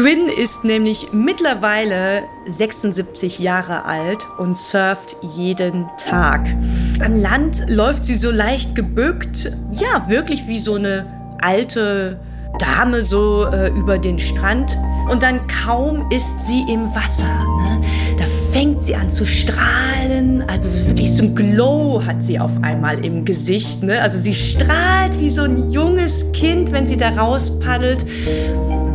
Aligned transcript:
Gwyn 0.00 0.28
ist 0.28 0.64
nämlich 0.64 1.08
mittlerweile 1.12 2.22
76 2.48 3.38
Jahre 3.38 3.84
alt 3.84 4.26
und 4.38 4.56
surft 4.56 5.14
jeden 5.36 5.90
Tag. 5.98 6.48
An 7.04 7.20
Land 7.20 7.68
läuft 7.68 8.04
sie 8.04 8.16
so 8.16 8.30
leicht 8.30 8.74
gebückt, 8.74 9.52
ja, 9.72 10.08
wirklich 10.08 10.48
wie 10.48 10.58
so 10.58 10.76
eine 10.76 11.04
alte 11.42 12.18
Dame 12.58 13.02
so 13.02 13.44
äh, 13.44 13.68
über 13.72 13.98
den 13.98 14.18
Strand. 14.18 14.78
Und 15.10 15.22
dann 15.22 15.46
kaum 15.48 16.10
ist 16.10 16.46
sie 16.46 16.60
im 16.72 16.86
Wasser. 16.94 17.44
Ne? 17.58 17.82
Da 18.18 18.24
fängt 18.52 18.82
sie 18.82 18.94
an 18.94 19.10
zu 19.10 19.26
strahlen. 19.26 20.42
Also 20.48 20.66
so 20.66 20.86
wirklich 20.86 21.12
so 21.14 21.24
ein 21.24 21.34
Glow 21.34 22.02
hat 22.06 22.22
sie 22.22 22.40
auf 22.40 22.52
einmal 22.62 23.04
im 23.04 23.26
Gesicht. 23.26 23.82
Ne? 23.82 24.00
Also 24.00 24.18
sie 24.18 24.34
strahlt 24.34 25.20
wie 25.20 25.30
so 25.30 25.42
ein 25.42 25.70
junges 25.70 26.32
Kind, 26.32 26.72
wenn 26.72 26.86
sie 26.86 26.96
da 26.96 27.10
rauspaddelt. 27.10 28.06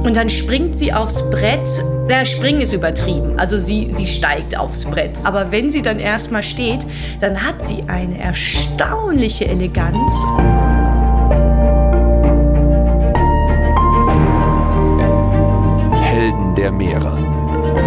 Und 0.05 0.15
dann 0.15 0.29
springt 0.29 0.75
sie 0.75 0.93
aufs 0.93 1.27
Brett. 1.29 1.67
Der 2.07 2.25
Springen 2.25 2.61
ist 2.61 2.73
übertrieben. 2.73 3.37
Also 3.37 3.57
sie, 3.57 3.91
sie 3.91 4.07
steigt 4.07 4.57
aufs 4.57 4.85
Brett. 4.85 5.17
Aber 5.23 5.51
wenn 5.51 5.71
sie 5.71 5.81
dann 5.81 5.99
erstmal 5.99 6.43
steht, 6.43 6.85
dann 7.19 7.43
hat 7.43 7.61
sie 7.61 7.83
eine 7.87 8.19
erstaunliche 8.19 9.47
Eleganz. 9.47 10.13
der 16.55 16.71
Meere. 16.71 17.17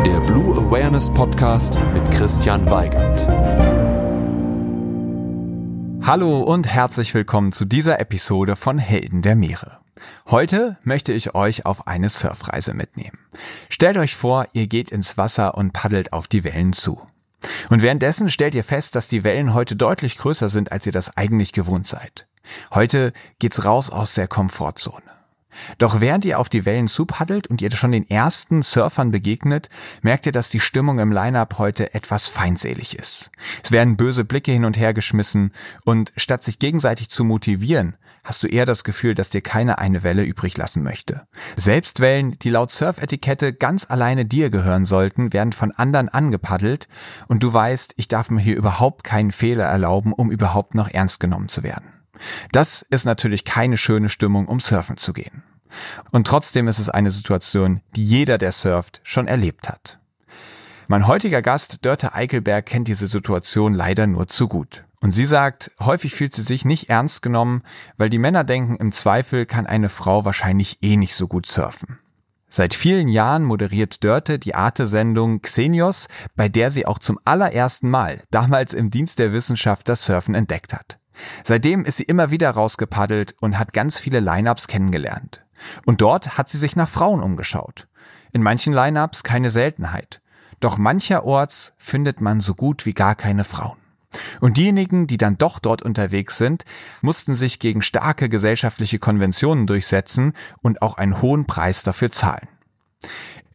Der 0.06 0.20
Blue 0.20 0.54
Awareness 0.56 1.10
Podcast 1.10 1.78
mit 1.94 2.08
Christian 2.10 2.70
Weigand. 2.70 3.26
Hallo 6.06 6.42
und 6.42 6.68
herzlich 6.68 7.12
willkommen 7.14 7.52
zu 7.52 7.64
dieser 7.64 7.98
Episode 7.98 8.56
von 8.56 8.78
Helden 8.78 9.22
der 9.22 9.36
Meere. 9.36 9.87
Heute 10.28 10.76
möchte 10.82 11.12
ich 11.12 11.34
euch 11.34 11.66
auf 11.66 11.86
eine 11.86 12.08
Surfreise 12.08 12.74
mitnehmen. 12.74 13.18
Stellt 13.68 13.96
euch 13.96 14.16
vor, 14.16 14.46
ihr 14.52 14.66
geht 14.66 14.90
ins 14.90 15.16
Wasser 15.16 15.56
und 15.56 15.72
paddelt 15.72 16.12
auf 16.12 16.28
die 16.28 16.44
Wellen 16.44 16.72
zu. 16.72 17.06
Und 17.70 17.82
währenddessen 17.82 18.30
stellt 18.30 18.54
ihr 18.54 18.64
fest, 18.64 18.94
dass 18.94 19.08
die 19.08 19.24
Wellen 19.24 19.54
heute 19.54 19.76
deutlich 19.76 20.18
größer 20.18 20.48
sind, 20.48 20.72
als 20.72 20.86
ihr 20.86 20.92
das 20.92 21.16
eigentlich 21.16 21.52
gewohnt 21.52 21.86
seid. 21.86 22.26
Heute 22.72 23.12
geht's 23.38 23.64
raus 23.64 23.90
aus 23.90 24.14
der 24.14 24.28
Komfortzone. 24.28 25.02
Doch 25.78 26.00
während 26.00 26.24
ihr 26.24 26.38
auf 26.38 26.48
die 26.48 26.64
Wellen 26.64 26.88
zupaddelt 26.88 27.46
und 27.46 27.62
ihr 27.62 27.70
schon 27.72 27.92
den 27.92 28.08
ersten 28.08 28.62
Surfern 28.62 29.10
begegnet, 29.10 29.68
merkt 30.02 30.26
ihr, 30.26 30.32
dass 30.32 30.50
die 30.50 30.60
Stimmung 30.60 30.98
im 30.98 31.10
Line-Up 31.12 31.58
heute 31.58 31.94
etwas 31.94 32.28
feindselig 32.28 32.96
ist. 32.96 33.30
Es 33.62 33.72
werden 33.72 33.96
böse 33.96 34.24
Blicke 34.24 34.52
hin 34.52 34.64
und 34.64 34.76
her 34.76 34.94
geschmissen 34.94 35.52
und 35.84 36.12
statt 36.16 36.44
sich 36.44 36.58
gegenseitig 36.58 37.08
zu 37.08 37.24
motivieren, 37.24 37.96
hast 38.28 38.42
du 38.42 38.46
eher 38.46 38.66
das 38.66 38.84
Gefühl, 38.84 39.14
dass 39.14 39.30
dir 39.30 39.40
keine 39.40 39.78
eine 39.78 40.02
Welle 40.02 40.22
übrig 40.22 40.56
lassen 40.58 40.82
möchte. 40.82 41.22
Selbst 41.56 42.00
Wellen, 42.00 42.38
die 42.38 42.50
laut 42.50 42.70
Surfetikette 42.70 43.54
ganz 43.54 43.90
alleine 43.90 44.26
dir 44.26 44.50
gehören 44.50 44.84
sollten, 44.84 45.32
werden 45.32 45.54
von 45.54 45.72
anderen 45.72 46.10
angepaddelt 46.10 46.88
und 47.26 47.42
du 47.42 47.50
weißt, 47.50 47.94
ich 47.96 48.06
darf 48.06 48.28
mir 48.28 48.40
hier 48.40 48.56
überhaupt 48.56 49.02
keinen 49.02 49.32
Fehler 49.32 49.64
erlauben, 49.64 50.12
um 50.12 50.30
überhaupt 50.30 50.74
noch 50.74 50.90
ernst 50.90 51.20
genommen 51.20 51.48
zu 51.48 51.62
werden. 51.62 51.88
Das 52.52 52.82
ist 52.82 53.06
natürlich 53.06 53.46
keine 53.46 53.78
schöne 53.78 54.10
Stimmung, 54.10 54.46
um 54.46 54.60
surfen 54.60 54.98
zu 54.98 55.14
gehen. 55.14 55.42
Und 56.10 56.26
trotzdem 56.26 56.68
ist 56.68 56.78
es 56.78 56.90
eine 56.90 57.10
Situation, 57.10 57.80
die 57.96 58.04
jeder, 58.04 58.36
der 58.36 58.52
surft, 58.52 59.00
schon 59.04 59.26
erlebt 59.26 59.70
hat. 59.70 59.98
Mein 60.86 61.06
heutiger 61.06 61.40
Gast, 61.40 61.84
Dörte 61.84 62.14
Eichelberg, 62.14 62.66
kennt 62.66 62.88
diese 62.88 63.06
Situation 63.06 63.72
leider 63.72 64.06
nur 64.06 64.26
zu 64.26 64.48
gut. 64.48 64.84
Und 65.00 65.12
sie 65.12 65.26
sagt, 65.26 65.70
häufig 65.78 66.14
fühlt 66.14 66.34
sie 66.34 66.42
sich 66.42 66.64
nicht 66.64 66.90
ernst 66.90 67.22
genommen, 67.22 67.62
weil 67.96 68.10
die 68.10 68.18
Männer 68.18 68.44
denken, 68.44 68.76
im 68.76 68.92
Zweifel 68.92 69.46
kann 69.46 69.66
eine 69.66 69.88
Frau 69.88 70.24
wahrscheinlich 70.24 70.78
eh 70.82 70.96
nicht 70.96 71.14
so 71.14 71.28
gut 71.28 71.46
surfen. 71.46 71.98
Seit 72.50 72.72
vielen 72.74 73.08
Jahren 73.08 73.44
moderiert 73.44 74.02
Dörte 74.02 74.38
die 74.38 74.54
Arte-Sendung 74.54 75.42
Xenios, 75.42 76.08
bei 76.34 76.48
der 76.48 76.70
sie 76.70 76.86
auch 76.86 76.98
zum 76.98 77.18
allerersten 77.24 77.90
Mal, 77.90 78.22
damals 78.30 78.72
im 78.72 78.90
Dienst 78.90 79.18
der 79.18 79.32
Wissenschaft, 79.32 79.88
das 79.88 80.04
Surfen 80.04 80.34
entdeckt 80.34 80.72
hat. 80.72 80.98
Seitdem 81.44 81.84
ist 81.84 81.98
sie 81.98 82.04
immer 82.04 82.30
wieder 82.30 82.50
rausgepaddelt 82.50 83.34
und 83.40 83.58
hat 83.58 83.72
ganz 83.72 83.98
viele 83.98 84.20
Lineups 84.20 84.66
kennengelernt. 84.66 85.44
Und 85.84 86.00
dort 86.00 86.38
hat 86.38 86.48
sie 86.48 86.58
sich 86.58 86.74
nach 86.74 86.88
Frauen 86.88 87.22
umgeschaut. 87.22 87.86
In 88.32 88.42
manchen 88.42 88.72
Lineups 88.72 89.24
keine 89.24 89.50
Seltenheit. 89.50 90.22
Doch 90.60 90.78
mancherorts 90.78 91.74
findet 91.76 92.20
man 92.20 92.40
so 92.40 92.54
gut 92.54 92.86
wie 92.86 92.94
gar 92.94 93.14
keine 93.14 93.44
Frauen. 93.44 93.78
Und 94.40 94.56
diejenigen, 94.56 95.06
die 95.06 95.18
dann 95.18 95.36
doch 95.36 95.58
dort 95.58 95.82
unterwegs 95.82 96.38
sind, 96.38 96.64
mussten 97.02 97.34
sich 97.34 97.58
gegen 97.58 97.82
starke 97.82 98.28
gesellschaftliche 98.28 98.98
Konventionen 98.98 99.66
durchsetzen 99.66 100.32
und 100.62 100.82
auch 100.82 100.96
einen 100.96 101.20
hohen 101.20 101.46
Preis 101.46 101.82
dafür 101.82 102.10
zahlen. 102.10 102.48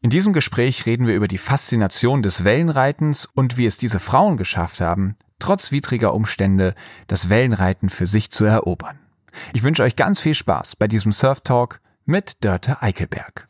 In 0.01 0.09
diesem 0.09 0.33
Gespräch 0.33 0.85
reden 0.85 1.07
wir 1.07 1.15
über 1.15 1.27
die 1.27 1.37
Faszination 1.37 2.21
des 2.23 2.43
Wellenreitens 2.43 3.25
und 3.25 3.57
wie 3.57 3.65
es 3.65 3.77
diese 3.77 3.99
Frauen 3.99 4.37
geschafft 4.37 4.81
haben, 4.81 5.15
trotz 5.39 5.71
widriger 5.71 6.13
Umstände 6.13 6.75
das 7.07 7.29
Wellenreiten 7.29 7.89
für 7.89 8.05
sich 8.05 8.29
zu 8.29 8.45
erobern. 8.45 8.99
Ich 9.53 9.63
wünsche 9.63 9.83
euch 9.83 9.95
ganz 9.95 10.19
viel 10.19 10.35
Spaß 10.35 10.75
bei 10.75 10.87
diesem 10.87 11.13
Surf 11.13 11.41
Talk 11.41 11.79
mit 12.05 12.43
Dörte 12.43 12.81
Eichelberg. 12.81 13.47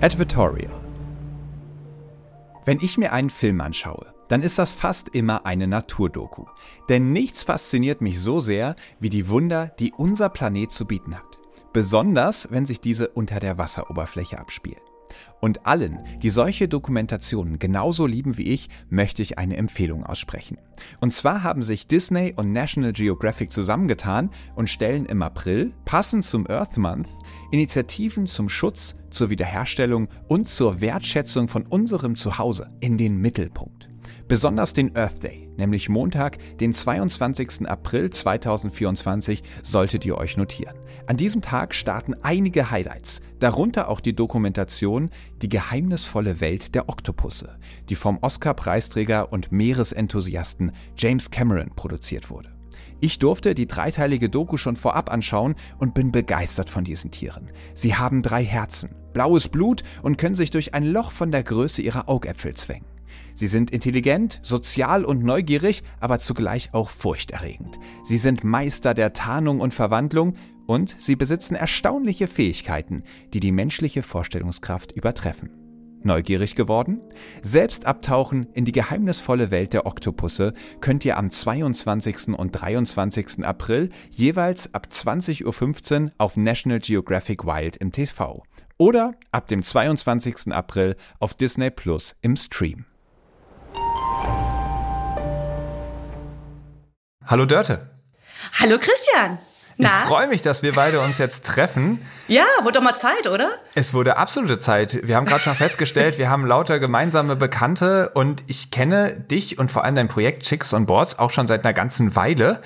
Advertorial 0.00 0.81
Wenn 2.64 2.78
ich 2.80 2.96
mir 2.96 3.12
einen 3.12 3.30
Film 3.30 3.60
anschaue, 3.60 4.14
dann 4.28 4.40
ist 4.40 4.56
das 4.58 4.72
fast 4.72 5.08
immer 5.08 5.46
eine 5.46 5.66
Naturdoku. 5.66 6.44
Denn 6.88 7.12
nichts 7.12 7.42
fasziniert 7.42 8.00
mich 8.00 8.20
so 8.20 8.38
sehr 8.38 8.76
wie 9.00 9.10
die 9.10 9.28
Wunder, 9.28 9.72
die 9.80 9.92
unser 9.92 10.28
Planet 10.28 10.70
zu 10.70 10.86
bieten 10.86 11.16
hat. 11.16 11.40
Besonders, 11.72 12.52
wenn 12.52 12.64
sich 12.64 12.80
diese 12.80 13.08
unter 13.08 13.40
der 13.40 13.58
Wasseroberfläche 13.58 14.38
abspielen. 14.38 14.80
Und 15.40 15.66
allen, 15.66 15.98
die 16.22 16.30
solche 16.30 16.68
Dokumentationen 16.68 17.58
genauso 17.58 18.06
lieben 18.06 18.38
wie 18.38 18.44
ich, 18.44 18.70
möchte 18.88 19.22
ich 19.22 19.38
eine 19.38 19.56
Empfehlung 19.56 20.06
aussprechen. 20.06 20.56
Und 21.00 21.12
zwar 21.12 21.42
haben 21.42 21.62
sich 21.62 21.88
Disney 21.88 22.32
und 22.34 22.52
National 22.52 22.92
Geographic 22.92 23.52
zusammengetan 23.52 24.30
und 24.54 24.70
stellen 24.70 25.04
im 25.06 25.20
April, 25.20 25.74
passend 25.84 26.24
zum 26.24 26.48
Earth 26.48 26.76
Month, 26.76 27.08
Initiativen 27.50 28.26
zum 28.26 28.48
Schutz, 28.48 28.94
zur 29.12 29.30
Wiederherstellung 29.30 30.08
und 30.28 30.48
zur 30.48 30.80
Wertschätzung 30.80 31.48
von 31.48 31.66
unserem 31.66 32.16
Zuhause 32.16 32.70
in 32.80 32.96
den 32.96 33.16
Mittelpunkt. 33.16 33.88
Besonders 34.28 34.72
den 34.72 34.96
Earth 34.96 35.22
Day, 35.22 35.48
nämlich 35.56 35.88
Montag, 35.88 36.38
den 36.58 36.72
22. 36.72 37.68
April 37.68 38.10
2024, 38.10 39.42
solltet 39.62 40.04
ihr 40.04 40.16
euch 40.16 40.36
notieren. 40.36 40.76
An 41.06 41.16
diesem 41.16 41.42
Tag 41.42 41.74
starten 41.74 42.14
einige 42.22 42.70
Highlights, 42.70 43.20
darunter 43.40 43.88
auch 43.88 44.00
die 44.00 44.14
Dokumentation 44.14 45.10
Die 45.42 45.48
geheimnisvolle 45.48 46.40
Welt 46.40 46.74
der 46.74 46.88
Oktopusse, 46.88 47.58
die 47.88 47.94
vom 47.94 48.18
Oscar-Preisträger 48.22 49.32
und 49.32 49.52
Meeresenthusiasten 49.52 50.72
James 50.96 51.30
Cameron 51.30 51.70
produziert 51.74 52.30
wurde. 52.30 52.52
Ich 53.00 53.18
durfte 53.18 53.54
die 53.56 53.66
dreiteilige 53.66 54.30
Doku 54.30 54.56
schon 54.56 54.76
vorab 54.76 55.10
anschauen 55.10 55.56
und 55.78 55.92
bin 55.92 56.12
begeistert 56.12 56.70
von 56.70 56.84
diesen 56.84 57.10
Tieren. 57.10 57.50
Sie 57.74 57.96
haben 57.96 58.22
drei 58.22 58.44
Herzen, 58.44 58.94
blaues 59.12 59.48
Blut 59.48 59.82
und 60.02 60.18
können 60.18 60.34
sich 60.34 60.50
durch 60.50 60.74
ein 60.74 60.84
Loch 60.84 61.12
von 61.12 61.30
der 61.30 61.42
Größe 61.42 61.82
ihrer 61.82 62.08
Augäpfel 62.08 62.54
zwängen. 62.54 62.86
Sie 63.34 63.46
sind 63.46 63.70
intelligent, 63.70 64.40
sozial 64.42 65.04
und 65.04 65.22
neugierig, 65.22 65.82
aber 66.00 66.18
zugleich 66.18 66.70
auch 66.72 66.90
furchterregend. 66.90 67.78
Sie 68.04 68.18
sind 68.18 68.44
Meister 68.44 68.94
der 68.94 69.12
Tarnung 69.12 69.60
und 69.60 69.72
Verwandlung 69.74 70.34
und 70.66 70.96
sie 70.98 71.16
besitzen 71.16 71.54
erstaunliche 71.54 72.28
Fähigkeiten, 72.28 73.02
die 73.32 73.40
die 73.40 73.52
menschliche 73.52 74.02
Vorstellungskraft 74.02 74.92
übertreffen. 74.92 75.50
Neugierig 76.04 76.56
geworden? 76.56 77.00
Selbst 77.42 77.86
abtauchen 77.86 78.48
in 78.54 78.64
die 78.64 78.72
geheimnisvolle 78.72 79.52
Welt 79.52 79.72
der 79.72 79.86
Oktopusse 79.86 80.52
könnt 80.80 81.04
ihr 81.04 81.16
am 81.16 81.30
22. 81.30 82.30
und 82.36 82.50
23. 82.50 83.44
April 83.44 83.90
jeweils 84.10 84.74
ab 84.74 84.88
20.15 84.90 86.04
Uhr 86.04 86.12
auf 86.18 86.36
National 86.36 86.80
Geographic 86.80 87.44
Wild 87.44 87.76
im 87.76 87.92
TV 87.92 88.42
oder 88.78 89.14
ab 89.30 89.48
dem 89.48 89.62
22. 89.62 90.52
April 90.52 90.96
auf 91.18 91.34
Disney 91.34 91.70
Plus 91.70 92.14
im 92.20 92.36
Stream. 92.36 92.86
Hallo 97.26 97.46
Dörte. 97.46 97.90
Hallo 98.58 98.78
Christian. 98.78 99.38
Na? 99.78 99.88
Ich 99.88 100.08
freue 100.08 100.28
mich, 100.28 100.42
dass 100.42 100.62
wir 100.62 100.74
beide 100.74 101.00
uns 101.00 101.18
jetzt 101.18 101.46
treffen. 101.46 102.00
Ja, 102.28 102.44
wurde 102.62 102.74
doch 102.74 102.82
mal 102.82 102.96
Zeit, 102.96 103.26
oder? 103.26 103.50
Es 103.74 103.94
wurde 103.94 104.16
absolute 104.16 104.58
Zeit. 104.58 105.06
Wir 105.06 105.16
haben 105.16 105.26
gerade 105.26 105.42
schon 105.42 105.54
festgestellt, 105.54 106.18
wir 106.18 106.28
haben 106.28 106.46
lauter 106.46 106.78
gemeinsame 106.78 107.36
Bekannte 107.36 108.10
und 108.14 108.44
ich 108.48 108.70
kenne 108.70 109.18
dich 109.18 109.58
und 109.58 109.70
vor 109.70 109.84
allem 109.84 109.94
dein 109.94 110.08
Projekt 110.08 110.42
Chicks 110.42 110.74
on 110.74 110.86
Boards 110.86 111.18
auch 111.18 111.30
schon 111.30 111.46
seit 111.46 111.64
einer 111.64 111.72
ganzen 111.72 112.14
Weile. 112.16 112.60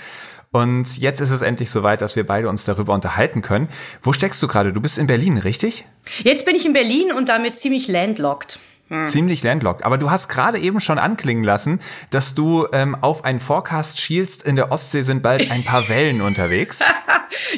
Und 0.56 0.96
jetzt 0.96 1.20
ist 1.20 1.32
es 1.32 1.42
endlich 1.42 1.70
soweit, 1.70 2.00
dass 2.00 2.16
wir 2.16 2.24
beide 2.24 2.48
uns 2.48 2.64
darüber 2.64 2.94
unterhalten 2.94 3.42
können. 3.42 3.68
Wo 4.00 4.14
steckst 4.14 4.42
du 4.42 4.48
gerade? 4.48 4.72
Du 4.72 4.80
bist 4.80 4.96
in 4.96 5.06
Berlin, 5.06 5.36
richtig? 5.36 5.84
Jetzt 6.22 6.46
bin 6.46 6.56
ich 6.56 6.64
in 6.64 6.72
Berlin 6.72 7.12
und 7.12 7.28
damit 7.28 7.56
ziemlich 7.56 7.88
landlocked. 7.88 8.58
Hm. 8.88 9.04
Ziemlich 9.04 9.42
landlocked. 9.42 9.84
Aber 9.84 9.98
du 9.98 10.10
hast 10.10 10.28
gerade 10.28 10.58
eben 10.58 10.80
schon 10.80 10.98
anklingen 10.98 11.44
lassen, 11.44 11.80
dass 12.08 12.34
du 12.34 12.68
ähm, 12.72 12.94
auf 12.94 13.26
einen 13.26 13.38
Forecast 13.38 14.00
schielst. 14.00 14.44
In 14.44 14.56
der 14.56 14.72
Ostsee 14.72 15.02
sind 15.02 15.22
bald 15.22 15.50
ein 15.50 15.62
paar 15.62 15.88
Wellen 15.90 16.22
unterwegs. 16.22 16.80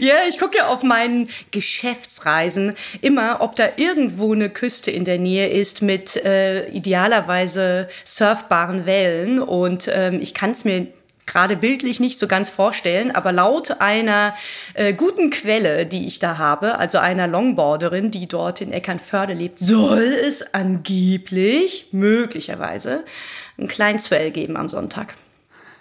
Ja, 0.00 0.14
ich 0.28 0.38
gucke 0.38 0.66
auf 0.66 0.82
meinen 0.82 1.28
Geschäftsreisen 1.52 2.74
immer, 3.00 3.38
ob 3.40 3.54
da 3.54 3.68
irgendwo 3.76 4.32
eine 4.32 4.50
Küste 4.50 4.90
in 4.90 5.04
der 5.04 5.18
Nähe 5.18 5.48
ist 5.48 5.82
mit 5.82 6.16
äh, 6.16 6.68
idealerweise 6.70 7.88
surfbaren 8.04 8.86
Wellen. 8.86 9.40
Und 9.40 9.88
ähm, 9.92 10.20
ich 10.20 10.34
kann 10.34 10.50
es 10.50 10.64
mir 10.64 10.88
gerade 11.28 11.56
bildlich 11.56 12.00
nicht 12.00 12.18
so 12.18 12.26
ganz 12.26 12.48
vorstellen, 12.48 13.12
aber 13.12 13.30
laut 13.30 13.80
einer 13.80 14.34
äh, 14.74 14.92
guten 14.92 15.30
Quelle, 15.30 15.86
die 15.86 16.06
ich 16.06 16.18
da 16.18 16.38
habe, 16.38 16.78
also 16.78 16.98
einer 16.98 17.28
Longboarderin, 17.28 18.10
die 18.10 18.26
dort 18.26 18.60
in 18.60 18.72
Eckernförde 18.72 19.34
lebt, 19.34 19.58
soll 19.58 20.02
es 20.02 20.54
angeblich, 20.54 21.88
möglicherweise, 21.92 23.04
einen 23.56 23.68
kleinen 23.68 23.98
Swell 23.98 24.30
geben 24.30 24.56
am 24.56 24.68
Sonntag. 24.68 25.14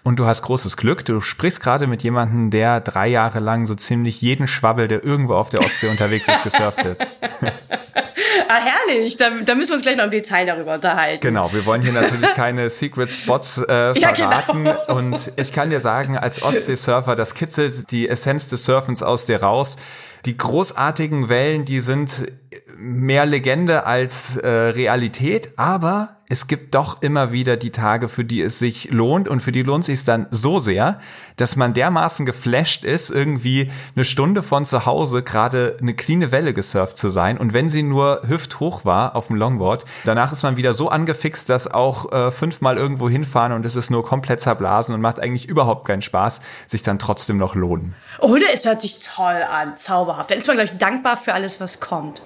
Und 0.07 0.19
du 0.19 0.25
hast 0.25 0.41
großes 0.43 0.77
Glück. 0.77 1.03
Du 1.03 1.19
sprichst 1.19 1.61
gerade 1.61 1.85
mit 1.85 2.01
jemandem, 2.01 2.49
der 2.49 2.79
drei 2.79 3.09
Jahre 3.09 3.41
lang 3.41 3.65
so 3.65 3.75
ziemlich 3.75 4.21
jeden 4.21 4.47
Schwabbel, 4.47 4.87
der 4.87 5.03
irgendwo 5.03 5.33
auf 5.33 5.49
der 5.49 5.59
Ostsee 5.59 5.89
unterwegs 5.89 6.29
ist, 6.29 6.43
gesurft 6.43 6.77
hat. 6.77 6.95
ah, 8.47 8.57
herrlich. 8.57 9.17
Da, 9.17 9.31
da, 9.45 9.53
müssen 9.53 9.71
wir 9.71 9.75
uns 9.75 9.81
gleich 9.83 9.97
noch 9.97 10.05
im 10.05 10.11
Detail 10.11 10.45
darüber 10.45 10.75
unterhalten. 10.75 11.19
Genau, 11.19 11.51
wir 11.51 11.65
wollen 11.65 11.81
hier 11.81 11.91
natürlich 11.91 12.31
keine 12.35 12.69
Secret 12.69 13.11
Spots 13.11 13.57
äh, 13.57 13.95
verraten. 13.95 14.65
Ja, 14.65 14.75
genau. 14.75 14.95
Und 14.97 15.33
ich 15.35 15.51
kann 15.51 15.71
dir 15.71 15.81
sagen, 15.81 16.17
als 16.17 16.41
Ostseesurfer, 16.41 17.17
das 17.17 17.33
kitzelt 17.33 17.91
die 17.91 18.07
Essenz 18.07 18.47
des 18.47 18.63
Surfens 18.63 19.03
aus 19.03 19.25
dir 19.25 19.43
raus. 19.43 19.75
Die 20.23 20.37
großartigen 20.37 21.27
Wellen, 21.27 21.65
die 21.65 21.81
sind 21.81 22.31
mehr 22.77 23.25
Legende 23.25 23.85
als 23.85 24.37
äh, 24.37 24.47
Realität, 24.47 25.49
aber 25.57 26.16
es 26.29 26.47
gibt 26.47 26.75
doch 26.75 27.01
immer 27.01 27.31
wieder 27.31 27.55
die 27.55 27.71
Tage, 27.71 28.09
für 28.09 28.25
die 28.25 28.41
es 28.41 28.59
sich 28.59 28.91
lohnt 28.91 29.29
und 29.29 29.39
für 29.39 29.53
die 29.53 29.63
lohnt 29.63 29.85
sich 29.85 30.03
dann 30.03 30.27
so 30.29 30.59
sehr, 30.59 30.99
dass 31.37 31.55
man 31.55 31.73
dermaßen 31.73 32.25
geflasht 32.25 32.83
ist, 32.83 33.09
irgendwie 33.09 33.71
eine 33.95 34.03
Stunde 34.03 34.41
von 34.41 34.65
zu 34.65 34.85
Hause 34.85 35.23
gerade 35.23 35.77
eine 35.81 35.93
cleane 35.93 36.31
Welle 36.31 36.53
gesurft 36.53 36.97
zu 36.97 37.11
sein 37.11 37.37
und 37.37 37.53
wenn 37.53 37.69
sie 37.69 37.81
nur 37.81 38.23
hüfthoch 38.27 38.83
war 38.83 39.15
auf 39.15 39.27
dem 39.27 39.37
Longboard, 39.37 39.85
danach 40.03 40.33
ist 40.33 40.43
man 40.43 40.57
wieder 40.57 40.73
so 40.73 40.89
angefixt, 40.89 41.49
dass 41.49 41.71
auch 41.71 42.11
äh, 42.11 42.29
fünfmal 42.29 42.77
irgendwo 42.77 43.07
hinfahren 43.07 43.53
und 43.53 43.65
es 43.65 43.77
ist 43.77 43.89
nur 43.89 44.03
komplett 44.03 44.41
zerblasen 44.41 44.93
und 44.93 44.99
macht 44.99 45.21
eigentlich 45.21 45.47
überhaupt 45.47 45.87
keinen 45.87 46.01
Spaß, 46.01 46.41
sich 46.67 46.83
dann 46.83 46.99
trotzdem 46.99 47.37
noch 47.37 47.55
lohnen. 47.55 47.95
Oder 48.19 48.47
es 48.53 48.65
hört 48.65 48.81
sich 48.81 48.99
toll 48.99 49.43
an, 49.49 49.77
zauberhaft. 49.77 50.29
Dann 50.31 50.37
ist 50.37 50.47
man, 50.47 50.57
glaube 50.57 50.71
ich, 50.73 50.77
dankbar 50.77 51.15
für 51.15 51.33
alles, 51.33 51.61
was 51.61 51.79
kommt. 51.79 52.21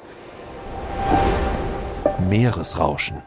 Meeresrauschen. 2.27 3.21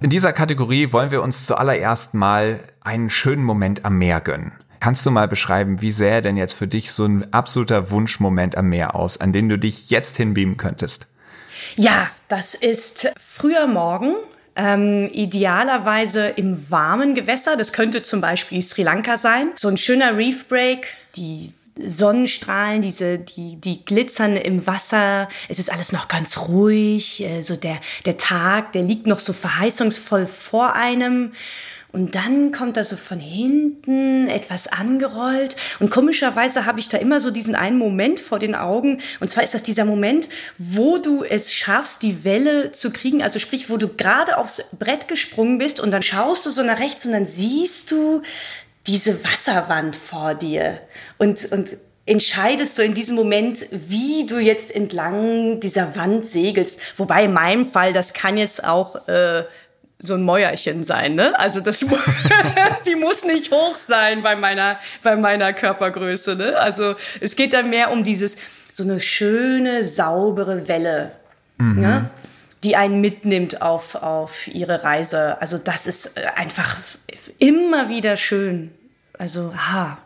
In 0.00 0.10
dieser 0.10 0.32
Kategorie 0.32 0.92
wollen 0.92 1.10
wir 1.10 1.22
uns 1.22 1.46
zuallererst 1.46 2.14
mal 2.14 2.60
einen 2.82 3.08
schönen 3.08 3.44
Moment 3.44 3.84
am 3.84 3.96
Meer 3.96 4.20
gönnen. 4.20 4.52
Kannst 4.80 5.06
du 5.06 5.10
mal 5.10 5.28
beschreiben, 5.28 5.80
wie 5.80 5.90
sähe 5.90 6.20
denn 6.20 6.36
jetzt 6.36 6.52
für 6.52 6.66
dich 6.66 6.92
so 6.92 7.06
ein 7.06 7.32
absoluter 7.32 7.90
Wunschmoment 7.90 8.56
am 8.58 8.68
Meer 8.68 8.94
aus, 8.94 9.18
an 9.18 9.32
den 9.32 9.48
du 9.48 9.58
dich 9.58 9.88
jetzt 9.88 10.18
hinbeamen 10.18 10.58
könntest? 10.58 11.06
Ja, 11.76 12.10
das 12.28 12.54
ist 12.54 13.10
früher 13.18 13.66
Morgen, 13.66 14.14
ähm, 14.56 15.08
idealerweise 15.12 16.26
im 16.26 16.70
warmen 16.70 17.14
Gewässer. 17.14 17.56
Das 17.56 17.72
könnte 17.72 18.02
zum 18.02 18.20
Beispiel 18.20 18.60
Sri 18.62 18.82
Lanka 18.82 19.16
sein. 19.16 19.52
So 19.56 19.68
ein 19.68 19.78
schöner 19.78 20.16
Reef 20.18 20.48
Break, 20.48 20.88
die 21.16 21.54
Sonnenstrahlen, 21.76 22.82
diese, 22.82 23.18
die, 23.18 23.56
die 23.56 23.84
glitzern 23.84 24.36
im 24.36 24.66
Wasser. 24.66 25.28
Es 25.48 25.58
ist 25.58 25.72
alles 25.72 25.92
noch 25.92 26.08
ganz 26.08 26.38
ruhig. 26.38 27.22
Äh, 27.24 27.42
so 27.42 27.56
der, 27.56 27.78
der 28.04 28.16
Tag, 28.16 28.72
der 28.72 28.82
liegt 28.82 29.06
noch 29.06 29.18
so 29.18 29.32
verheißungsvoll 29.32 30.26
vor 30.26 30.74
einem. 30.74 31.32
Und 31.94 32.16
dann 32.16 32.50
kommt 32.50 32.76
er 32.76 32.82
so 32.82 32.96
von 32.96 33.20
hinten 33.20 34.26
etwas 34.26 34.66
angerollt. 34.66 35.56
Und 35.78 35.90
komischerweise 35.90 36.66
habe 36.66 36.80
ich 36.80 36.88
da 36.88 36.98
immer 36.98 37.20
so 37.20 37.30
diesen 37.30 37.54
einen 37.54 37.78
Moment 37.78 38.18
vor 38.18 38.40
den 38.40 38.56
Augen. 38.56 39.00
Und 39.20 39.28
zwar 39.28 39.44
ist 39.44 39.54
das 39.54 39.62
dieser 39.62 39.84
Moment, 39.84 40.28
wo 40.58 40.98
du 40.98 41.22
es 41.22 41.52
schaffst, 41.52 42.02
die 42.02 42.24
Welle 42.24 42.72
zu 42.72 42.90
kriegen. 42.92 43.22
Also 43.22 43.38
sprich, 43.38 43.70
wo 43.70 43.76
du 43.76 43.86
gerade 43.86 44.38
aufs 44.38 44.64
Brett 44.76 45.06
gesprungen 45.06 45.58
bist 45.58 45.78
und 45.78 45.92
dann 45.92 46.02
schaust 46.02 46.46
du 46.46 46.50
so 46.50 46.64
nach 46.64 46.80
rechts 46.80 47.06
und 47.06 47.12
dann 47.12 47.26
siehst 47.26 47.92
du 47.92 48.22
diese 48.88 49.24
Wasserwand 49.24 49.94
vor 49.94 50.34
dir 50.34 50.80
und, 51.18 51.50
und 51.52 51.76
entscheidest 52.06 52.74
so 52.74 52.82
in 52.82 52.94
diesem 52.94 53.16
Moment, 53.16 53.64
wie 53.70 54.26
du 54.26 54.38
jetzt 54.38 54.74
entlang 54.74 55.60
dieser 55.60 55.96
Wand 55.96 56.26
segelst. 56.26 56.80
Wobei 56.96 57.24
in 57.24 57.32
meinem 57.32 57.64
Fall, 57.64 57.92
das 57.92 58.12
kann 58.12 58.36
jetzt 58.36 58.64
auch 58.64 59.08
äh, 59.08 59.44
so 59.98 60.14
ein 60.14 60.22
Mäuerchen 60.22 60.84
sein, 60.84 61.14
ne? 61.14 61.38
Also 61.38 61.60
das 61.60 61.78
die 62.86 62.94
muss 62.94 63.24
nicht 63.24 63.50
hoch 63.50 63.76
sein 63.76 64.22
bei 64.22 64.36
meiner 64.36 64.78
bei 65.02 65.16
meiner 65.16 65.52
Körpergröße, 65.52 66.36
ne? 66.36 66.58
Also 66.58 66.94
es 67.20 67.36
geht 67.36 67.54
dann 67.54 67.70
mehr 67.70 67.90
um 67.90 68.04
dieses 68.04 68.36
so 68.72 68.82
eine 68.82 69.00
schöne 69.00 69.84
saubere 69.84 70.68
Welle, 70.68 71.12
mhm. 71.58 71.80
ne? 71.80 72.10
die 72.64 72.76
einen 72.76 73.00
mitnimmt 73.00 73.62
auf 73.62 73.94
auf 73.94 74.48
ihre 74.48 74.84
Reise. 74.84 75.40
Also 75.40 75.58
das 75.58 75.86
ist 75.86 76.18
äh, 76.18 76.26
einfach 76.36 76.76
immer 77.38 77.88
wieder 77.88 78.16
schön. 78.16 78.72
Also 79.16 79.54
ha, 79.56 79.98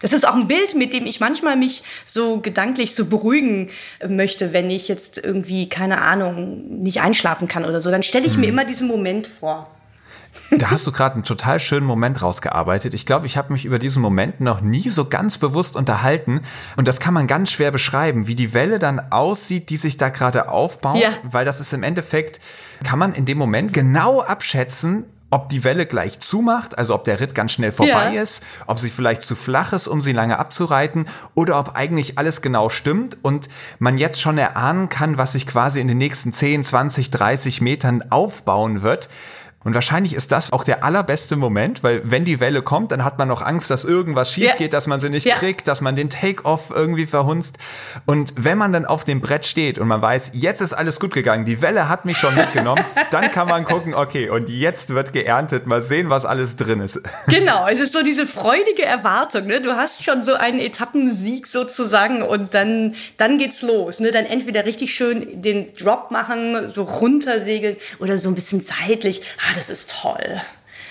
das 0.00 0.12
ist 0.12 0.26
auch 0.26 0.34
ein 0.34 0.48
Bild, 0.48 0.74
mit 0.74 0.92
dem 0.92 1.06
ich 1.06 1.20
manchmal 1.20 1.56
mich 1.56 1.82
so 2.04 2.40
gedanklich 2.40 2.94
so 2.94 3.06
beruhigen 3.06 3.70
möchte, 4.06 4.52
wenn 4.52 4.70
ich 4.70 4.88
jetzt 4.88 5.18
irgendwie, 5.18 5.68
keine 5.68 6.00
Ahnung, 6.00 6.82
nicht 6.82 7.00
einschlafen 7.00 7.48
kann 7.48 7.64
oder 7.64 7.80
so. 7.80 7.90
Dann 7.90 8.02
stelle 8.02 8.26
ich 8.26 8.34
hm. 8.34 8.40
mir 8.40 8.48
immer 8.48 8.64
diesen 8.64 8.88
Moment 8.88 9.26
vor. 9.26 9.68
Da 10.50 10.70
hast 10.70 10.86
du 10.86 10.92
gerade 10.92 11.14
einen 11.14 11.24
total 11.24 11.60
schönen 11.60 11.86
Moment 11.86 12.22
rausgearbeitet. 12.22 12.94
Ich 12.94 13.06
glaube, 13.06 13.26
ich 13.26 13.36
habe 13.36 13.52
mich 13.52 13.64
über 13.64 13.78
diesen 13.78 14.02
Moment 14.02 14.40
noch 14.40 14.60
nie 14.60 14.88
so 14.88 15.04
ganz 15.04 15.38
bewusst 15.38 15.76
unterhalten. 15.76 16.40
Und 16.76 16.88
das 16.88 16.98
kann 16.98 17.14
man 17.14 17.26
ganz 17.26 17.50
schwer 17.50 17.70
beschreiben, 17.70 18.26
wie 18.26 18.34
die 18.34 18.52
Welle 18.52 18.78
dann 18.78 19.00
aussieht, 19.10 19.70
die 19.70 19.76
sich 19.76 19.96
da 19.96 20.08
gerade 20.08 20.48
aufbaut. 20.48 21.00
Ja. 21.00 21.10
Weil 21.22 21.44
das 21.44 21.60
ist 21.60 21.72
im 21.72 21.82
Endeffekt, 21.82 22.40
kann 22.84 22.98
man 22.98 23.12
in 23.12 23.26
dem 23.26 23.38
Moment 23.38 23.72
genau 23.72 24.20
abschätzen, 24.20 25.04
ob 25.30 25.48
die 25.48 25.64
Welle 25.64 25.86
gleich 25.86 26.20
zumacht, 26.20 26.76
also 26.76 26.94
ob 26.94 27.04
der 27.04 27.20
Ritt 27.20 27.34
ganz 27.34 27.52
schnell 27.52 27.72
vorbei 27.72 28.14
ja. 28.14 28.22
ist, 28.22 28.42
ob 28.66 28.78
sie 28.78 28.90
vielleicht 28.90 29.22
zu 29.22 29.36
flach 29.36 29.72
ist, 29.72 29.86
um 29.86 30.02
sie 30.02 30.12
lange 30.12 30.38
abzureiten, 30.38 31.06
oder 31.34 31.58
ob 31.58 31.76
eigentlich 31.76 32.18
alles 32.18 32.42
genau 32.42 32.68
stimmt 32.68 33.16
und 33.22 33.48
man 33.78 33.96
jetzt 33.96 34.20
schon 34.20 34.38
erahnen 34.38 34.88
kann, 34.88 35.18
was 35.18 35.32
sich 35.32 35.46
quasi 35.46 35.80
in 35.80 35.88
den 35.88 35.98
nächsten 35.98 36.32
10, 36.32 36.64
20, 36.64 37.10
30 37.10 37.60
Metern 37.60 38.10
aufbauen 38.10 38.82
wird. 38.82 39.08
Und 39.62 39.74
wahrscheinlich 39.74 40.14
ist 40.14 40.32
das 40.32 40.52
auch 40.52 40.64
der 40.64 40.84
allerbeste 40.84 41.36
Moment, 41.36 41.82
weil 41.82 42.00
wenn 42.04 42.24
die 42.24 42.40
Welle 42.40 42.62
kommt, 42.62 42.92
dann 42.92 43.04
hat 43.04 43.18
man 43.18 43.28
noch 43.28 43.42
Angst, 43.42 43.68
dass 43.68 43.84
irgendwas 43.84 44.32
schief 44.32 44.56
geht, 44.56 44.72
dass 44.72 44.86
man 44.86 45.00
sie 45.00 45.10
nicht 45.10 45.26
ja. 45.26 45.34
kriegt, 45.34 45.68
dass 45.68 45.82
man 45.82 45.96
den 45.96 46.08
Take-off 46.08 46.72
irgendwie 46.74 47.04
verhunzt. 47.04 47.58
Und 48.06 48.32
wenn 48.38 48.56
man 48.56 48.72
dann 48.72 48.86
auf 48.86 49.04
dem 49.04 49.20
Brett 49.20 49.44
steht 49.44 49.78
und 49.78 49.86
man 49.86 50.00
weiß, 50.00 50.30
jetzt 50.32 50.62
ist 50.62 50.72
alles 50.72 50.98
gut 50.98 51.12
gegangen, 51.12 51.44
die 51.44 51.60
Welle 51.60 51.90
hat 51.90 52.06
mich 52.06 52.16
schon 52.16 52.34
mitgenommen, 52.34 52.82
dann 53.10 53.30
kann 53.30 53.48
man 53.48 53.64
gucken, 53.64 53.92
okay, 53.92 54.30
und 54.30 54.48
jetzt 54.48 54.94
wird 54.94 55.12
geerntet, 55.12 55.66
mal 55.66 55.82
sehen, 55.82 56.08
was 56.08 56.24
alles 56.24 56.56
drin 56.56 56.80
ist. 56.80 57.00
Genau, 57.26 57.66
es 57.68 57.80
ist 57.80 57.92
so 57.92 58.02
diese 58.02 58.26
freudige 58.26 58.84
Erwartung, 58.84 59.46
ne? 59.46 59.60
Du 59.60 59.76
hast 59.76 60.02
schon 60.02 60.22
so 60.22 60.34
einen 60.34 60.58
Etappensieg 60.58 61.46
sozusagen 61.46 62.22
und 62.22 62.54
dann, 62.54 62.94
dann 63.18 63.38
geht's 63.38 63.62
los, 63.62 64.00
ne? 64.00 64.10
Dann 64.10 64.24
entweder 64.24 64.64
richtig 64.64 64.94
schön 64.94 65.42
den 65.42 65.74
Drop 65.76 66.10
machen, 66.10 66.70
so 66.70 66.82
runtersegeln 66.82 67.76
oder 67.98 68.18
so 68.18 68.28
ein 68.28 68.34
bisschen 68.34 68.60
seitlich 68.60 69.22
ah, 69.50 69.54
das 69.54 69.70
ist 69.70 69.94
toll. 70.00 70.40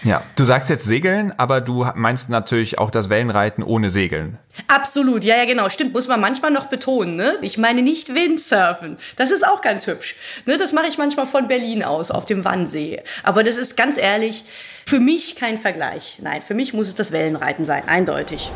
Ja, 0.03 0.23
du 0.37 0.45
sagst 0.45 0.69
jetzt 0.69 0.85
Segeln, 0.85 1.33
aber 1.37 1.59
du 1.59 1.85
meinst 1.95 2.29
natürlich 2.29 2.79
auch 2.79 2.89
das 2.89 3.09
Wellenreiten 3.09 3.63
ohne 3.63 3.89
Segeln. 3.89 4.37
Absolut, 4.67 5.25
ja, 5.25 5.35
ja, 5.35 5.45
genau. 5.45 5.67
Stimmt, 5.67 5.93
muss 5.93 6.07
man 6.07 6.21
manchmal 6.21 6.51
noch 6.51 6.67
betonen. 6.67 7.17
Ne? 7.17 7.37
Ich 7.41 7.57
meine 7.57 7.81
nicht 7.81 8.15
Windsurfen. 8.15 8.97
Das 9.17 9.29
ist 9.29 9.45
auch 9.45 9.61
ganz 9.61 9.87
hübsch. 9.87 10.15
Ne? 10.45 10.57
Das 10.57 10.71
mache 10.71 10.87
ich 10.87 10.97
manchmal 10.97 11.27
von 11.27 11.49
Berlin 11.49 11.83
aus 11.83 12.11
auf 12.11 12.25
dem 12.25 12.45
Wannsee. 12.45 13.03
Aber 13.23 13.43
das 13.43 13.57
ist 13.57 13.75
ganz 13.75 13.97
ehrlich 13.97 14.45
für 14.85 15.01
mich 15.01 15.35
kein 15.35 15.57
Vergleich. 15.57 16.17
Nein, 16.21 16.41
für 16.41 16.53
mich 16.53 16.73
muss 16.73 16.87
es 16.87 16.95
das 16.95 17.11
Wellenreiten 17.11 17.65
sein, 17.65 17.87
eindeutig. 17.87 18.51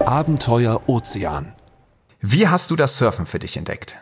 Abenteuer 0.00 0.82
Ozean. 0.88 1.54
Wie 2.20 2.48
hast 2.48 2.72
du 2.72 2.76
das 2.76 2.98
Surfen 2.98 3.26
für 3.26 3.38
dich 3.38 3.56
entdeckt? 3.56 3.96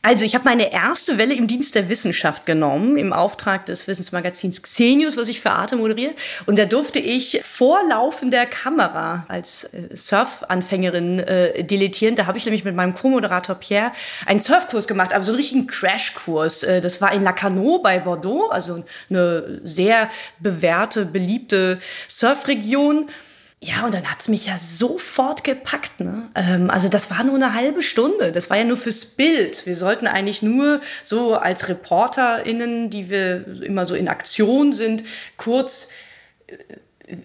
Also 0.00 0.24
ich 0.24 0.36
habe 0.36 0.44
meine 0.44 0.72
erste 0.72 1.18
Welle 1.18 1.34
im 1.34 1.48
Dienst 1.48 1.74
der 1.74 1.88
Wissenschaft 1.88 2.46
genommen, 2.46 2.96
im 2.96 3.12
Auftrag 3.12 3.66
des 3.66 3.88
Wissensmagazins 3.88 4.62
Xenius, 4.62 5.16
was 5.16 5.26
ich 5.26 5.40
für 5.40 5.50
Arte 5.50 5.74
moderiere. 5.74 6.14
Und 6.46 6.56
da 6.56 6.66
durfte 6.66 7.00
ich 7.00 7.40
vor 7.44 7.80
laufender 7.88 8.46
Kamera 8.46 9.24
als 9.26 9.64
äh, 9.64 9.96
Surfanfängerin 9.96 11.18
äh, 11.18 11.64
deletieren. 11.64 12.14
Da 12.14 12.26
habe 12.26 12.38
ich 12.38 12.44
nämlich 12.44 12.64
mit 12.64 12.76
meinem 12.76 12.94
Co-Moderator 12.94 13.56
Pierre 13.56 13.90
einen 14.24 14.38
Surfkurs 14.38 14.86
gemacht, 14.86 15.12
aber 15.12 15.24
so 15.24 15.32
einen 15.32 15.40
richtigen 15.40 15.66
Crashkurs. 15.66 16.62
Äh, 16.62 16.80
das 16.80 17.00
war 17.00 17.12
in 17.12 17.24
Lacanau 17.24 17.80
bei 17.80 17.98
Bordeaux, 17.98 18.50
also 18.50 18.84
eine 19.10 19.60
sehr 19.64 20.08
bewährte, 20.38 21.06
beliebte 21.06 21.80
Surfregion. 22.08 23.10
Ja, 23.60 23.84
und 23.86 23.92
dann 23.92 24.08
hat's 24.08 24.28
mich 24.28 24.46
ja 24.46 24.56
sofort 24.56 25.42
gepackt. 25.42 25.98
Ne? 25.98 26.28
Ähm, 26.36 26.70
also 26.70 26.88
das 26.88 27.10
war 27.10 27.24
nur 27.24 27.34
eine 27.34 27.54
halbe 27.54 27.82
Stunde. 27.82 28.30
Das 28.30 28.50
war 28.50 28.56
ja 28.56 28.64
nur 28.64 28.76
fürs 28.76 29.04
Bild. 29.04 29.66
Wir 29.66 29.74
sollten 29.74 30.06
eigentlich 30.06 30.42
nur 30.42 30.80
so 31.02 31.34
als 31.34 31.68
ReporterInnen, 31.68 32.90
die 32.90 33.10
wir 33.10 33.62
immer 33.64 33.84
so 33.84 33.96
in 33.96 34.08
Aktion 34.08 34.72
sind, 34.72 35.02
kurz 35.36 35.88
äh, 36.46 36.54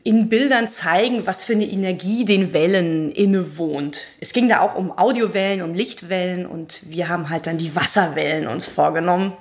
in 0.03 0.27
Bildern 0.29 0.69
zeigen, 0.69 1.27
was 1.27 1.43
für 1.43 1.53
eine 1.53 1.69
Energie 1.69 2.25
den 2.25 2.51
Wellen 2.53 3.11
innewohnt. 3.11 4.07
Es 4.19 4.33
ging 4.33 4.47
da 4.47 4.61
auch 4.61 4.75
um 4.75 4.97
Audiowellen, 4.97 5.61
um 5.61 5.75
Lichtwellen 5.75 6.45
und 6.45 6.81
wir 6.85 7.09
haben 7.09 7.29
halt 7.29 7.45
dann 7.45 7.57
die 7.57 7.75
Wasserwellen 7.75 8.47
uns 8.47 8.65
vorgenommen. 8.65 9.33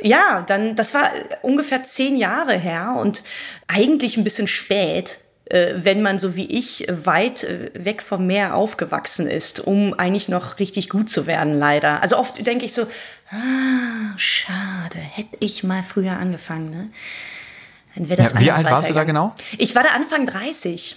Ja, 0.00 0.42
dann, 0.46 0.74
das 0.76 0.94
war 0.94 1.10
ungefähr 1.42 1.82
zehn 1.82 2.16
Jahre 2.16 2.56
her 2.56 2.96
und 2.98 3.22
eigentlich 3.66 4.16
ein 4.16 4.24
bisschen 4.24 4.46
spät, 4.46 5.18
äh, 5.18 5.31
wenn 5.52 6.02
man 6.02 6.18
so 6.18 6.34
wie 6.34 6.46
ich 6.46 6.86
weit 6.88 7.44
äh, 7.44 7.70
weg 7.74 8.02
vom 8.02 8.26
Meer 8.26 8.54
aufgewachsen 8.54 9.26
ist, 9.28 9.60
um 9.60 9.94
eigentlich 9.94 10.28
noch 10.28 10.58
richtig 10.58 10.88
gut 10.88 11.10
zu 11.10 11.26
werden, 11.26 11.52
leider. 11.52 12.02
Also 12.02 12.16
oft 12.16 12.46
denke 12.46 12.64
ich 12.64 12.72
so, 12.72 12.82
ah, 13.30 14.16
schade, 14.16 14.98
hätte 14.98 15.36
ich 15.40 15.62
mal 15.62 15.82
früher 15.82 16.12
angefangen, 16.12 16.70
ne? 16.70 16.90
Dann 17.94 18.16
das 18.16 18.32
ja, 18.32 18.40
wie 18.40 18.50
alt 18.50 18.70
warst 18.70 18.88
du 18.88 18.94
da 18.94 19.04
genau? 19.04 19.34
Ich 19.58 19.74
war 19.74 19.82
da 19.82 19.90
Anfang 19.90 20.26
30. 20.26 20.96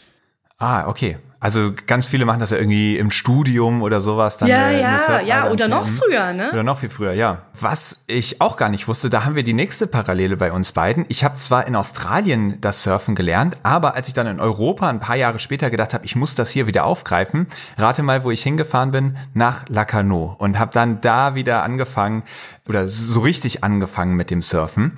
Ah, 0.57 0.87
okay. 0.87 1.17
Also 1.45 1.73
ganz 1.85 2.07
viele 2.07 2.25
machen 2.25 2.39
das 2.39 2.49
ja 2.49 2.57
irgendwie 2.57 2.97
im 2.97 3.11
Studium 3.11 3.83
oder 3.83 4.01
sowas. 4.01 4.39
Dann 4.39 4.47
ja, 4.47 4.65
eine, 4.65 4.81
ja, 4.81 5.21
ja, 5.21 5.51
oder 5.51 5.67
noch 5.67 5.87
früher, 5.87 6.33
ne? 6.33 6.49
Oder 6.51 6.63
noch 6.63 6.79
viel 6.79 6.89
früher, 6.89 7.11
ja. 7.11 7.43
Was 7.59 8.05
ich 8.07 8.41
auch 8.41 8.57
gar 8.57 8.69
nicht 8.69 8.87
wusste, 8.87 9.11
da 9.11 9.25
haben 9.25 9.35
wir 9.35 9.43
die 9.43 9.53
nächste 9.53 9.85
Parallele 9.85 10.37
bei 10.37 10.51
uns 10.51 10.71
beiden. 10.71 11.05
Ich 11.07 11.23
habe 11.23 11.35
zwar 11.35 11.67
in 11.67 11.75
Australien 11.75 12.59
das 12.61 12.81
Surfen 12.81 13.13
gelernt, 13.13 13.57
aber 13.61 13.93
als 13.93 14.07
ich 14.07 14.15
dann 14.15 14.25
in 14.25 14.39
Europa 14.39 14.89
ein 14.89 14.99
paar 14.99 15.17
Jahre 15.17 15.37
später 15.37 15.69
gedacht 15.69 15.93
habe, 15.93 16.03
ich 16.03 16.15
muss 16.15 16.33
das 16.33 16.49
hier 16.49 16.65
wieder 16.65 16.85
aufgreifen, 16.85 17.45
rate 17.77 18.01
mal, 18.01 18.23
wo 18.23 18.31
ich 18.31 18.41
hingefahren 18.41 18.89
bin, 18.89 19.17
nach 19.35 19.69
Lacanau 19.69 20.35
und 20.39 20.57
habe 20.57 20.71
dann 20.73 20.99
da 21.01 21.35
wieder 21.35 21.61
angefangen 21.61 22.23
oder 22.67 22.89
so 22.89 23.19
richtig 23.19 23.63
angefangen 23.63 24.15
mit 24.15 24.31
dem 24.31 24.41
Surfen. 24.41 24.97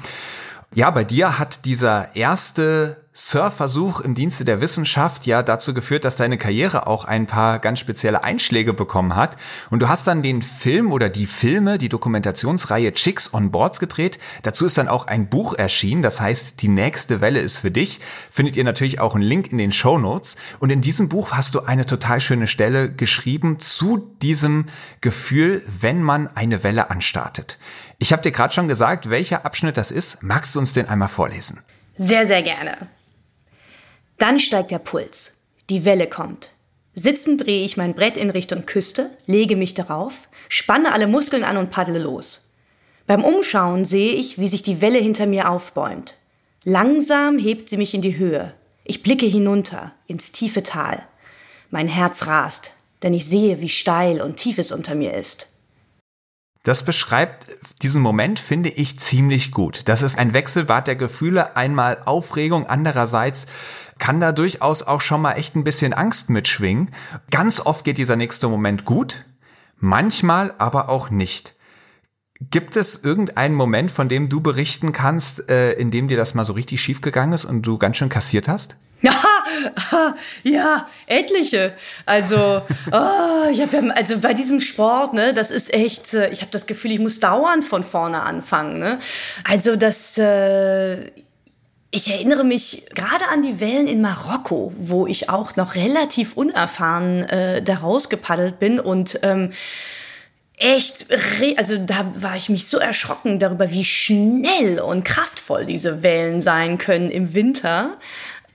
Ja, 0.74 0.92
bei 0.92 1.04
dir 1.04 1.40
hat 1.40 1.66
dieser 1.66 2.16
erste 2.16 3.07
Surfversuch 3.20 4.00
im 4.02 4.14
Dienste 4.14 4.46
der 4.46 4.62
Wissenschaft 4.62 5.26
ja 5.26 5.42
dazu 5.42 5.74
geführt, 5.74 6.06
dass 6.06 6.18
deine 6.18 6.38
Karriere 6.38 6.86
auch 6.86 7.04
ein 7.04 7.26
paar 7.26 7.58
ganz 7.58 7.80
spezielle 7.80 8.24
Einschläge 8.24 8.76
bekommen 8.76 9.16
hat. 9.16 9.38
Und 9.72 9.82
du 9.82 9.90
hast 9.90 10.06
dann 10.06 10.22
den 10.22 10.44
Film 10.44 10.92
oder 10.92 11.10
die 11.10 11.26
Filme, 11.26 11.80
die 11.80 11.90
Dokumentationsreihe 11.90 12.94
Chicks 12.94 13.34
on 13.34 13.50
Boards 13.50 13.80
gedreht. 13.80 14.20
Dazu 14.44 14.68
ist 14.68 14.78
dann 14.78 14.88
auch 14.88 15.08
ein 15.08 15.30
Buch 15.30 15.56
erschienen, 15.56 16.04
das 16.04 16.22
heißt 16.22 16.62
Die 16.62 16.68
nächste 16.68 17.20
Welle 17.20 17.40
ist 17.40 17.58
für 17.58 17.72
dich. 17.72 18.02
Findet 18.30 18.56
ihr 18.56 18.64
natürlich 18.64 19.00
auch 19.00 19.16
einen 19.16 19.24
Link 19.24 19.52
in 19.52 19.58
den 19.58 19.72
Show 19.72 19.98
Notes. 19.98 20.38
Und 20.60 20.70
in 20.70 20.82
diesem 20.82 21.10
Buch 21.10 21.32
hast 21.32 21.56
du 21.56 21.62
eine 21.62 21.88
total 21.88 22.22
schöne 22.22 22.46
Stelle 22.46 22.92
geschrieben 22.94 23.60
zu 23.60 23.98
diesem 24.22 24.68
Gefühl, 25.02 25.64
wenn 25.82 26.04
man 26.04 26.28
eine 26.36 26.64
Welle 26.64 26.92
anstartet. 26.92 27.58
Ich 27.98 28.14
habe 28.14 28.22
dir 28.22 28.32
gerade 28.32 28.54
schon 28.54 28.68
gesagt, 28.68 29.10
welcher 29.10 29.44
Abschnitt 29.44 29.76
das 29.76 29.90
ist. 29.90 30.22
Magst 30.22 30.54
du 30.54 30.60
uns 30.60 30.74
den 30.74 30.88
einmal 30.88 31.08
vorlesen? 31.08 31.64
Sehr, 31.96 32.28
sehr 32.28 32.44
gerne. 32.44 32.90
Dann 34.18 34.40
steigt 34.40 34.72
der 34.72 34.80
Puls. 34.80 35.34
Die 35.70 35.86
Welle 35.86 36.08
kommt. 36.08 36.52
Sitzend 36.96 37.46
drehe 37.46 37.64
ich 37.64 37.78
mein 37.78 37.94
Brett 37.94 38.18
in 38.18 38.32
Richtung 38.32 38.66
Küste, 38.66 39.12
lege 39.28 39.56
mich 39.56 39.76
darauf, 39.76 40.28
spanne 40.50 40.94
alle 40.94 41.06
Muskeln 41.06 41.44
an 41.44 41.58
und 41.58 41.70
paddle 41.70 42.00
los. 42.00 42.50
Beim 43.06 43.24
Umschauen 43.24 43.86
sehe 43.86 44.14
ich, 44.14 44.40
wie 44.40 44.48
sich 44.48 44.64
die 44.64 44.82
Welle 44.82 44.98
hinter 44.98 45.28
mir 45.28 45.50
aufbäumt. 45.50 46.16
Langsam 46.64 47.38
hebt 47.38 47.70
sie 47.70 47.78
mich 47.78 47.94
in 47.94 48.02
die 48.02 48.18
Höhe. 48.18 48.54
Ich 48.84 49.04
blicke 49.04 49.28
hinunter, 49.28 49.94
ins 50.08 50.32
tiefe 50.32 50.64
Tal. 50.64 51.06
Mein 51.70 51.88
Herz 51.88 52.26
rast, 52.26 52.72
denn 53.04 53.14
ich 53.14 53.26
sehe, 53.26 53.62
wie 53.62 53.70
steil 53.70 54.22
und 54.22 54.38
tief 54.38 54.58
es 54.58 54.72
unter 54.72 54.96
mir 54.96 55.14
ist. 55.14 55.50
Das 56.64 56.84
beschreibt 56.84 57.48
diesen 57.82 58.02
Moment, 58.02 58.40
finde 58.40 58.68
ich, 58.68 59.00
ziemlich 59.00 59.52
gut. 59.52 59.84
Das 59.86 60.02
ist 60.02 60.18
ein 60.18 60.34
Wechselbad 60.34 60.88
der 60.88 60.98
Gefühle, 60.98 61.56
einmal 61.56 62.02
Aufregung, 62.04 62.66
andererseits 62.66 63.46
kann 64.00 64.20
da 64.20 64.32
durchaus 64.32 64.84
auch 64.84 65.01
schon 65.01 65.22
mal 65.22 65.34
echt 65.34 65.56
ein 65.56 65.63
bisschen 65.63 65.94
Angst 65.94 66.30
mitschwingen. 66.30 66.92
Ganz 67.32 67.60
oft 67.60 67.84
geht 67.84 67.98
dieser 67.98 68.16
nächste 68.16 68.48
Moment 68.48 68.86
gut, 68.86 69.25
manchmal 69.77 70.54
aber 70.58 70.89
auch 70.89 71.10
nicht. 71.10 71.56
Gibt 72.39 72.75
es 72.75 73.04
irgendeinen 73.04 73.56
Moment, 73.56 73.89
von 73.89 74.10
dem 74.10 74.30
du 74.30 74.42
berichten 74.42 74.92
kannst, 74.92 75.50
äh, 75.50 75.72
in 75.74 75.89
dem 75.89 76.08
dir 76.08 76.18
das 76.18 76.36
mal 76.36 76.46
so 76.46 76.54
richtig 76.54 76.82
schief 76.82 77.01
gegangen 77.01 77.34
ist 77.34 77.46
und 77.46 77.63
du 77.63 77.77
ganz 77.80 77.98
schön 77.98 78.10
kassiert 78.10 78.48
hast? 78.48 78.77
ja, 80.44 80.88
etliche. 81.06 81.74
Also, 82.06 82.62
oh, 82.92 83.50
ich 83.51 83.62
habe 83.62 83.77
ja, 83.77 83.94
also 83.94 84.20
bei 84.20 84.34
diesem 84.34 84.60
Sport, 84.60 85.13
ne, 85.13 85.34
das 85.34 85.51
ist 85.51 85.74
echt, 85.74 86.13
äh, 86.13 86.30
ich 86.30 86.42
habe 86.42 86.51
das 86.51 86.68
Gefühl, 86.68 86.92
ich 86.92 87.00
muss 87.00 87.20
dauernd 87.20 87.63
von 87.63 87.84
vorne 87.84 88.24
anfangen. 88.24 88.80
Ne? 88.80 89.00
Also 89.44 89.75
das, 89.75 90.18
äh, 90.18 91.12
ich 91.91 92.12
erinnere 92.12 92.44
mich 92.44 92.86
gerade 92.94 93.27
an 93.32 93.44
die 93.44 93.60
Wellen 93.60 93.88
in 93.88 94.01
Marokko, 94.01 94.74
wo 94.77 95.08
ich 95.08 95.29
auch 95.29 95.56
noch 95.56 95.75
relativ 95.75 96.36
unerfahren 96.36 97.24
äh, 97.24 97.62
da 97.62 97.75
rausgepaddelt 97.75 98.60
bin 98.60 98.79
und 98.79 99.20
ähm, 99.24 99.53
echt, 100.58 101.08
also 101.58 101.77
da 101.77 102.12
war 102.15 102.36
ich 102.36 102.50
mich 102.50 102.67
so 102.67 102.77
erschrocken 102.77 103.39
darüber, 103.39 103.72
wie 103.72 103.86
schnell 103.86 104.79
und 104.79 105.06
kraftvoll 105.06 105.65
diese 105.65 106.03
Wellen 106.03 106.41
sein 106.41 106.77
können 106.77 107.10
im 107.10 107.34
Winter. 107.34 107.98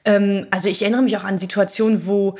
Ähm, 0.04 0.46
also 0.50 0.68
ich 0.68 0.82
erinnere 0.82 1.02
mich 1.02 1.16
auch 1.16 1.24
an 1.24 1.38
Situationen, 1.38 2.06
wo 2.06 2.36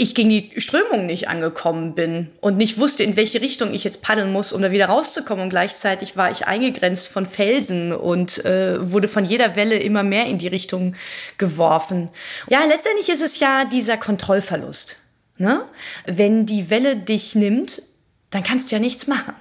ich 0.00 0.14
gegen 0.14 0.30
die 0.30 0.50
Strömung 0.56 1.04
nicht 1.04 1.28
angekommen 1.28 1.94
bin 1.94 2.30
und 2.40 2.56
nicht 2.56 2.78
wusste, 2.78 3.04
in 3.04 3.16
welche 3.16 3.42
Richtung 3.42 3.74
ich 3.74 3.84
jetzt 3.84 4.00
paddeln 4.00 4.32
muss, 4.32 4.50
um 4.50 4.62
da 4.62 4.70
wieder 4.70 4.86
rauszukommen. 4.86 5.44
Und 5.44 5.50
gleichzeitig 5.50 6.16
war 6.16 6.30
ich 6.30 6.46
eingegrenzt 6.46 7.08
von 7.08 7.26
Felsen 7.26 7.92
und 7.92 8.42
äh, 8.46 8.92
wurde 8.92 9.08
von 9.08 9.26
jeder 9.26 9.56
Welle 9.56 9.78
immer 9.78 10.02
mehr 10.02 10.24
in 10.24 10.38
die 10.38 10.48
Richtung 10.48 10.96
geworfen. 11.36 12.08
Ja, 12.48 12.64
letztendlich 12.64 13.10
ist 13.10 13.20
es 13.20 13.40
ja 13.40 13.66
dieser 13.66 13.98
Kontrollverlust. 13.98 14.96
Ne? 15.36 15.66
Wenn 16.06 16.46
die 16.46 16.70
Welle 16.70 16.96
dich 16.96 17.34
nimmt, 17.34 17.82
dann 18.30 18.42
kannst 18.42 18.70
du 18.70 18.76
ja 18.76 18.80
nichts 18.80 19.06
machen. 19.06 19.34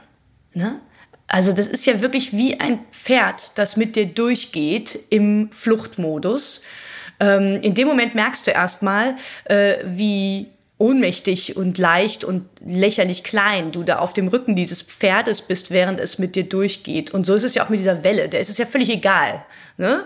Ne? 0.54 0.82
Also 1.28 1.54
das 1.54 1.68
ist 1.68 1.86
ja 1.86 2.02
wirklich 2.02 2.34
wie 2.34 2.60
ein 2.60 2.80
Pferd, 2.92 3.58
das 3.58 3.78
mit 3.78 3.96
dir 3.96 4.08
durchgeht 4.08 5.00
im 5.10 5.52
Fluchtmodus 5.54 6.64
ähm, 7.20 7.60
in 7.62 7.74
dem 7.74 7.88
Moment 7.88 8.16
merkst 8.16 8.48
du 8.48 8.52
erstmal, 8.52 9.16
äh, 9.46 9.78
wie 9.86 10.48
ohnmächtig 10.78 11.58
und 11.58 11.78
leicht 11.78 12.24
und 12.24 12.46
lächerlich 12.66 13.24
klein 13.24 13.74
du 13.74 13.84
da 13.84 14.00
auf 14.00 14.14
dem 14.14 14.30
Rücken 14.30 14.56
dieses 14.56 14.82
Pferdes 14.82 15.42
bist, 15.42 15.72
während 15.72 16.00
es 16.00 16.20
mit 16.20 16.36
dir 16.36 16.46
durchgeht. 16.46 17.12
Und 17.12 17.26
so 17.26 17.36
ist 17.36 17.44
es 17.44 17.54
ja 17.54 17.66
auch 17.66 17.70
mit 17.70 17.80
dieser 17.80 18.04
Welle. 18.04 18.30
Der 18.30 18.40
ist 18.40 18.50
es 18.50 18.58
ja 18.58 18.66
völlig 18.66 18.90
egal, 18.90 19.44
ne? 19.78 20.06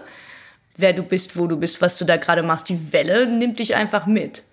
wer 0.77 0.93
du 0.93 1.03
bist, 1.03 1.37
wo 1.37 1.47
du 1.47 1.57
bist, 1.57 1.81
was 1.81 1.97
du 1.97 2.05
da 2.05 2.17
gerade 2.17 2.43
machst. 2.43 2.69
Die 2.69 2.93
Welle 2.93 3.27
nimmt 3.27 3.59
dich 3.59 3.75
einfach 3.75 4.05
mit. 4.05 4.43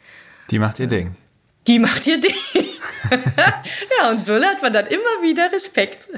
Die 0.50 0.58
macht 0.58 0.78
ihr 0.78 0.86
Ding. 0.86 1.16
Die 1.66 1.78
macht 1.78 2.06
ihr 2.06 2.20
Ding. 2.20 2.34
ja, 3.10 4.10
und 4.10 4.24
so 4.24 4.36
lernt 4.36 4.62
man 4.62 4.72
dann 4.72 4.86
immer 4.86 5.22
wieder 5.22 5.52
Respekt. 5.52 6.08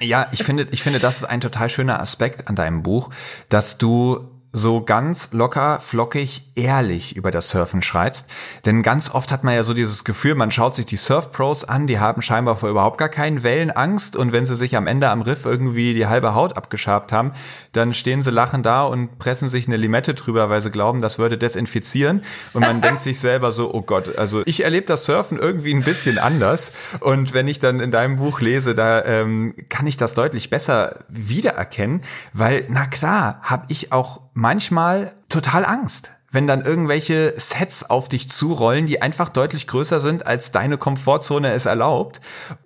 ja, 0.00 0.28
ich 0.32 0.44
finde, 0.44 0.68
ich 0.70 0.82
finde, 0.82 0.98
das 0.98 1.18
ist 1.18 1.24
ein 1.24 1.40
total 1.40 1.68
schöner 1.68 2.00
Aspekt 2.00 2.48
an 2.48 2.56
deinem 2.56 2.82
Buch, 2.82 3.10
dass 3.48 3.78
du 3.78 4.28
so 4.54 4.80
ganz 4.80 5.32
locker, 5.32 5.80
flockig, 5.80 6.46
ehrlich 6.54 7.16
über 7.16 7.32
das 7.32 7.50
Surfen 7.50 7.82
schreibst. 7.82 8.30
Denn 8.64 8.84
ganz 8.84 9.10
oft 9.10 9.32
hat 9.32 9.42
man 9.42 9.54
ja 9.54 9.64
so 9.64 9.74
dieses 9.74 10.04
Gefühl, 10.04 10.36
man 10.36 10.52
schaut 10.52 10.76
sich 10.76 10.86
die 10.86 10.96
Surf-Pros 10.96 11.64
an, 11.64 11.88
die 11.88 11.98
haben 11.98 12.22
scheinbar 12.22 12.56
vor 12.56 12.68
überhaupt 12.68 12.96
gar 12.96 13.08
keinen 13.08 13.42
Wellenangst 13.42 14.14
und 14.14 14.32
wenn 14.32 14.46
sie 14.46 14.54
sich 14.54 14.76
am 14.76 14.86
Ende 14.86 15.08
am 15.08 15.22
Riff 15.22 15.44
irgendwie 15.44 15.92
die 15.92 16.06
halbe 16.06 16.36
Haut 16.36 16.56
abgeschabt 16.56 17.10
haben, 17.10 17.32
dann 17.72 17.94
stehen 17.94 18.22
sie 18.22 18.30
lachend 18.30 18.64
da 18.64 18.84
und 18.84 19.18
pressen 19.18 19.48
sich 19.48 19.66
eine 19.66 19.76
Limette 19.76 20.14
drüber, 20.14 20.48
weil 20.50 20.62
sie 20.62 20.70
glauben, 20.70 21.00
das 21.00 21.18
würde 21.18 21.36
desinfizieren. 21.36 22.22
Und 22.52 22.60
man 22.60 22.80
denkt 22.80 23.00
sich 23.00 23.18
selber 23.18 23.50
so, 23.50 23.74
oh 23.74 23.82
Gott, 23.82 24.16
also 24.16 24.42
ich 24.46 24.62
erlebe 24.62 24.86
das 24.86 25.04
Surfen 25.04 25.36
irgendwie 25.36 25.74
ein 25.74 25.82
bisschen 25.82 26.18
anders. 26.18 26.70
Und 27.00 27.34
wenn 27.34 27.48
ich 27.48 27.58
dann 27.58 27.80
in 27.80 27.90
deinem 27.90 28.16
Buch 28.16 28.40
lese, 28.40 28.76
da 28.76 29.04
ähm, 29.04 29.56
kann 29.68 29.88
ich 29.88 29.96
das 29.96 30.14
deutlich 30.14 30.48
besser 30.48 31.00
wiedererkennen, 31.08 32.02
weil, 32.32 32.66
na 32.68 32.86
klar, 32.86 33.40
habe 33.42 33.64
ich 33.68 33.90
auch 33.90 34.23
manchmal 34.34 35.12
total 35.28 35.64
Angst 35.64 36.12
wenn 36.34 36.46
dann 36.48 36.62
irgendwelche 36.62 37.32
Sets 37.36 37.88
auf 37.88 38.08
dich 38.08 38.28
zurollen, 38.28 38.86
die 38.86 39.00
einfach 39.00 39.28
deutlich 39.28 39.68
größer 39.68 40.00
sind, 40.00 40.26
als 40.26 40.50
deine 40.50 40.76
Komfortzone 40.78 41.52
es 41.52 41.64
erlaubt. 41.64 42.20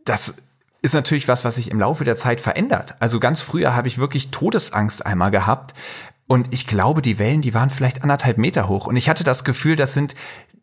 Das 0.05 0.37
ist 0.81 0.95
natürlich 0.95 1.29
was, 1.29 1.45
was 1.45 1.57
sich 1.57 1.71
im 1.71 1.79
Laufe 1.79 2.05
der 2.05 2.17
Zeit 2.17 2.41
verändert. 2.41 2.95
Also 3.01 3.21
ganz 3.21 3.43
früher 3.43 3.77
habe 3.77 3.89
ich 3.89 3.99
wirklich 3.99 4.31
Todesangst 4.31 5.05
einmal 5.05 5.31
gehabt. 5.31 5.75
Und 6.27 6.53
ich 6.53 6.67
glaube, 6.67 7.03
die 7.03 7.19
Wellen, 7.19 7.41
die 7.41 7.55
waren 7.55 7.71
vielleicht 7.71 8.03
anderthalb 8.03 8.39
Meter 8.39 8.69
hoch. 8.69 8.87
Und 8.87 8.97
ich 8.97 9.09
hatte 9.09 9.25
das 9.25 9.45
Gefühl, 9.45 9.77
das 9.77 9.95
sind 9.95 10.15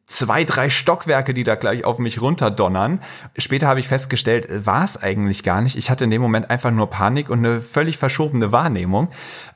zwei, 0.05 0.43
drei 0.43 0.69
Stockwerke, 0.69 1.33
die 1.33 1.43
da 1.43 1.55
gleich 1.55 1.83
auf 1.83 1.97
mich 1.97 2.21
runterdonnern. 2.21 3.01
Später 3.37 3.67
habe 3.67 3.79
ich 3.79 3.87
festgestellt, 3.87 4.65
war 4.65 4.83
es 4.83 5.01
eigentlich 5.01 5.43
gar 5.43 5.61
nicht. 5.61 5.77
Ich 5.77 5.89
hatte 5.89 6.03
in 6.03 6.11
dem 6.11 6.21
Moment 6.21 6.49
einfach 6.49 6.71
nur 6.71 6.89
Panik 6.89 7.29
und 7.29 7.39
eine 7.39 7.59
völlig 7.59 7.97
verschobene 7.97 8.51
Wahrnehmung. 8.51 9.09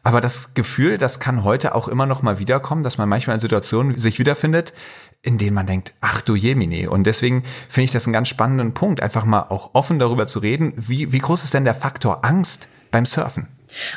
Aber 0.03 0.21
das 0.21 0.55
Gefühl, 0.55 0.97
das 0.97 1.19
kann 1.19 1.43
heute 1.43 1.75
auch 1.75 1.87
immer 1.87 2.05
noch 2.05 2.23
mal 2.23 2.39
wiederkommen, 2.39 2.83
dass 2.83 2.97
man 2.97 3.07
manchmal 3.07 3.35
in 3.35 3.39
Situationen 3.39 3.95
sich 3.95 4.17
wiederfindet, 4.17 4.73
in 5.21 5.37
denen 5.37 5.53
man 5.53 5.67
denkt, 5.67 5.93
ach 6.01 6.21
du 6.21 6.35
Jemine. 6.35 6.89
Und 6.89 7.05
deswegen 7.05 7.43
finde 7.67 7.85
ich 7.85 7.91
das 7.91 8.05
einen 8.05 8.13
ganz 8.13 8.29
spannenden 8.29 8.73
Punkt, 8.73 9.01
einfach 9.01 9.25
mal 9.25 9.43
auch 9.43 9.71
offen 9.73 9.99
darüber 9.99 10.27
zu 10.27 10.39
reden, 10.39 10.73
wie, 10.75 11.11
wie 11.11 11.19
groß 11.19 11.43
ist 11.43 11.53
denn 11.53 11.65
der 11.65 11.75
Faktor 11.75 12.25
Angst 12.25 12.69
beim 12.89 13.05
Surfen? 13.05 13.47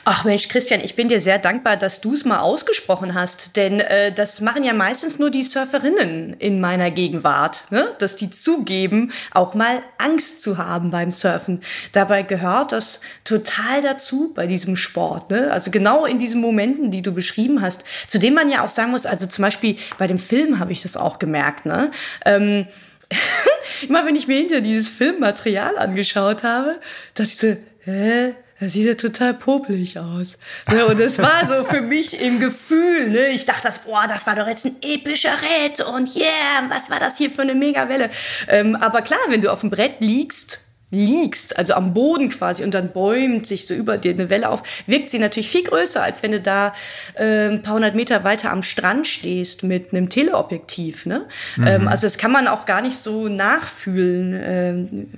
Ach 0.05 0.25
Mensch, 0.25 0.49
Christian, 0.49 0.81
ich 0.83 0.97
bin 0.97 1.09
dir 1.09 1.21
sehr 1.21 1.39
dankbar, 1.39 1.77
dass 1.77 2.01
du 2.01 2.15
es 2.15 2.25
mal 2.25 2.41
ausgesprochen 2.41 3.15
hast, 3.15 3.57
denn 3.57 3.81
äh, 3.81 4.13
das 4.13 4.41
machen 4.41 4.65
ja 4.65 4.75
meistens 4.75 5.19
nur 5.19 5.31
die 5.31 5.43
Surferinnen 5.43 6.35
in 6.35 6.61
meiner 6.61 6.91
Gegenwart, 6.91 7.65
ne? 7.71 7.95
dass 7.99 8.17
die 8.17 8.31
zugeben, 8.31 9.13
auch 9.33 9.55
mal 9.55 9.83
Angst 9.99 10.43
zu 10.43 10.59
haben 10.59 10.91
beim 10.91 11.11
Surfen. 11.11 11.61
Dabei 11.93 12.23
gehört 12.23 12.73
das 12.73 13.01
total 13.25 13.83
dazu 13.83 14.33
bei 14.35 14.47
diesem 14.47 14.77
Sport, 14.77 15.31
ne? 15.31 15.51
also 15.51 15.71
genau 15.71 16.05
in 16.05 16.19
diesen 16.19 16.41
Momenten, 16.41 16.91
die 16.91 17.03
du 17.03 17.13
beschrieben 17.13 17.61
hast, 17.63 17.85
zu 18.07 18.19
dem 18.19 18.35
man 18.35 18.51
ja 18.51 18.65
auch 18.65 18.71
sagen 18.71 18.91
muss, 18.91 19.07
also 19.07 19.27
zum 19.27 19.43
Beispiel 19.43 19.77
bei 19.99 20.07
dem 20.07 20.19
Film 20.19 20.59
habe 20.59 20.73
ich 20.73 20.83
das 20.83 20.97
auch 20.97 21.19
gemerkt, 21.19 21.67
ne? 21.67 21.91
Ähm, 22.25 22.67
immer 23.89 24.07
wenn 24.07 24.17
ich 24.17 24.27
mir 24.27 24.39
hinter 24.39 24.61
dieses 24.61 24.89
Filmmaterial 24.89 25.77
angeschaut 25.77 26.43
habe, 26.43 26.81
dachte 27.15 27.29
ich 27.29 27.37
so, 27.37 27.57
hä? 27.85 28.35
Das 28.63 28.75
sieht 28.75 28.87
ja 28.87 28.95
total 28.95 29.35
popelig 29.35 29.99
aus. 29.99 30.39
Ne? 30.71 30.87
Und 30.87 31.01
es 31.01 31.19
war 31.19 31.49
so 31.49 31.65
für 31.65 31.81
mich 31.81 32.21
im 32.21 32.39
Gefühl, 32.39 33.11
ne? 33.11 33.31
ich 33.31 33.45
dachte, 33.45 33.63
das, 33.65 33.81
boah, 33.81 34.07
das 34.07 34.25
war 34.25 34.37
doch 34.37 34.47
jetzt 34.47 34.65
ein 34.65 34.77
epischer 34.81 35.37
Ritt 35.43 35.81
und 35.81 36.15
yeah, 36.15 36.69
was 36.69 36.89
war 36.89 37.01
das 37.01 37.19
hier 37.19 37.29
für 37.29 37.43
eine 37.43 37.57
Megawelle. 37.57 38.09
Ähm, 38.47 38.77
aber 38.77 39.03
klar, 39.03 39.19
wenn 39.29 39.43
du 39.43 39.51
auf 39.51 39.63
dem 39.63 39.71
Brett 39.71 39.97
liegst 39.99 40.61
liegst, 40.93 41.57
also 41.57 41.73
am 41.73 41.95
Boden 41.95 42.29
quasi, 42.29 42.63
und 42.63 42.75
dann 42.75 42.93
bäumt 42.93 43.47
sich 43.47 43.67
so 43.67 43.73
über 43.73 43.97
dir 43.97 44.13
eine 44.13 44.29
Welle 44.29 44.51
auf, 44.51 44.63
wirkt 44.87 45.09
sie 45.09 45.19
natürlich 45.19 45.49
viel 45.49 45.65
größer, 45.65 46.03
als 46.03 46.23
wenn 46.23 46.33
du 46.33 46.41
da 46.41 46.75
äh, 47.15 47.49
ein 47.49 47.63
paar 47.63 47.75
hundert 47.75 47.95
Meter 47.95 48.25
weiter 48.25 48.51
am 48.53 48.63
Strand 48.63 49.07
stehst 49.07 49.63
mit 49.63 49.93
einem 49.93 50.11
Teleobjektiv. 50.11 51.07
Ne? 51.07 51.27
Mhm. 51.57 51.67
Ähm, 51.67 51.89
also 51.89 52.03
das 52.03 52.19
kann 52.19 52.31
man 52.31 52.47
auch 52.47 52.67
gar 52.67 52.83
nicht 52.83 52.99
so 52.99 53.29
nachfühlen. 53.29 54.39
Ähm, 54.45 55.09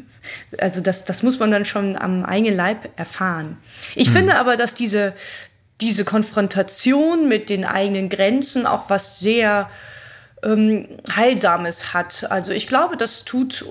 also 0.59 0.81
das, 0.81 1.05
das 1.05 1.25
muss 1.25 1.41
man 1.41 1.51
dann 1.51 1.65
schon 1.65 1.99
am 1.99 2.25
eigenen 2.25 2.57
Leib 2.57 2.89
erfahren. 2.97 3.57
Ich 3.97 4.11
mhm. 4.11 4.13
finde 4.13 4.37
aber, 4.37 4.57
dass 4.57 4.75
diese, 4.75 5.13
diese 5.81 6.05
Konfrontation 6.05 7.29
mit 7.29 7.51
den 7.51 7.65
eigenen 7.65 8.11
Grenzen 8.11 8.65
auch 8.67 8.91
was 8.91 9.19
sehr 9.19 9.69
ähm, 10.45 10.87
Heilsames 11.17 11.93
hat. 11.93 12.31
Also 12.31 12.53
ich 12.53 12.69
glaube, 12.69 12.97
das 12.97 13.25
tut 13.25 13.67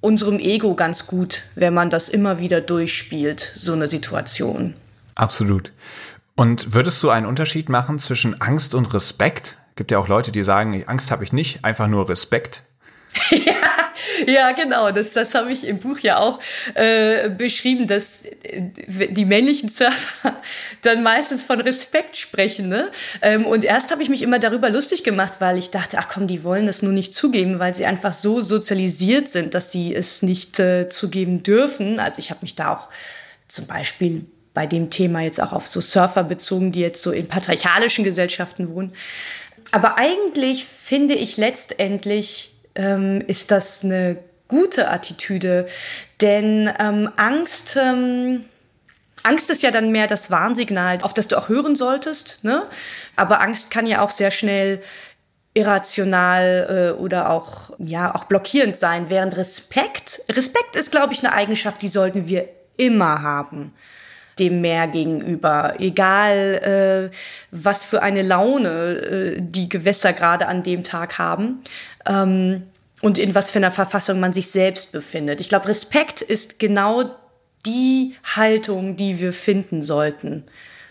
unserem 0.00 0.38
Ego 0.38 0.74
ganz 0.74 1.06
gut, 1.06 1.42
wenn 1.54 1.74
man 1.74 1.90
das 1.90 2.08
immer 2.08 2.38
wieder 2.38 2.60
durchspielt, 2.60 3.52
so 3.56 3.72
eine 3.72 3.88
Situation. 3.88 4.74
Absolut. 5.14 5.72
Und 6.34 6.72
würdest 6.72 7.02
du 7.02 7.10
einen 7.10 7.26
Unterschied 7.26 7.68
machen 7.68 7.98
zwischen 7.98 8.40
Angst 8.40 8.74
und 8.74 8.94
Respekt? 8.94 9.58
Gibt 9.74 9.90
ja 9.90 9.98
auch 9.98 10.08
Leute, 10.08 10.30
die 10.30 10.44
sagen, 10.44 10.84
Angst 10.86 11.10
habe 11.10 11.24
ich 11.24 11.32
nicht, 11.32 11.64
einfach 11.64 11.88
nur 11.88 12.08
Respekt. 12.08 12.62
ja, 13.30 13.54
ja, 14.26 14.52
genau. 14.52 14.90
Das, 14.90 15.12
das 15.12 15.34
habe 15.34 15.52
ich 15.52 15.66
im 15.66 15.78
Buch 15.78 15.98
ja 16.00 16.18
auch 16.18 16.40
äh, 16.74 17.28
beschrieben, 17.28 17.86
dass 17.86 18.24
äh, 18.24 19.08
die 19.10 19.24
männlichen 19.24 19.68
Surfer 19.68 20.36
dann 20.82 21.02
meistens 21.02 21.42
von 21.42 21.60
Respekt 21.60 22.16
sprechen. 22.16 22.68
Ne? 22.68 22.90
Ähm, 23.22 23.46
und 23.46 23.64
erst 23.64 23.90
habe 23.90 24.02
ich 24.02 24.08
mich 24.08 24.22
immer 24.22 24.38
darüber 24.38 24.70
lustig 24.70 25.04
gemacht, 25.04 25.34
weil 25.40 25.58
ich 25.58 25.70
dachte, 25.70 25.98
ach 25.98 26.08
komm, 26.08 26.26
die 26.26 26.44
wollen 26.44 26.66
das 26.66 26.82
nur 26.82 26.92
nicht 26.92 27.14
zugeben, 27.14 27.58
weil 27.58 27.74
sie 27.74 27.86
einfach 27.86 28.12
so 28.12 28.40
sozialisiert 28.40 29.28
sind, 29.28 29.54
dass 29.54 29.72
sie 29.72 29.94
es 29.94 30.22
nicht 30.22 30.58
äh, 30.58 30.88
zugeben 30.88 31.42
dürfen. 31.42 32.00
Also 32.00 32.18
ich 32.18 32.30
habe 32.30 32.40
mich 32.42 32.54
da 32.54 32.74
auch 32.74 32.88
zum 33.48 33.66
Beispiel 33.66 34.26
bei 34.54 34.66
dem 34.66 34.90
Thema 34.90 35.20
jetzt 35.20 35.40
auch 35.40 35.52
auf 35.52 35.68
so 35.68 35.80
Surfer 35.80 36.24
bezogen, 36.24 36.72
die 36.72 36.80
jetzt 36.80 37.00
so 37.00 37.12
in 37.12 37.28
patriarchalischen 37.28 38.04
Gesellschaften 38.04 38.68
wohnen. 38.70 38.92
Aber 39.70 39.98
eigentlich 39.98 40.64
finde 40.64 41.14
ich 41.14 41.36
letztendlich, 41.36 42.54
ähm, 42.78 43.22
ist 43.26 43.50
das 43.50 43.84
eine 43.84 44.16
gute 44.48 44.90
Attitüde. 44.90 45.66
Denn 46.22 46.72
ähm, 46.78 47.10
Angst, 47.16 47.76
ähm, 47.76 48.44
Angst 49.22 49.50
ist 49.50 49.62
ja 49.62 49.70
dann 49.70 49.92
mehr 49.92 50.06
das 50.06 50.30
Warnsignal, 50.30 50.98
auf 51.02 51.12
das 51.12 51.28
du 51.28 51.36
auch 51.36 51.50
hören 51.50 51.76
solltest. 51.76 52.44
Ne? 52.44 52.62
Aber 53.16 53.42
Angst 53.42 53.70
kann 53.70 53.86
ja 53.86 54.00
auch 54.00 54.10
sehr 54.10 54.30
schnell 54.30 54.82
irrational 55.54 56.94
äh, 56.96 57.00
oder 57.00 57.30
auch 57.30 57.70
ja 57.78 58.14
auch 58.14 58.24
blockierend 58.24 58.76
sein, 58.76 59.10
während 59.10 59.36
Respekt 59.36 60.22
Respekt 60.30 60.76
ist 60.76 60.92
glaube 60.92 61.14
ich 61.14 61.24
eine 61.24 61.32
Eigenschaft, 61.32 61.82
die 61.82 61.88
sollten 61.88 62.28
wir 62.28 62.48
immer 62.76 63.22
haben 63.22 63.72
dem 64.38 64.60
Meer 64.60 64.86
gegenüber, 64.86 65.74
egal 65.78 67.10
äh, 67.10 67.16
was 67.50 67.84
für 67.84 68.02
eine 68.02 68.22
Laune 68.22 68.68
äh, 68.68 69.36
die 69.40 69.68
Gewässer 69.68 70.12
gerade 70.12 70.46
an 70.46 70.62
dem 70.62 70.84
Tag 70.84 71.18
haben. 71.18 71.62
Ähm, 72.06 72.64
und 73.00 73.18
in 73.18 73.34
was 73.34 73.50
für 73.50 73.58
einer 73.58 73.70
Verfassung 73.70 74.20
man 74.20 74.32
sich 74.32 74.50
selbst 74.50 74.92
befindet. 74.92 75.40
Ich 75.40 75.48
glaube, 75.48 75.68
Respekt 75.68 76.20
ist 76.22 76.58
genau 76.58 77.14
die 77.66 78.14
Haltung, 78.36 78.96
die 78.96 79.20
wir 79.20 79.32
finden 79.32 79.82
sollten. 79.82 80.44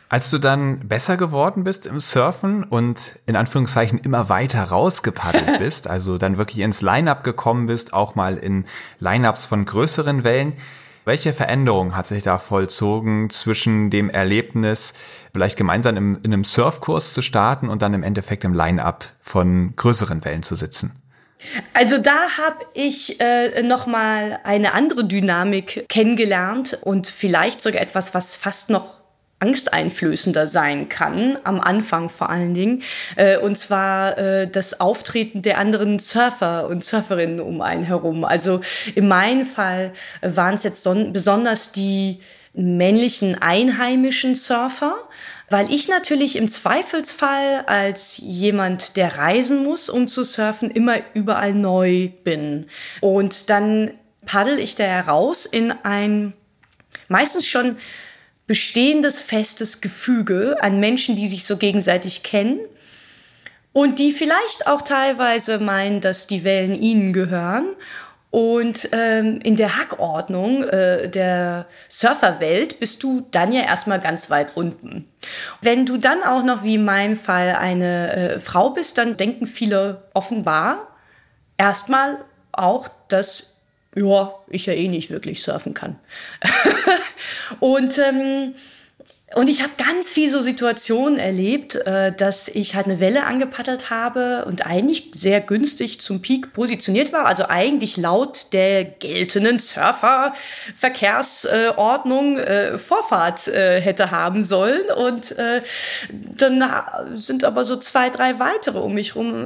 Als 0.10 0.30
du 0.32 0.38
dann 0.38 0.88
besser 0.88 1.18
geworden 1.18 1.66
bist 1.66 1.86
im 1.86 2.00
Surfen 2.00 2.64
und 2.64 3.20
in 3.26 3.36
Anführungszeichen 3.36 4.00
immer 4.00 4.30
weiter 4.30 4.64
rausgepaddelt 4.64 5.58
bist, 5.60 5.88
also 5.90 6.18
dann 6.18 6.38
wirklich 6.38 6.60
ins 6.60 6.82
Line-up 6.82 7.26
gekommen 7.26 7.68
bist, 7.68 7.94
auch 7.94 8.16
mal 8.16 8.38
in 8.38 8.66
Line-ups 9.00 9.48
von 9.48 9.66
größeren 9.66 10.24
Wellen, 10.24 10.54
welche 11.04 11.34
Veränderung 11.34 11.96
hat 11.96 12.06
sich 12.06 12.24
da 12.24 12.38
vollzogen 12.38 13.30
zwischen 13.30 13.90
dem 13.90 14.10
Erlebnis, 14.10 14.94
vielleicht 15.34 15.58
gemeinsam 15.58 15.96
im, 15.98 16.20
in 16.24 16.34
einem 16.34 16.44
Surfkurs 16.44 17.14
zu 17.14 17.22
starten 17.22 17.70
und 17.70 17.82
dann 17.82 17.94
im 17.94 18.04
Endeffekt 18.04 18.44
im 18.44 18.54
Line-up 18.54 19.06
von 19.22 19.74
größeren 19.76 20.24
Wellen 20.24 20.44
zu 20.44 20.56
sitzen? 20.56 21.02
Also 21.74 21.98
da 21.98 22.38
habe 22.38 22.66
ich 22.74 23.20
äh, 23.20 23.62
noch 23.62 23.86
mal 23.86 24.40
eine 24.44 24.74
andere 24.74 25.06
Dynamik 25.06 25.86
kennengelernt 25.90 26.78
und 26.82 27.08
vielleicht 27.08 27.62
sogar 27.62 27.82
etwas, 27.82 28.14
was 28.14 28.36
fast 28.36 28.70
noch 28.70 28.98
angsteinflößender 29.40 30.48
sein 30.48 30.90
kann, 30.90 31.38
am 31.44 31.62
Anfang 31.62 32.10
vor 32.10 32.30
allen 32.30 32.56
Dingen, 32.56 32.82
äh, 33.16 33.38
und 33.38 33.56
zwar 33.56 34.18
äh, 34.18 34.48
das 34.48 34.80
Auftreten 34.80 35.44
der 35.44 35.60
anderen 35.60 36.00
Surfer 36.00 36.68
und 36.68 36.84
Surferinnen 36.84 37.40
um 37.40 37.62
einen 37.62 37.84
herum. 37.84 38.26
Also 38.26 38.62
in 38.96 39.08
meinem 39.08 39.46
Fall 39.46 39.94
waren 40.22 40.56
es 40.56 40.64
jetzt 40.64 40.88
besonders 41.14 41.72
die 41.72 42.20
männlichen 42.54 43.40
einheimischen 43.40 44.34
Surfer, 44.34 44.96
weil 45.50 45.72
ich 45.72 45.88
natürlich 45.88 46.36
im 46.36 46.48
Zweifelsfall 46.48 47.64
als 47.68 48.18
jemand, 48.18 48.98
der 48.98 49.18
reisen 49.18 49.64
muss, 49.64 49.90
um 49.90 50.08
zu 50.08 50.24
surfen, 50.24 50.70
immer 50.70 50.98
überall 51.14 51.54
neu 51.54 52.10
bin. 52.24 52.68
Und 53.00 53.50
dann 53.50 53.92
paddel 54.26 54.60
ich 54.60 54.76
da 54.76 54.84
heraus 54.84 55.46
in 55.46 55.72
ein 55.72 56.34
meistens 57.08 57.48
schon 57.48 57.78
bestehendes, 58.46 59.20
festes 59.20 59.82
Gefüge 59.82 60.58
an 60.62 60.80
Menschen, 60.80 61.16
die 61.16 61.28
sich 61.28 61.46
so 61.46 61.58
gegenseitig 61.58 62.24
kennen 62.24 62.60
und 63.74 64.00
die 64.00 64.12
vielleicht 64.12 64.68
auch 64.68 64.82
teilweise 64.82 65.60
meinen, 65.60 66.02
dass 66.02 66.28
die 66.28 66.44
Wellen 66.44 66.74
ihnen 66.74 67.14
gehören 67.14 67.76
und 68.30 68.90
ähm, 68.92 69.40
in 69.42 69.56
der 69.56 69.78
Hackordnung 69.78 70.64
äh, 70.64 71.10
der 71.10 71.66
Surferwelt 71.88 72.80
bist 72.80 73.02
du 73.04 73.26
dann 73.32 73.54
ja 73.54 73.62
erstmal 73.62 74.00
ganz 74.00 74.30
weit 74.30 74.56
unten. 74.56 75.08
Wenn 75.62 75.86
du 75.86 75.98
dann 75.98 76.22
auch 76.24 76.44
noch 76.44 76.64
wie 76.64 76.76
in 76.76 76.86
meinem 76.86 77.16
Fall 77.16 77.56
eine 77.56 78.14
äh, 78.14 78.40
Frau 78.40 78.72
bist, 78.72 78.98
dann 78.98 79.16
denken 79.16 79.48
viele 79.48 80.04
offenbar 80.14 80.88
erstmal 81.58 82.18
auch, 82.52 82.90
dass 83.08 83.54
ja, 83.96 84.34
ich 84.50 84.66
ja 84.66 84.74
eh 84.74 84.90
nicht 84.90 85.10
wirklich 85.10 85.42
surfen 85.42 85.74
kann. 85.74 85.98
und 87.60 87.98
ähm, 87.98 88.56
und 89.36 89.50
ich 89.50 89.62
habe 89.62 89.74
ganz 89.78 90.10
viel 90.10 90.30
so 90.30 90.40
Situationen 90.40 91.20
erlebt, 91.20 91.76
äh, 91.76 92.14
dass 92.14 92.48
ich 92.48 92.76
halt 92.76 92.86
eine 92.86 93.02
Welle 93.02 93.26
angepaddelt 93.26 93.90
habe 93.90 94.46
und 94.46 94.66
eigentlich 94.66 95.12
sehr 95.14 95.42
günstig 95.42 96.00
zum 96.00 96.22
Peak 96.22 96.54
positioniert 96.54 97.12
war. 97.12 97.26
Also 97.26 97.44
eigentlich 97.50 97.98
laut 97.98 98.54
der 98.54 98.86
geltenden 98.86 99.60
Surferverkehrsordnung 99.60 102.38
äh, 102.38 102.78
Vorfahrt 102.78 103.50
äh, 103.50 103.82
hätte 103.82 104.12
haben 104.12 104.44
sollen. 104.44 104.90
Und 104.96 105.36
dann 106.10 106.64
sind 107.16 107.44
aber 107.44 107.66
so 107.66 107.76
zwei, 107.76 108.10
drei 108.10 108.40
weitere 108.40 108.80
um 108.80 108.94
mich 108.94 109.16
rum 109.16 109.46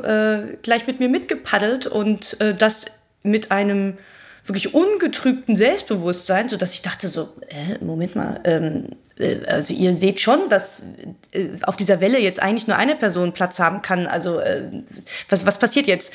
gleich 0.62 0.86
mit 0.88 1.00
mir 1.00 1.10
mitgepaddelt 1.10 1.88
und 1.88 2.38
das 2.40 2.86
mit 3.24 3.52
einem 3.52 3.98
wirklich 4.46 4.74
ungetrübten 4.74 5.56
Selbstbewusstsein, 5.56 6.50
so 6.50 6.58
dass 6.58 6.74
ich 6.74 6.82
dachte 6.82 7.08
so, 7.08 7.30
äh, 7.50 7.84
Moment 7.84 8.16
mal, 8.16 8.40
ähm, 8.44 8.88
äh, 9.11 9.11
also 9.48 9.74
ihr 9.74 9.96
seht 9.96 10.20
schon, 10.20 10.50
dass 10.50 10.84
äh, 11.32 11.50
auf 11.64 11.76
dieser 11.76 12.00
Welle 12.02 12.20
jetzt 12.20 12.42
eigentlich 12.42 12.68
nur 12.68 12.78
eine 12.78 12.96
Person 12.96 13.34
Platz 13.34 13.60
haben 13.60 13.82
kann. 13.82 14.08
Also 14.08 14.40
äh, 14.40 14.84
was, 15.30 15.46
was 15.46 15.60
passiert 15.60 15.88
jetzt? 15.88 16.12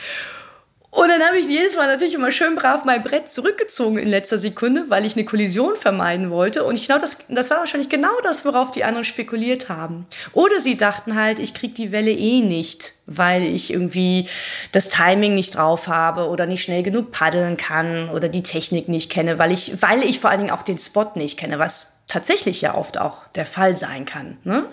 Und 0.97 1.09
dann 1.09 1.23
habe 1.23 1.37
ich 1.37 1.47
jedes 1.47 1.77
Mal 1.77 1.89
natürlich 1.89 2.15
immer 2.15 2.33
schön 2.33 2.57
brav 2.57 2.87
mein 2.87 3.03
Brett 3.03 3.29
zurückgezogen 3.29 3.99
in 3.99 4.09
letzter 4.09 4.39
Sekunde, 4.39 4.87
weil 4.89 5.05
ich 5.05 5.15
eine 5.15 5.27
Kollision 5.27 5.77
vermeiden 5.77 6.31
wollte. 6.31 6.65
Und 6.65 6.77
ich 6.77 6.87
glaube, 6.87 7.03
das, 7.03 7.19
das 7.29 7.51
war 7.51 7.59
wahrscheinlich 7.59 7.91
genau 7.91 8.19
das, 8.23 8.47
worauf 8.47 8.71
die 8.71 8.83
anderen 8.83 9.05
spekuliert 9.05 9.69
haben. 9.69 10.07
Oder 10.33 10.59
sie 10.59 10.79
dachten 10.79 11.15
halt, 11.15 11.39
ich 11.39 11.53
krieg 11.53 11.75
die 11.75 11.93
Welle 11.93 12.13
eh 12.13 12.41
nicht, 12.41 12.95
weil 13.05 13.43
ich 13.43 13.71
irgendwie 13.71 14.27
das 14.73 14.89
Timing 14.89 15.35
nicht 15.35 15.57
drauf 15.57 15.87
habe 15.87 16.29
oder 16.29 16.47
nicht 16.47 16.63
schnell 16.63 16.83
genug 16.83 17.13
paddeln 17.13 17.59
kann 17.59 18.09
oder 18.09 18.31
die 18.31 18.43
Technik 18.43 18.89
nicht 18.89 19.13
kenne, 19.13 19.39
weil 19.39 19.53
ich, 19.53 19.83
weil 19.83 20.03
ich 20.03 20.19
vor 20.19 20.31
allen 20.31 20.41
Dingen 20.41 20.53
auch 20.53 20.63
den 20.63 20.79
Spot 20.79 21.11
nicht 21.15 21.39
kenne, 21.39 21.59
was 21.59 21.96
tatsächlich 22.09 22.61
ja 22.61 22.75
oft 22.75 22.99
auch 22.99 23.27
der 23.29 23.47
Fall 23.47 23.77
sein 23.77 24.05
kann. 24.05 24.39
Ne? 24.45 24.67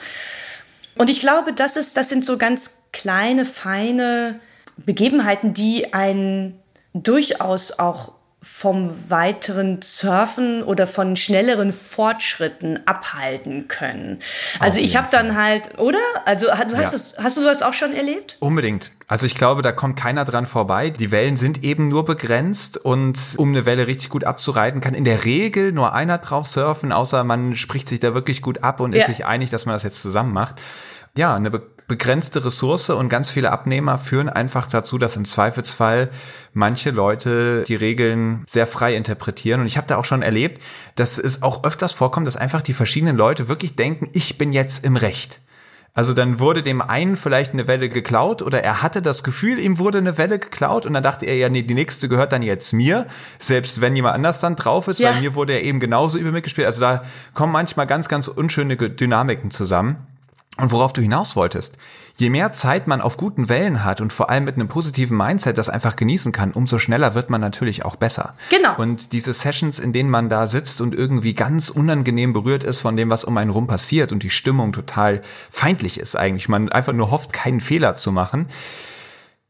Und 0.97 1.09
ich 1.09 1.19
glaube, 1.19 1.53
das, 1.53 1.75
ist, 1.75 1.97
das 1.97 2.09
sind 2.09 2.23
so 2.23 2.37
ganz 2.37 2.83
kleine, 2.91 3.45
feine 3.45 4.39
Begebenheiten, 4.77 5.53
die 5.53 5.93
einen 5.93 6.59
durchaus 6.93 7.79
auch 7.79 8.13
vom 8.43 9.09
weiteren 9.09 9.81
Surfen 9.81 10.63
oder 10.63 10.85
von 10.85 11.15
schnelleren 11.15 11.71
Fortschritten 11.71 12.85
abhalten 12.85 13.69
können. 13.69 14.19
Also 14.59 14.81
ich 14.81 14.97
habe 14.97 15.07
dann 15.09 15.37
halt, 15.37 15.79
oder? 15.79 15.97
Also 16.25 16.47
du 16.47 16.77
hast, 16.77 16.91
ja. 16.91 16.97
es, 16.97 17.15
hast 17.17 17.37
du 17.37 17.41
sowas 17.41 17.61
auch 17.61 17.73
schon 17.73 17.93
erlebt? 17.93 18.35
Unbedingt. 18.41 18.91
Also 19.07 19.25
ich 19.25 19.35
glaube, 19.35 19.61
da 19.61 19.71
kommt 19.71 19.97
keiner 19.97 20.25
dran 20.25 20.45
vorbei. 20.45 20.89
Die 20.89 21.11
Wellen 21.11 21.37
sind 21.37 21.63
eben 21.63 21.87
nur 21.87 22.03
begrenzt 22.03 22.77
und 22.77 23.17
um 23.37 23.49
eine 23.49 23.65
Welle 23.65 23.87
richtig 23.87 24.09
gut 24.09 24.25
abzureiten, 24.25 24.81
kann 24.81 24.93
in 24.93 25.05
der 25.05 25.23
Regel 25.23 25.71
nur 25.71 25.93
einer 25.93 26.17
drauf 26.17 26.45
surfen, 26.45 26.91
außer 26.91 27.23
man 27.23 27.55
spricht 27.55 27.87
sich 27.87 28.01
da 28.01 28.13
wirklich 28.13 28.41
gut 28.41 28.61
ab 28.61 28.81
und 28.81 28.93
ja. 28.93 28.99
ist 28.99 29.07
sich 29.07 29.25
einig, 29.25 29.51
dass 29.51 29.65
man 29.65 29.73
das 29.73 29.83
jetzt 29.83 30.01
zusammen 30.01 30.33
macht. 30.33 30.55
Ja, 31.15 31.33
eine 31.35 31.51
begrenzte 31.93 32.43
Ressource 32.43 32.89
und 32.89 33.07
ganz 33.07 33.29
viele 33.29 33.51
Abnehmer 33.51 33.99
führen 33.99 34.27
einfach 34.27 34.65
dazu, 34.65 34.97
dass 34.97 35.15
im 35.15 35.25
Zweifelsfall 35.25 36.09
manche 36.51 36.89
Leute 36.89 37.63
die 37.67 37.75
Regeln 37.75 38.43
sehr 38.47 38.65
frei 38.65 38.95
interpretieren. 38.95 39.61
Und 39.61 39.67
ich 39.67 39.77
habe 39.77 39.85
da 39.85 39.97
auch 39.97 40.05
schon 40.05 40.23
erlebt, 40.23 40.59
dass 40.95 41.19
es 41.19 41.43
auch 41.43 41.63
öfters 41.63 41.93
vorkommt, 41.93 42.25
dass 42.25 42.35
einfach 42.35 42.61
die 42.61 42.73
verschiedenen 42.73 43.15
Leute 43.15 43.47
wirklich 43.47 43.75
denken, 43.75 44.09
ich 44.13 44.39
bin 44.39 44.53
jetzt 44.53 44.83
im 44.83 44.95
Recht. 44.95 45.39
Also 45.93 46.13
dann 46.13 46.39
wurde 46.39 46.63
dem 46.63 46.81
einen 46.81 47.15
vielleicht 47.15 47.53
eine 47.53 47.67
Welle 47.67 47.89
geklaut 47.89 48.41
oder 48.41 48.63
er 48.63 48.81
hatte 48.81 49.03
das 49.03 49.23
Gefühl, 49.23 49.59
ihm 49.59 49.77
wurde 49.77 49.99
eine 49.99 50.17
Welle 50.17 50.39
geklaut 50.39 50.87
und 50.87 50.93
dann 50.93 51.03
dachte 51.03 51.27
er 51.27 51.35
ja, 51.35 51.49
nee, 51.49 51.61
die 51.61 51.75
nächste 51.75 52.09
gehört 52.09 52.31
dann 52.31 52.41
jetzt 52.41 52.73
mir, 52.73 53.05
selbst 53.37 53.81
wenn 53.81 53.95
jemand 53.95 54.15
anders 54.15 54.39
dann 54.39 54.55
drauf 54.55 54.87
ist, 54.87 54.99
ja. 54.99 55.11
weil 55.11 55.21
mir 55.21 55.35
wurde 55.35 55.53
er 55.53 55.61
eben 55.61 55.79
genauso 55.79 56.17
über 56.17 56.31
mitgespielt. 56.31 56.65
Also 56.65 56.81
da 56.81 57.03
kommen 57.35 57.53
manchmal 57.53 57.85
ganz, 57.85 58.09
ganz 58.09 58.27
unschöne 58.27 58.77
Dynamiken 58.77 59.51
zusammen. 59.51 60.07
Und 60.57 60.71
worauf 60.71 60.93
du 60.93 61.01
hinaus 61.01 61.35
wolltest, 61.35 61.77
je 62.15 62.29
mehr 62.29 62.51
Zeit 62.51 62.85
man 62.85 63.01
auf 63.01 63.17
guten 63.17 63.49
Wellen 63.49 63.83
hat 63.83 64.01
und 64.01 64.13
vor 64.13 64.29
allem 64.29 64.43
mit 64.43 64.53
einem 64.55 64.67
positiven 64.67 65.17
Mindset 65.17 65.57
das 65.57 65.67
einfach 65.67 65.95
genießen 65.95 66.31
kann, 66.31 66.51
umso 66.51 66.77
schneller 66.77 67.15
wird 67.15 67.31
man 67.31 67.41
natürlich 67.41 67.85
auch 67.85 67.95
besser. 67.95 68.35
Genau. 68.51 68.75
Und 68.77 69.13
diese 69.13 69.33
Sessions, 69.33 69.79
in 69.79 69.93
denen 69.93 70.11
man 70.11 70.29
da 70.29 70.45
sitzt 70.45 70.79
und 70.79 70.93
irgendwie 70.93 71.33
ganz 71.33 71.69
unangenehm 71.69 72.33
berührt 72.33 72.63
ist 72.63 72.81
von 72.81 72.95
dem, 72.95 73.09
was 73.09 73.23
um 73.23 73.35
einen 73.37 73.49
rum 73.49 73.65
passiert 73.65 74.11
und 74.11 74.21
die 74.21 74.29
Stimmung 74.29 74.73
total 74.73 75.21
feindlich 75.49 75.99
ist 75.99 76.15
eigentlich, 76.15 76.47
man 76.47 76.69
einfach 76.69 76.93
nur 76.93 77.09
hofft, 77.09 77.33
keinen 77.33 77.59
Fehler 77.59 77.95
zu 77.95 78.11
machen, 78.11 78.47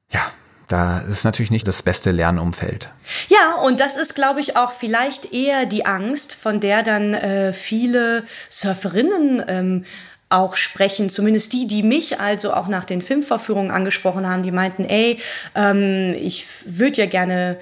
ja, 0.09 0.21
da 0.69 0.99
ist 0.99 1.25
natürlich 1.25 1.51
nicht 1.51 1.67
das 1.67 1.83
beste 1.83 2.11
Lernumfeld. 2.11 2.89
Ja, 3.27 3.55
und 3.55 3.79
das 3.81 3.97
ist, 3.97 4.15
glaube 4.15 4.39
ich, 4.39 4.55
auch 4.55 4.71
vielleicht 4.71 5.33
eher 5.33 5.65
die 5.65 5.85
Angst, 5.85 6.33
von 6.33 6.61
der 6.61 6.81
dann 6.83 7.13
äh, 7.13 7.51
viele 7.51 8.23
Surferinnen 8.49 9.43
ähm, 9.47 9.85
auch 10.33 10.55
sprechen, 10.55 11.09
zumindest 11.09 11.53
die, 11.53 11.67
die 11.67 11.83
mich 11.83 12.19
also 12.19 12.53
auch 12.53 12.67
nach 12.67 12.83
den 12.83 13.01
Filmvorführungen 13.01 13.71
angesprochen 13.71 14.27
haben, 14.27 14.43
die 14.43 14.51
meinten, 14.51 14.83
ey, 14.85 15.19
ähm, 15.55 16.15
ich 16.19 16.45
würde 16.65 16.97
ja 16.97 17.05
gerne 17.05 17.57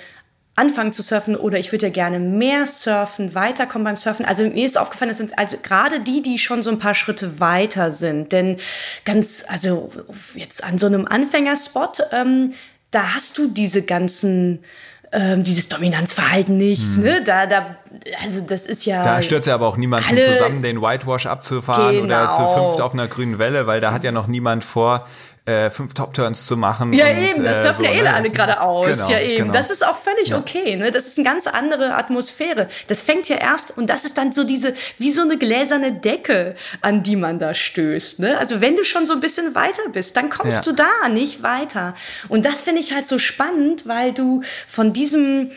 anfangen 0.56 0.94
zu 0.94 1.02
surfen 1.02 1.36
oder 1.36 1.60
ich 1.60 1.72
würde 1.72 1.88
ja 1.88 1.92
gerne 1.92 2.20
mehr 2.20 2.66
surfen, 2.66 3.36
weiterkommen 3.36 3.86
beim 3.86 3.96
Surfen. 3.96 4.26
Also 4.26 4.44
mir 4.44 4.66
ist 4.66 4.78
aufgefallen, 4.78 5.10
das 5.10 5.18
sind 5.18 5.38
also 5.38 5.58
gerade 5.62 6.02
die, 6.02 6.22
die 6.22 6.38
schon 6.38 6.62
so 6.62 6.70
ein 6.70 6.80
paar 6.80 6.94
Schritte 6.94 7.40
weiter 7.40 7.92
sind. 7.92 8.32
Denn 8.32 8.58
ganz, 9.06 9.44
also 9.48 9.92
jetzt 10.36 10.64
an 10.64 10.78
so 10.78 10.88
einem 10.88 11.08
Anfängerspot, 11.08 12.02
ähm, 12.12 12.54
da 12.92 13.16
hast 13.16 13.38
du 13.38 13.48
diese 13.48 13.84
ganzen 13.84 14.64
ähm, 15.12 15.43
dieses 15.43 15.67
Dominanzverhalten 15.67 16.58
nicht. 16.58 16.95
Hm. 16.95 17.04
Ne? 17.04 17.24
Da, 17.26 17.45
da, 17.45 17.76
also 18.24 18.41
das 18.41 18.65
ist 18.65 18.86
ja. 18.86 19.04
Da 19.04 19.21
stürzt 19.21 19.47
ja 19.47 19.54
aber 19.54 19.67
auch 19.67 19.78
niemanden 19.78 20.17
zusammen, 20.17 20.62
den 20.62 20.82
Whitewash 20.82 21.26
abzufahren 21.26 21.95
genau. 21.95 22.06
oder 22.06 22.32
zu 22.32 22.47
fünft 22.47 22.82
auf 22.82 22.93
einer 22.93 23.08
grünen 23.08 23.38
Welle, 23.38 23.67
weil 23.67 23.82
da 23.82 23.91
hat 23.91 24.04
ja 24.04 24.12
noch 24.12 24.28
niemand 24.28 24.63
vor, 24.63 25.06
äh, 25.45 25.71
fünf 25.71 25.95
Top-Turns 25.95 26.45
zu 26.45 26.56
machen. 26.56 26.93
Ja, 26.93 27.08
und, 27.08 27.17
eben, 27.17 27.43
das 27.43 27.58
äh, 27.58 27.62
surfen 27.63 27.86
so, 27.86 27.91
ja 27.91 27.97
eh 27.97 28.01
ne? 28.04 28.13
alle 28.13 28.30
geradeaus. 28.30 28.86
Genau, 28.86 29.10
ja, 29.10 29.19
eben. 29.19 29.43
Genau. 29.43 29.54
Das 29.54 29.71
ist 29.71 29.86
auch 29.86 29.97
völlig 29.97 30.30
ja. 30.30 30.38
okay. 30.38 30.75
Ne? 30.75 30.91
Das 30.91 31.08
ist 31.08 31.17
eine 31.17 31.25
ganz 31.25 31.47
andere 31.47 31.95
Atmosphäre. 31.95 32.67
Das 32.88 33.01
fängt 33.01 33.27
ja 33.27 33.38
erst, 33.38 33.75
und 33.75 33.88
das 33.88 34.06
ist 34.06 34.17
dann 34.17 34.34
so 34.34 34.43
diese, 34.43 34.75
wie 34.99 35.12
so 35.12 35.23
eine 35.23 35.38
gläserne 35.38 35.93
Decke, 35.93 36.56
an 36.82 37.01
die 37.01 37.15
man 37.15 37.39
da 37.39 37.54
stößt. 37.54 38.19
Ne? 38.19 38.38
Also 38.38 38.62
wenn 38.62 38.75
du 38.75 38.84
schon 38.84 39.06
so 39.06 39.13
ein 39.13 39.19
bisschen 39.19 39.56
weiter 39.56 39.89
bist, 39.91 40.15
dann 40.15 40.30
kommst 40.30 40.65
ja. 40.65 40.71
du 40.71 40.73
da 40.73 41.10
nicht 41.10 41.41
weiter. 41.41 41.95
Und 42.30 42.45
das 42.45 42.62
finde 42.62 42.82
ich 42.82 42.93
halt 42.93 43.08
so 43.08 43.17
spannend, 43.17 43.88
weil 43.88 44.13
du 44.13 44.43
von 44.67 44.93
diesem 44.93 45.51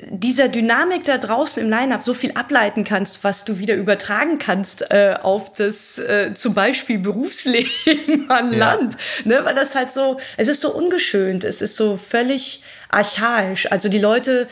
dieser 0.00 0.48
Dynamik 0.48 1.04
da 1.04 1.18
draußen 1.18 1.62
im 1.62 1.68
Line-Up 1.68 2.02
so 2.02 2.14
viel 2.14 2.32
ableiten 2.32 2.82
kannst, 2.82 3.24
was 3.24 3.44
du 3.44 3.58
wieder 3.58 3.74
übertragen 3.74 4.38
kannst 4.38 4.90
äh, 4.90 5.16
auf 5.20 5.52
das 5.52 5.98
äh, 5.98 6.32
zum 6.32 6.54
Beispiel 6.54 6.98
Berufsleben 6.98 7.70
an 8.28 8.52
ja. 8.52 8.58
Land. 8.58 8.96
Ne? 9.24 9.44
Weil 9.44 9.54
das 9.54 9.74
halt 9.74 9.92
so, 9.92 10.18
es 10.38 10.48
ist 10.48 10.62
so 10.62 10.74
ungeschönt, 10.74 11.44
es 11.44 11.60
ist 11.60 11.76
so 11.76 11.98
völlig 11.98 12.62
archaisch. 12.88 13.70
Also 13.70 13.90
die 13.90 13.98
Leute 13.98 14.48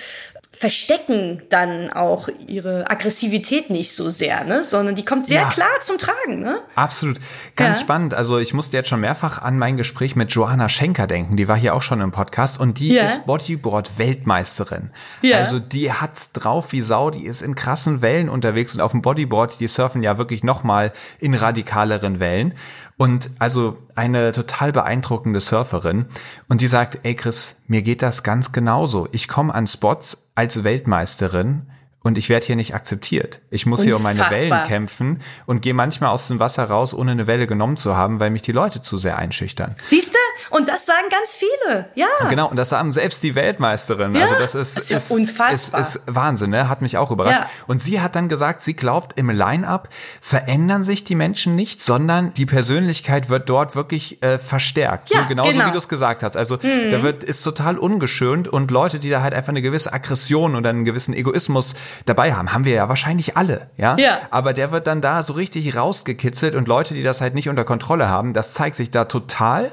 verstecken 0.60 1.40
dann 1.48 1.90
auch 1.90 2.28
ihre 2.46 2.90
Aggressivität 2.90 3.70
nicht 3.70 3.94
so 3.94 4.10
sehr, 4.10 4.44
ne? 4.44 4.62
sondern 4.62 4.94
die 4.94 5.06
kommt 5.06 5.26
sehr 5.26 5.40
ja. 5.40 5.48
klar 5.48 5.70
zum 5.80 5.96
Tragen. 5.96 6.40
Ne? 6.40 6.58
Absolut. 6.74 7.18
Ganz 7.56 7.78
ja. 7.78 7.84
spannend. 7.84 8.12
Also 8.12 8.38
ich 8.38 8.52
musste 8.52 8.76
jetzt 8.76 8.90
schon 8.90 9.00
mehrfach 9.00 9.40
an 9.40 9.58
mein 9.58 9.78
Gespräch 9.78 10.16
mit 10.16 10.32
Johanna 10.32 10.68
Schenker 10.68 11.06
denken. 11.06 11.38
Die 11.38 11.48
war 11.48 11.56
hier 11.56 11.74
auch 11.74 11.80
schon 11.80 12.02
im 12.02 12.12
Podcast 12.12 12.60
und 12.60 12.78
die 12.78 12.92
ja. 12.92 13.04
ist 13.04 13.24
Bodyboard-Weltmeisterin. 13.24 14.90
Ja. 15.22 15.38
Also 15.38 15.60
die 15.60 15.94
hat's 15.94 16.32
drauf 16.32 16.72
wie 16.72 16.82
Sau. 16.82 17.08
Die 17.08 17.24
ist 17.24 17.40
in 17.40 17.54
krassen 17.54 18.02
Wellen 18.02 18.28
unterwegs 18.28 18.74
und 18.74 18.82
auf 18.82 18.90
dem 18.90 19.00
Bodyboard, 19.00 19.60
die 19.60 19.66
surfen 19.66 20.02
ja 20.02 20.18
wirklich 20.18 20.44
nochmal 20.44 20.92
in 21.20 21.32
radikaleren 21.32 22.20
Wellen. 22.20 22.52
Und 23.00 23.30
also 23.38 23.78
eine 23.94 24.30
total 24.30 24.72
beeindruckende 24.72 25.40
Surferin. 25.40 26.04
Und 26.50 26.60
die 26.60 26.66
sagt, 26.66 27.00
ey 27.02 27.14
Chris, 27.14 27.56
mir 27.66 27.80
geht 27.80 28.02
das 28.02 28.22
ganz 28.22 28.52
genauso. 28.52 29.08
Ich 29.10 29.26
komme 29.26 29.54
an 29.54 29.66
Spots 29.66 30.28
als 30.34 30.64
Weltmeisterin 30.64 31.62
und 32.02 32.18
ich 32.18 32.28
werde 32.28 32.44
hier 32.44 32.56
nicht 32.56 32.74
akzeptiert. 32.74 33.40
Ich 33.48 33.64
muss 33.64 33.80
Unfassbar. 33.80 33.86
hier 33.86 33.96
um 33.96 34.02
meine 34.02 34.30
Wellen 34.30 34.62
kämpfen 34.64 35.22
und 35.46 35.62
gehe 35.62 35.72
manchmal 35.72 36.10
aus 36.10 36.28
dem 36.28 36.40
Wasser 36.40 36.64
raus, 36.64 36.92
ohne 36.92 37.12
eine 37.12 37.26
Welle 37.26 37.46
genommen 37.46 37.78
zu 37.78 37.96
haben, 37.96 38.20
weil 38.20 38.28
mich 38.28 38.42
die 38.42 38.52
Leute 38.52 38.82
zu 38.82 38.98
sehr 38.98 39.16
einschüchtern. 39.16 39.76
Siehst 39.82 40.12
du? 40.12 40.18
Und 40.48 40.68
das 40.68 40.86
sagen 40.86 41.08
ganz 41.10 41.30
viele. 41.30 41.86
Ja. 41.94 42.06
Genau, 42.28 42.48
und 42.48 42.56
das 42.56 42.70
sagen 42.70 42.92
selbst 42.92 43.22
die 43.22 43.34
Weltmeisterin. 43.34 44.14
Ja, 44.14 44.22
also 44.22 44.34
das 44.34 44.54
ist, 44.54 44.76
das 44.76 44.84
ist, 44.84 44.90
ist, 44.90 45.10
unfassbar. 45.10 45.80
Ist, 45.80 45.96
ist 45.96 46.02
Wahnsinn, 46.06 46.50
ne? 46.50 46.68
Hat 46.68 46.82
mich 46.82 46.96
auch 46.96 47.10
überrascht. 47.10 47.40
Ja. 47.40 47.50
Und 47.66 47.80
sie 47.80 48.00
hat 48.00 48.16
dann 48.16 48.28
gesagt, 48.28 48.62
sie 48.62 48.74
glaubt, 48.74 49.18
im 49.18 49.30
Line-up 49.30 49.88
verändern 50.20 50.82
sich 50.82 51.04
die 51.04 51.14
Menschen 51.14 51.56
nicht, 51.56 51.82
sondern 51.82 52.32
die 52.34 52.46
Persönlichkeit 52.46 53.28
wird 53.28 53.48
dort 53.48 53.76
wirklich 53.76 54.22
äh, 54.22 54.38
verstärkt. 54.38 55.10
Ja, 55.10 55.22
so 55.22 55.26
genauso 55.26 55.52
genau. 55.52 55.66
wie 55.66 55.72
du 55.72 55.78
es 55.78 55.88
gesagt 55.88 56.22
hast. 56.22 56.36
Also 56.36 56.56
mhm. 56.56 56.90
da 56.90 57.02
wird 57.02 57.24
ist 57.24 57.42
total 57.42 57.78
ungeschönt 57.78 58.48
und 58.48 58.70
Leute, 58.70 58.98
die 58.98 59.10
da 59.10 59.22
halt 59.22 59.34
einfach 59.34 59.50
eine 59.50 59.62
gewisse 59.62 59.92
Aggression 59.92 60.54
und 60.54 60.66
einen 60.66 60.84
gewissen 60.84 61.14
Egoismus 61.14 61.74
dabei 62.06 62.32
haben, 62.32 62.52
haben 62.52 62.64
wir 62.64 62.74
ja 62.74 62.88
wahrscheinlich 62.88 63.36
alle, 63.36 63.68
ja? 63.76 63.96
ja. 63.98 64.18
Aber 64.30 64.52
der 64.52 64.72
wird 64.72 64.86
dann 64.86 65.00
da 65.00 65.22
so 65.22 65.34
richtig 65.34 65.76
rausgekitzelt 65.76 66.54
und 66.54 66.68
Leute, 66.68 66.94
die 66.94 67.02
das 67.02 67.20
halt 67.20 67.34
nicht 67.34 67.48
unter 67.48 67.64
Kontrolle 67.64 68.08
haben, 68.08 68.32
das 68.32 68.52
zeigt 68.52 68.76
sich 68.76 68.90
da 68.90 69.04
total. 69.04 69.70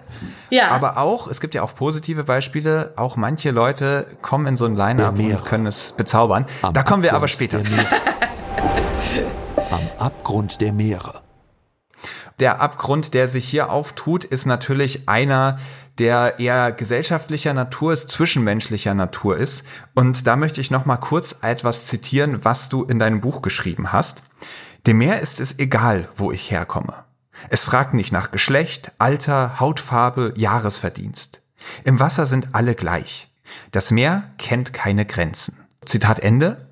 Ja. 0.49 0.56
Aber 0.61 0.97
auch, 0.97 1.27
es 1.27 1.41
gibt 1.41 1.55
ja 1.55 1.61
auch 1.61 1.73
positive 1.73 2.23
Beispiele, 2.23 2.93
auch 2.95 3.15
manche 3.15 3.51
Leute 3.51 4.07
kommen 4.21 4.47
in 4.47 4.57
so 4.57 4.65
ein 4.65 4.75
Line-Up 4.75 5.17
und 5.17 5.45
können 5.45 5.65
es 5.65 5.91
bezaubern. 5.91 6.45
Am 6.61 6.73
da 6.73 6.83
kommen 6.83 7.03
wir 7.03 7.13
aber 7.13 7.27
später 7.27 7.63
zu. 7.63 7.75
Am 9.71 9.81
Abgrund 9.97 10.61
der 10.61 10.73
Meere. 10.73 11.21
Der 12.39 12.61
Abgrund, 12.61 13.15
der 13.15 13.27
sich 13.27 13.49
hier 13.49 13.71
auftut, 13.71 14.23
ist 14.23 14.45
natürlich 14.45 15.09
einer, 15.09 15.57
der 15.97 16.37
eher 16.37 16.71
gesellschaftlicher 16.71 17.53
Natur 17.55 17.93
ist, 17.93 18.11
zwischenmenschlicher 18.11 18.93
Natur 18.93 19.37
ist. 19.37 19.65
Und 19.95 20.27
da 20.27 20.35
möchte 20.35 20.61
ich 20.61 20.69
noch 20.69 20.85
mal 20.85 20.97
kurz 20.97 21.39
etwas 21.41 21.85
zitieren, 21.85 22.45
was 22.45 22.69
du 22.69 22.83
in 22.83 22.99
deinem 22.99 23.21
Buch 23.21 23.41
geschrieben 23.41 23.91
hast. 23.91 24.21
Dem 24.85 24.99
Meer 24.99 25.19
ist 25.19 25.39
es 25.39 25.57
egal, 25.57 26.07
wo 26.15 26.31
ich 26.31 26.51
herkomme. 26.51 27.06
Es 27.49 27.63
fragt 27.63 27.93
nicht 27.93 28.11
nach 28.11 28.31
Geschlecht, 28.31 28.91
Alter, 28.97 29.59
Hautfarbe, 29.59 30.33
Jahresverdienst. 30.35 31.41
Im 31.83 31.99
Wasser 31.99 32.25
sind 32.25 32.53
alle 32.53 32.75
gleich. 32.75 33.29
Das 33.71 33.91
Meer 33.91 34.23
kennt 34.37 34.73
keine 34.73 35.05
Grenzen. 35.05 35.57
Zitat 35.85 36.19
Ende. 36.19 36.67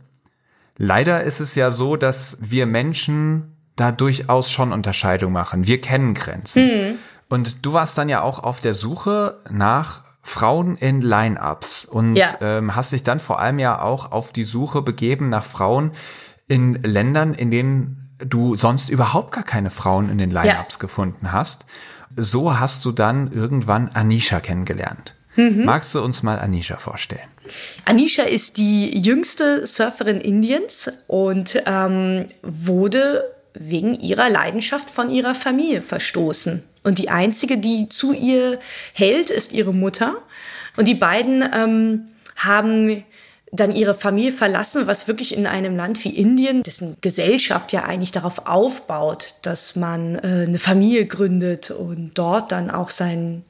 Leider 0.78 1.24
ist 1.24 1.40
es 1.40 1.56
ja 1.56 1.72
so, 1.72 1.96
dass 1.96 2.38
wir 2.42 2.66
Menschen 2.66 3.56
da 3.76 3.92
durchaus 3.92 4.52
schon 4.52 4.72
Unterscheidung 4.72 5.32
machen. 5.32 5.68
Wir 5.68 5.82
kennen 5.82 6.14
Grenzen. 6.14 6.66
Mhm. 6.66 6.96
Und 7.30 7.66
du 7.66 7.74
warst 7.74 7.98
dann 7.98 8.10
ja 8.10 8.22
auch 8.22 8.40
auf 8.40 8.60
der 8.60 8.74
Suche 8.74 9.40
nach 9.50 10.02
Frauen 10.22 10.76
in 10.78 11.02
Line-ups 11.02 11.86
und 11.86 12.16
ja. 12.16 12.30
ähm, 12.42 12.76
hast 12.76 12.92
dich 12.92 13.04
dann 13.04 13.20
vor 13.20 13.40
allem 13.40 13.60
ja 13.60 13.82
auch 13.82 14.12
auf 14.12 14.34
die 14.34 14.44
Suche 14.44 14.82
begeben 14.82 15.30
nach 15.30 15.46
Frauen 15.46 15.92
in 16.48 16.76
Ländern, 16.82 17.34
in 17.34 17.52
denen 17.52 18.05
du 18.20 18.56
sonst 18.56 18.90
überhaupt 18.90 19.34
gar 19.34 19.44
keine 19.44 19.70
Frauen 19.70 20.10
in 20.10 20.18
den 20.18 20.32
Line-Ups 20.32 20.76
ja. 20.76 20.80
gefunden 20.80 21.32
hast. 21.32 21.66
So 22.16 22.60
hast 22.60 22.86
du 22.86 22.92
dann 22.92 23.32
irgendwann 23.32 23.90
Anisha 23.94 24.40
kennengelernt. 24.40 25.16
Mhm. 25.36 25.66
Magst 25.66 25.94
du 25.96 26.02
uns 26.02 26.24
mal 26.24 26.40
Anisha 26.40 26.78
vorstellen? 26.78 27.30
Anisha 27.84 28.24
ist 28.24 28.58
die 28.58 28.98
jüngste 28.98 29.68
Surferin 29.68 30.20
Indiens 30.20 30.90
und 31.08 31.62
ähm, 31.66 32.26
wurde 32.42 33.24
wegen 33.54 34.00
ihrer 34.00 34.30
Leidenschaft 34.30 34.90
von 34.90 35.10
ihrer 35.10 35.36
Familie 35.36 35.82
verstoßen. 35.82 36.64
Und 36.84 37.00
die 37.00 37.10
einzige, 37.10 37.58
die 37.58 37.90
zu 37.90 38.14
ihr 38.14 38.60
hält, 38.94 39.30
ist 39.30 39.54
ihre 39.54 39.74
Mutter. 39.74 40.16
Und 40.78 40.88
die 40.88 40.96
beiden 40.96 41.44
ähm, 41.54 42.08
haben 42.36 43.04
dann 43.56 43.76
ihre 43.76 43.94
Familie 43.94 44.32
verlassen, 44.32 44.88
was 44.88 45.08
wirklich 45.08 45.36
in 45.36 45.48
einem 45.48 45.76
Land 45.76 46.04
wie 46.04 46.10
Indien, 46.10 46.64
dessen 46.64 46.98
Gesellschaft 47.02 47.72
ja 47.72 47.84
eigentlich 47.84 48.12
darauf 48.12 48.46
aufbaut, 48.46 49.36
dass 49.42 49.76
man 49.76 50.16
äh, 50.16 50.46
eine 50.48 50.60
Familie 50.60 51.06
gründet 51.06 51.72
und 51.72 52.12
dort 52.16 52.52
dann 52.52 52.70
auch 52.70 52.90
sein 52.90 53.44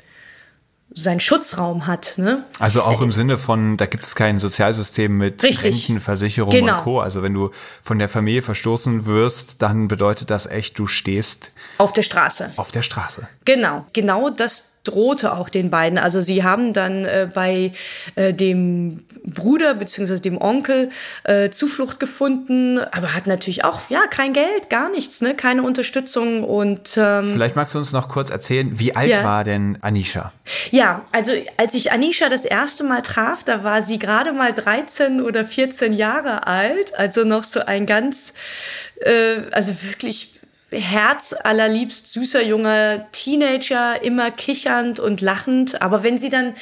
seinen 0.98 1.20
Schutzraum 1.20 1.88
hat. 1.88 2.14
Ne? 2.18 2.46
Also 2.58 2.82
auch 2.82 3.02
im 3.02 3.12
Sinne 3.12 3.38
von, 3.38 3.76
da 3.76 3.86
gibt 3.86 4.06
es 4.06 4.16
kein 4.16 4.40
Sozialsystem 4.40 5.16
mit 5.18 5.44
Richtig. 5.44 5.64
Rentenversicherung 5.66 6.52
genau. 6.52 6.78
und 6.78 6.84
Co. 6.84 7.00
Also 7.02 7.22
wenn 7.22 7.34
du 7.34 7.52
von 7.54 8.00
der 8.00 8.08
Familie 8.08 8.42
verstoßen 8.42 9.06
wirst, 9.06 9.62
dann 9.62 9.90
bedeutet 9.90 10.30
das 10.30 10.46
echt, 10.46 10.80
du 10.80 10.88
stehst 10.88 11.52
auf 11.78 11.92
der 11.92 12.04
Straße. 12.04 12.54
Auf 12.56 12.72
der 12.72 12.82
Straße. 12.82 13.28
Genau, 13.44 13.86
genau 13.92 14.30
das 14.30 14.70
drohte 14.88 15.34
auch 15.34 15.50
den 15.50 15.70
beiden. 15.70 15.98
Also 15.98 16.22
sie 16.22 16.44
haben 16.44 16.74
dann 16.74 17.06
äh, 17.06 17.30
bei 17.32 17.72
äh, 18.16 18.34
dem 18.34 19.04
Bruder 19.26 19.74
beziehungsweise 19.74 20.22
dem 20.22 20.42
Onkel 20.42 20.90
äh, 21.24 21.50
Zuflucht 21.50 22.00
gefunden, 22.00 22.80
aber 22.80 23.14
hat 23.14 23.28
natürlich 23.28 23.64
auch 23.64 23.90
ja 23.90 24.08
kein 24.08 24.34
Geld, 24.34 24.70
gar 24.70 24.90
nichts, 24.90 25.22
ne, 25.22 25.36
keine 25.36 25.64
Unterstützung 25.64 26.44
und 26.44 26.98
ähm, 26.98 27.32
vielleicht 27.34 27.56
magst 27.56 27.76
du 27.76 27.80
uns 27.80 27.92
noch 27.92 28.08
kurz 28.08 28.30
erzählen, 28.30 28.80
wie 28.80 28.96
alt 28.96 29.10
ja. 29.10 29.24
war 29.24 29.44
denn 29.44 29.78
Anisha? 29.82 30.32
Ja, 30.72 31.04
also 31.12 31.32
als 31.58 31.74
ich 31.74 31.92
Anisha 31.92 32.30
das 32.30 32.46
erste 32.46 32.84
Mal 32.84 33.02
traf, 33.02 33.44
da 33.44 33.64
war 33.64 33.82
sie 33.82 34.00
gerade 34.00 34.32
mal 34.32 34.54
13 34.54 35.22
oder 35.22 35.44
14 35.46 35.94
Jahre 35.94 36.48
alt, 36.48 36.98
also 36.98 37.24
noch 37.24 37.44
so 37.44 37.62
ein 37.62 37.86
ganz 37.86 38.34
äh, 39.02 39.50
also 39.52 39.74
wirklich 39.84 40.36
herzallerliebst 40.72 42.08
süßer 42.08 42.44
junger 42.44 43.12
Teenager, 43.12 44.02
immer 44.04 44.32
kichernd 44.32 45.00
und 45.00 45.22
lachend. 45.22 45.82
Aber 45.82 46.04
wenn 46.04 46.18
sie 46.18 46.30
dann 46.30 46.54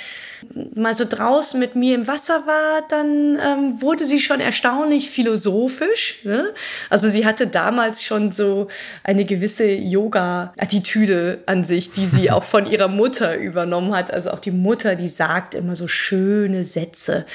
mal 0.75 0.93
so 0.93 1.05
draußen 1.07 1.59
mit 1.59 1.75
mir 1.75 1.95
im 1.95 2.07
Wasser 2.07 2.45
war, 2.45 2.81
dann 2.89 3.39
ähm, 3.39 3.81
wurde 3.81 4.05
sie 4.05 4.19
schon 4.19 4.39
erstaunlich 4.39 5.09
philosophisch. 5.09 6.19
Ne? 6.23 6.53
Also 6.89 7.09
sie 7.09 7.25
hatte 7.25 7.47
damals 7.47 8.03
schon 8.03 8.31
so 8.31 8.67
eine 9.03 9.25
gewisse 9.25 9.65
Yoga-Attitüde 9.65 11.43
an 11.45 11.63
sich, 11.63 11.91
die 11.91 12.05
sie 12.05 12.31
auch 12.31 12.43
von 12.43 12.65
ihrer 12.65 12.87
Mutter 12.87 13.37
übernommen 13.37 13.95
hat. 13.95 14.11
Also 14.11 14.31
auch 14.31 14.39
die 14.39 14.51
Mutter, 14.51 14.95
die 14.95 15.09
sagt 15.09 15.55
immer 15.55 15.75
so 15.75 15.87
schöne 15.87 16.65
Sätze. 16.65 17.25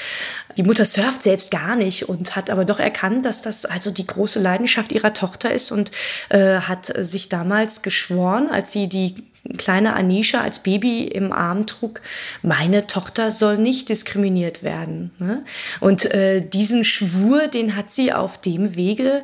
Die 0.57 0.63
Mutter 0.63 0.85
surft 0.85 1.21
selbst 1.21 1.51
gar 1.51 1.75
nicht 1.75 2.09
und 2.09 2.35
hat 2.35 2.49
aber 2.49 2.65
doch 2.65 2.79
erkannt, 2.79 3.25
dass 3.25 3.41
das 3.41 3.65
also 3.65 3.91
die 3.91 4.05
große 4.05 4.39
Leidenschaft 4.39 4.91
ihrer 4.91 5.13
Tochter 5.13 5.53
ist 5.53 5.71
und 5.71 5.91
äh, 6.29 6.59
hat 6.59 6.91
sich 6.97 7.29
damals 7.29 7.81
geschworen, 7.81 8.49
als 8.49 8.71
sie 8.71 8.87
die 8.87 9.28
kleine 9.57 9.95
Anisha 9.95 10.41
als 10.41 10.59
Baby 10.59 11.03
im 11.03 11.31
Arm 11.31 11.65
trug, 11.65 12.01
meine 12.41 12.87
Tochter 12.87 13.31
soll 13.31 13.57
nicht 13.57 13.89
diskriminiert 13.89 14.63
werden. 14.63 15.11
Ne? 15.19 15.43
Und 15.79 16.05
äh, 16.13 16.41
diesen 16.41 16.83
Schwur, 16.83 17.47
den 17.47 17.75
hat 17.75 17.91
sie 17.91 18.13
auf 18.13 18.39
dem 18.39 18.75
Wege 18.75 19.23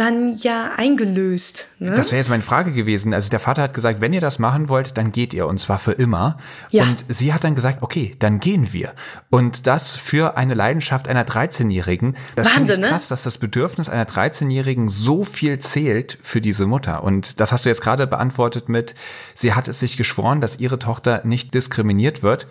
dann 0.00 0.36
ja 0.36 0.72
eingelöst. 0.76 1.68
Ne? 1.78 1.92
Das 1.92 2.10
wäre 2.10 2.16
jetzt 2.16 2.30
meine 2.30 2.42
Frage 2.42 2.72
gewesen. 2.72 3.12
Also 3.12 3.28
der 3.28 3.38
Vater 3.38 3.62
hat 3.62 3.74
gesagt, 3.74 4.00
wenn 4.00 4.14
ihr 4.14 4.22
das 4.22 4.38
machen 4.38 4.70
wollt, 4.70 4.96
dann 4.96 5.12
geht 5.12 5.34
ihr 5.34 5.46
und 5.46 5.58
zwar 5.58 5.78
für 5.78 5.92
immer. 5.92 6.38
Ja. 6.72 6.84
Und 6.84 7.04
sie 7.08 7.34
hat 7.34 7.44
dann 7.44 7.54
gesagt, 7.54 7.82
okay, 7.82 8.16
dann 8.18 8.40
gehen 8.40 8.72
wir. 8.72 8.94
Und 9.28 9.66
das 9.66 9.94
für 9.96 10.38
eine 10.38 10.54
Leidenschaft 10.54 11.06
einer 11.06 11.24
13-Jährigen. 11.24 12.16
Das 12.34 12.48
finde 12.48 12.72
ich 12.72 12.78
ne? 12.78 12.88
krass, 12.88 13.04
ne? 13.04 13.08
dass 13.10 13.22
das 13.24 13.36
Bedürfnis 13.36 13.90
einer 13.90 14.06
13-Jährigen 14.06 14.88
so 14.88 15.24
viel 15.24 15.58
zählt 15.58 16.18
für 16.22 16.40
diese 16.40 16.66
Mutter. 16.66 17.02
Und 17.02 17.38
das 17.38 17.52
hast 17.52 17.66
du 17.66 17.68
jetzt 17.68 17.82
gerade 17.82 18.06
beantwortet 18.06 18.70
mit, 18.70 18.94
sie 19.34 19.52
hat 19.52 19.68
es 19.68 19.80
sich 19.80 19.98
geschworen, 19.98 20.40
dass 20.40 20.58
ihre 20.58 20.78
Tochter 20.78 21.20
nicht 21.24 21.52
diskriminiert 21.52 22.22
wird. 22.22 22.46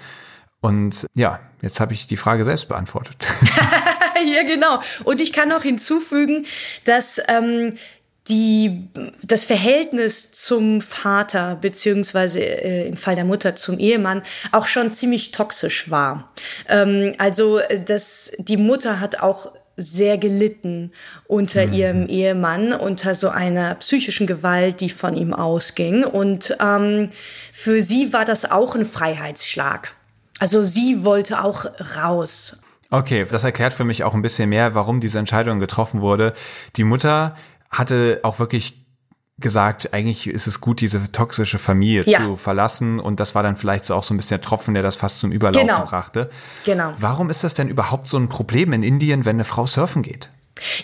Und 0.62 1.08
ja, 1.16 1.40
jetzt 1.62 1.80
habe 1.80 1.94
ich 1.94 2.06
die 2.06 2.18
Frage 2.18 2.46
selbst 2.46 2.68
beantwortet. 2.68 3.28
ja, 4.26 4.44
genau. 4.44 4.82
Und 5.04 5.22
ich 5.22 5.34
kann 5.34 5.50
noch 5.50 5.64
hinzufügen, 5.64 6.46
dass 6.86 7.22
ähm, 7.28 7.78
die, 8.28 8.88
das 9.24 9.44
Verhältnis 9.44 10.32
zum 10.32 10.82
Vater 10.82 11.58
beziehungsweise 11.60 12.40
äh, 12.40 12.88
im 12.88 12.96
Fall 12.96 13.16
der 13.16 13.26
Mutter 13.26 13.56
zum 13.56 13.80
Ehemann 13.80 14.22
auch 14.52 14.68
schon 14.68 14.92
ziemlich 14.92 15.32
toxisch 15.32 15.90
war. 15.90 16.32
Ähm, 16.68 17.16
also 17.18 17.60
dass 17.86 18.32
die 18.38 18.58
Mutter 18.58 19.00
hat 19.00 19.20
auch 19.20 19.52
sehr 19.82 20.18
gelitten 20.18 20.92
unter 21.26 21.66
mhm. 21.66 21.74
ihrem 21.74 22.08
Ehemann, 22.08 22.74
unter 22.74 23.16
so 23.16 23.30
einer 23.30 23.76
psychischen 23.76 24.28
Gewalt, 24.28 24.82
die 24.82 24.90
von 24.90 25.16
ihm 25.16 25.34
ausging. 25.34 26.04
Und 26.04 26.56
ähm, 26.60 27.10
für 27.54 27.82
sie 27.82 28.14
war 28.14 28.26
das 28.26 28.52
auch 28.52 28.76
ein 28.76 28.86
Freiheitsschlag. 28.86 29.94
Also 30.40 30.64
sie 30.64 31.04
wollte 31.04 31.44
auch 31.44 31.66
raus. 31.96 32.62
Okay, 32.92 33.26
das 33.30 33.44
erklärt 33.44 33.74
für 33.74 33.84
mich 33.84 34.04
auch 34.04 34.14
ein 34.14 34.22
bisschen 34.22 34.50
mehr, 34.50 34.74
warum 34.74 35.00
diese 35.00 35.20
Entscheidung 35.20 35.60
getroffen 35.60 36.02
wurde. 36.02 36.34
Die 36.76 36.84
Mutter 36.84 37.36
hatte 37.70 38.20
auch 38.24 38.40
wirklich 38.40 38.86
gesagt, 39.40 39.94
eigentlich 39.94 40.28
ist 40.28 40.48
es 40.48 40.60
gut, 40.60 40.82
diese 40.82 41.12
toxische 41.12 41.60
Familie 41.60 42.04
ja. 42.06 42.20
zu 42.20 42.36
verlassen. 42.36 43.00
Und 43.00 43.20
das 43.20 43.36
war 43.36 43.44
dann 43.44 43.58
vielleicht 43.58 43.86
so 43.86 43.96
auch 43.96 44.04
so 44.04 44.14
ein 44.14 44.18
bisschen 44.18 44.38
der 44.38 44.42
Tropfen, 44.42 44.74
der 44.74 44.84
das 44.84 44.96
fast 44.96 45.20
zum 45.20 45.32
Überlaufen 45.32 45.68
genau. 45.68 45.86
brachte. 45.86 46.30
Genau. 46.66 46.94
Warum 46.98 47.30
ist 47.30 47.44
das 47.44 47.54
denn 47.54 47.70
überhaupt 47.70 48.08
so 48.08 48.18
ein 48.18 48.30
Problem 48.30 48.74
in 48.74 48.84
Indien, 48.84 49.26
wenn 49.26 49.38
eine 49.38 49.46
Frau 49.46 49.66
surfen 49.66 50.02
geht? 50.02 50.32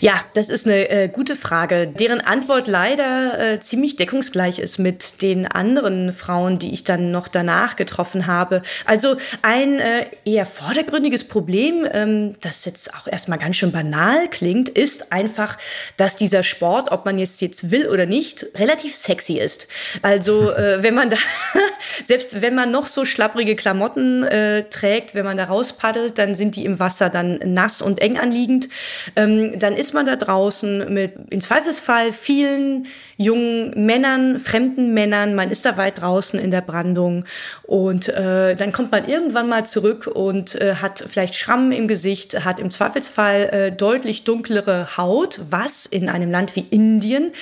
Ja, 0.00 0.20
das 0.34 0.48
ist 0.48 0.66
eine 0.66 0.88
äh, 0.88 1.08
gute 1.08 1.36
Frage, 1.36 1.86
deren 1.86 2.20
Antwort 2.20 2.68
leider 2.68 3.38
äh, 3.38 3.60
ziemlich 3.60 3.96
deckungsgleich 3.96 4.58
ist 4.58 4.78
mit 4.78 5.22
den 5.22 5.46
anderen 5.46 6.12
Frauen, 6.12 6.58
die 6.58 6.72
ich 6.72 6.84
dann 6.84 7.10
noch 7.10 7.28
danach 7.28 7.76
getroffen 7.76 8.26
habe. 8.26 8.62
Also 8.84 9.16
ein 9.42 9.78
äh, 9.78 10.06
eher 10.24 10.46
vordergründiges 10.46 11.24
Problem, 11.24 11.86
ähm, 11.90 12.36
das 12.40 12.64
jetzt 12.64 12.94
auch 12.94 13.06
erstmal 13.06 13.38
ganz 13.38 13.56
schön 13.56 13.72
banal 13.72 14.28
klingt, 14.28 14.68
ist 14.68 15.12
einfach, 15.12 15.58
dass 15.96 16.16
dieser 16.16 16.42
Sport, 16.42 16.92
ob 16.92 17.04
man 17.04 17.18
jetzt 17.18 17.40
jetzt 17.40 17.70
will 17.70 17.88
oder 17.88 18.06
nicht, 18.06 18.46
relativ 18.56 18.94
sexy 18.94 19.38
ist. 19.38 19.68
Also 20.02 20.50
äh, 20.56 20.82
wenn 20.82 20.94
man 20.94 21.10
da, 21.10 21.16
selbst 22.04 22.40
wenn 22.42 22.54
man 22.54 22.70
noch 22.70 22.86
so 22.86 23.04
schlapprige 23.04 23.56
Klamotten 23.56 24.24
äh, 24.24 24.64
trägt, 24.64 25.14
wenn 25.14 25.24
man 25.24 25.36
da 25.36 25.44
rauspaddelt, 25.44 26.18
dann 26.18 26.34
sind 26.34 26.56
die 26.56 26.64
im 26.64 26.78
Wasser 26.78 27.10
dann 27.10 27.38
nass 27.44 27.82
und 27.82 28.00
eng 28.00 28.18
anliegend. 28.18 28.68
Ähm, 29.14 29.58
dann 29.66 29.76
ist 29.76 29.94
man 29.94 30.06
da 30.06 30.14
draußen 30.14 30.94
mit 30.94 31.14
im 31.30 31.40
Zweifelsfall 31.40 32.12
vielen 32.12 32.86
jungen 33.16 33.72
Männern, 33.74 34.38
fremden 34.38 34.94
Männern, 34.94 35.34
man 35.34 35.50
ist 35.50 35.66
da 35.66 35.76
weit 35.76 36.00
draußen 36.00 36.38
in 36.38 36.52
der 36.52 36.60
Brandung. 36.60 37.24
Und 37.64 38.08
äh, 38.08 38.54
dann 38.54 38.70
kommt 38.70 38.92
man 38.92 39.08
irgendwann 39.08 39.48
mal 39.48 39.66
zurück 39.66 40.06
und 40.06 40.54
äh, 40.60 40.76
hat 40.76 41.04
vielleicht 41.04 41.34
Schrammen 41.34 41.72
im 41.72 41.88
Gesicht, 41.88 42.44
hat 42.44 42.60
im 42.60 42.70
Zweifelsfall 42.70 43.48
äh, 43.50 43.72
deutlich 43.72 44.22
dunklere 44.22 44.96
Haut, 44.96 45.40
was 45.50 45.84
in 45.84 46.08
einem 46.08 46.30
Land 46.30 46.54
wie 46.54 46.66
Indien 46.70 47.32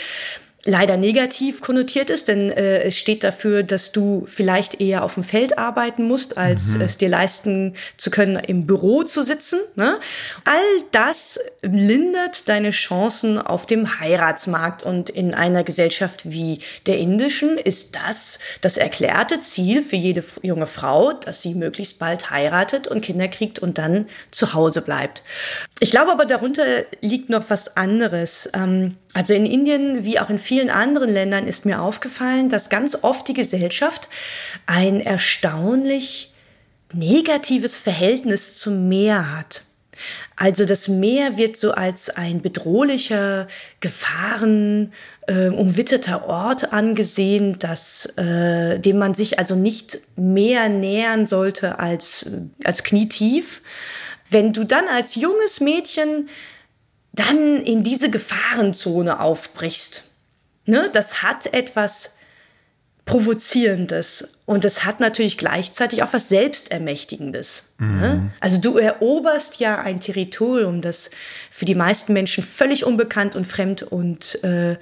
leider 0.67 0.97
negativ 0.97 1.61
konnotiert 1.61 2.11
ist, 2.11 2.29
denn 2.29 2.51
äh, 2.51 2.83
es 2.85 2.97
steht 2.97 3.23
dafür, 3.23 3.63
dass 3.63 3.93
du 3.93 4.25
vielleicht 4.27 4.81
eher 4.81 5.05
auf 5.05 5.15
dem 5.15 5.25
Feld 5.25 5.59
arbeiten 5.59 6.05
musst, 6.05 6.39
als 6.39 6.77
mhm. 6.77 6.83
es 6.83 6.97
dir 6.97 7.09
leisten 7.09 7.75
zu 7.97 8.11
können, 8.11 8.37
im 8.37 8.67
Büro 8.67 9.03
zu 9.03 9.23
sitzen. 9.23 9.61
Ne? 9.77 10.01
All 10.45 10.83
das 10.93 11.39
lindert 11.63 12.49
deine 12.49 12.71
Chancen 12.71 13.39
auf 13.39 13.67
dem 13.67 14.01
Heiratsmarkt 14.01 14.83
und 14.83 15.11
in 15.11 15.35
einer 15.35 15.65
Gesellschaft 15.65 16.31
wie 16.31 16.61
der 16.87 16.99
indischen 16.99 17.59
ist 17.59 17.97
das 17.97 18.39
das 18.61 18.77
erklärte 18.77 19.41
Ziel 19.41 19.83
für 19.83 19.97
jede 19.97 20.23
junge 20.43 20.67
Frau, 20.67 21.13
dass 21.13 21.43
sie 21.43 21.55
möglichst 21.55 21.99
bald 21.99 22.31
heiratet 22.31 22.87
und 22.87 23.03
Kinder 23.03 23.29
kriegt 23.29 23.59
und 23.59 23.79
dann 23.79 24.07
zu 24.31 24.55
Hause 24.55 24.81
bleibt. 24.81 25.23
Ich 25.81 25.91
glaube 25.91 26.13
aber 26.13 26.25
darunter 26.25 26.85
liegt 27.01 27.29
noch 27.29 27.51
was 27.51 27.77
anderes. 27.77 28.49
Ähm, 28.55 28.97
also 29.15 29.33
in 29.33 29.47
Indien 29.47 30.05
wie 30.05 30.19
auch 30.19 30.29
in 30.29 30.39
vielen 30.39 30.54
anderen 30.71 31.13
Ländern 31.13 31.47
ist 31.47 31.67
mir 31.67 31.81
aufgefallen, 31.81 32.49
dass 32.49 32.69
ganz 32.69 32.97
oft 33.03 33.29
die 33.29 33.35
Gesellschaft 33.35 34.09
ein 34.67 35.01
erstaunlich 35.01 36.33
negatives 36.93 37.77
Verhältnis 37.77 38.55
zum 38.55 38.89
Meer 38.89 39.37
hat. 39.37 39.63
Also 40.37 40.65
das 40.65 40.89
Meer 40.89 41.37
wird 41.37 41.57
so 41.57 41.73
als 41.73 42.11
ein 42.11 42.43
bedrohlicher, 42.43 43.47
gefahren, 43.81 44.93
äh, 45.27 45.49
umwitterter 45.49 46.27
Ort 46.29 46.73
angesehen, 46.73 47.59
dass, 47.59 48.07
äh, 48.17 48.79
dem 48.81 48.99
man 48.99 49.15
sich 49.15 49.39
also 49.39 49.55
nicht 49.55 50.01
mehr 50.17 50.69
nähern 50.69 51.27
sollte 51.27 51.79
als, 51.79 52.27
als 52.65 52.83
knietief. 52.83 53.63
Wenn 54.29 54.53
du 54.53 54.65
dann 54.65 54.89
als 54.89 55.15
junges 55.15 55.61
Mädchen 55.61 56.29
dann 57.13 57.61
in 57.61 57.85
diese 57.85 58.11
Gefahrenzone 58.11 59.21
aufbrichst. 59.21 60.05
Ne? 60.67 60.91
Das 60.93 61.23
hat 61.23 61.53
etwas 61.53 62.15
Provozierendes. 63.07 64.29
Und 64.47 64.65
das 64.65 64.85
hat 64.85 65.01
natürlich 65.01 65.37
gleichzeitig 65.37 66.03
auch 66.03 66.13
was 66.13 66.29
Selbstermächtigendes. 66.29 67.71
Mhm. 67.79 68.01
Ne? 68.01 68.31
Also 68.41 68.61
du 68.61 68.79
eroberst 68.79 69.61
ja 69.61 69.79
ein 69.79 70.01
Territorium, 70.01 70.81
das 70.81 71.11
für 71.51 71.65
die 71.65 71.75
meisten 71.75 72.13
Menschen 72.13 72.43
völlig 72.43 72.85
unbekannt 72.85 73.37
und 73.37 73.47
fremd 73.47 73.83
und 73.83 74.43
äh, 74.43 74.77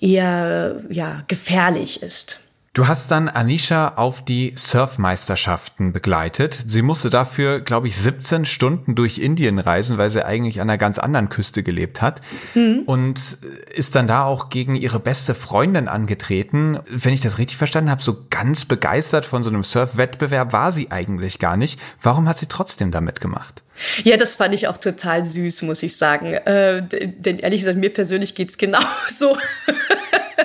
eher 0.00 0.82
ja, 0.88 1.24
gefährlich 1.28 2.02
ist. 2.02 2.40
Du 2.74 2.88
hast 2.88 3.10
dann 3.10 3.28
Anisha 3.28 3.96
auf 3.96 4.24
die 4.24 4.54
Surfmeisterschaften 4.56 5.92
begleitet. 5.92 6.58
Sie 6.66 6.80
musste 6.80 7.10
dafür, 7.10 7.60
glaube 7.60 7.86
ich, 7.86 7.96
17 7.98 8.46
Stunden 8.46 8.94
durch 8.94 9.18
Indien 9.18 9.58
reisen, 9.58 9.98
weil 9.98 10.08
sie 10.08 10.24
eigentlich 10.24 10.58
an 10.58 10.70
einer 10.70 10.78
ganz 10.78 10.98
anderen 10.98 11.28
Küste 11.28 11.62
gelebt 11.62 12.00
hat. 12.00 12.22
Mhm. 12.54 12.84
Und 12.86 13.38
ist 13.74 13.94
dann 13.94 14.08
da 14.08 14.24
auch 14.24 14.48
gegen 14.48 14.74
ihre 14.74 15.00
beste 15.00 15.34
Freundin 15.34 15.86
angetreten. 15.86 16.78
Wenn 16.88 17.12
ich 17.12 17.20
das 17.20 17.36
richtig 17.36 17.58
verstanden 17.58 17.90
habe, 17.90 18.02
so 18.02 18.24
ganz 18.30 18.64
begeistert 18.64 19.26
von 19.26 19.42
so 19.42 19.50
einem 19.50 19.64
Surfwettbewerb 19.64 20.54
war 20.54 20.72
sie 20.72 20.90
eigentlich 20.90 21.38
gar 21.38 21.58
nicht. 21.58 21.78
Warum 22.00 22.26
hat 22.26 22.38
sie 22.38 22.46
trotzdem 22.46 22.90
damit 22.90 23.20
gemacht? 23.20 23.62
Ja, 24.02 24.16
das 24.16 24.32
fand 24.32 24.54
ich 24.54 24.68
auch 24.68 24.78
total 24.78 25.26
süß, 25.26 25.60
muss 25.62 25.82
ich 25.82 25.98
sagen. 25.98 26.32
Äh, 26.32 26.82
denn 26.88 27.38
ehrlich 27.38 27.60
gesagt, 27.60 27.76
mir 27.76 27.92
persönlich 27.92 28.34
geht's 28.34 28.56
genauso. 28.56 29.36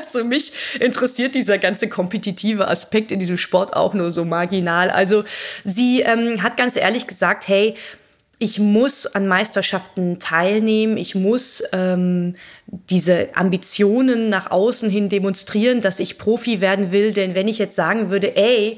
Also 0.08 0.26
mich 0.26 0.54
interessiert 0.80 1.36
dieser 1.36 1.58
ganze 1.58 1.90
kompetitive 1.90 2.68
Aspekt 2.68 3.12
in 3.12 3.20
diesem 3.20 3.38
Sport 3.38 3.76
auch 3.76 3.94
nur 3.94 4.12
so 4.12 4.26
marginal. 4.26 4.90
Also 4.90 5.24
sie 5.64 6.02
ähm, 6.02 6.42
hat 6.44 6.58
ganz 6.58 6.76
ehrlich 6.76 7.08
gesagt, 7.08 7.48
hey, 7.48 7.76
ich 8.40 8.60
muss 8.60 9.08
an 9.08 9.28
Meisterschaften 9.28 10.20
teilnehmen, 10.20 10.98
ich 10.98 11.16
muss 11.16 11.64
ähm, 11.74 12.36
diese 12.68 13.30
Ambitionen 13.36 14.30
nach 14.30 14.52
außen 14.52 14.90
hin 14.90 15.10
demonstrieren, 15.10 15.82
dass 15.82 16.00
ich 16.00 16.20
Profi 16.20 16.62
werden 16.62 16.92
will. 16.92 17.14
Denn 17.14 17.34
wenn 17.34 17.48
ich 17.48 17.58
jetzt 17.58 17.76
sagen 17.76 18.12
würde, 18.12 18.36
ey, 18.36 18.78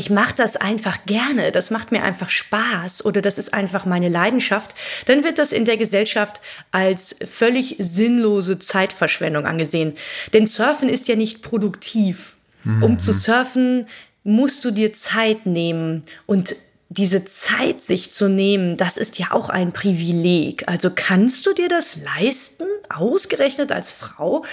ich 0.00 0.08
mache 0.08 0.34
das 0.34 0.56
einfach 0.56 1.04
gerne, 1.04 1.52
das 1.52 1.70
macht 1.70 1.92
mir 1.92 2.02
einfach 2.02 2.30
Spaß 2.30 3.04
oder 3.04 3.20
das 3.20 3.36
ist 3.36 3.52
einfach 3.52 3.84
meine 3.84 4.08
Leidenschaft, 4.08 4.74
dann 5.04 5.24
wird 5.24 5.38
das 5.38 5.52
in 5.52 5.66
der 5.66 5.76
Gesellschaft 5.76 6.40
als 6.72 7.16
völlig 7.22 7.76
sinnlose 7.78 8.58
Zeitverschwendung 8.58 9.44
angesehen. 9.44 9.92
Denn 10.32 10.46
Surfen 10.46 10.88
ist 10.88 11.06
ja 11.06 11.16
nicht 11.16 11.42
produktiv. 11.42 12.38
Mhm. 12.64 12.82
Um 12.82 12.98
zu 12.98 13.12
surfen, 13.12 13.88
musst 14.24 14.64
du 14.64 14.70
dir 14.70 14.94
Zeit 14.94 15.44
nehmen 15.44 16.04
und 16.24 16.56
diese 16.92 17.24
Zeit 17.24 17.80
sich 17.80 18.10
zu 18.10 18.28
nehmen, 18.28 18.76
das 18.76 18.96
ist 18.96 19.16
ja 19.20 19.28
auch 19.30 19.48
ein 19.48 19.72
Privileg. 19.72 20.64
Also 20.66 20.90
kannst 20.92 21.46
du 21.46 21.52
dir 21.52 21.68
das 21.68 21.98
leisten, 22.02 22.66
ausgerechnet 22.88 23.70
als 23.70 23.92
Frau? 23.92 24.44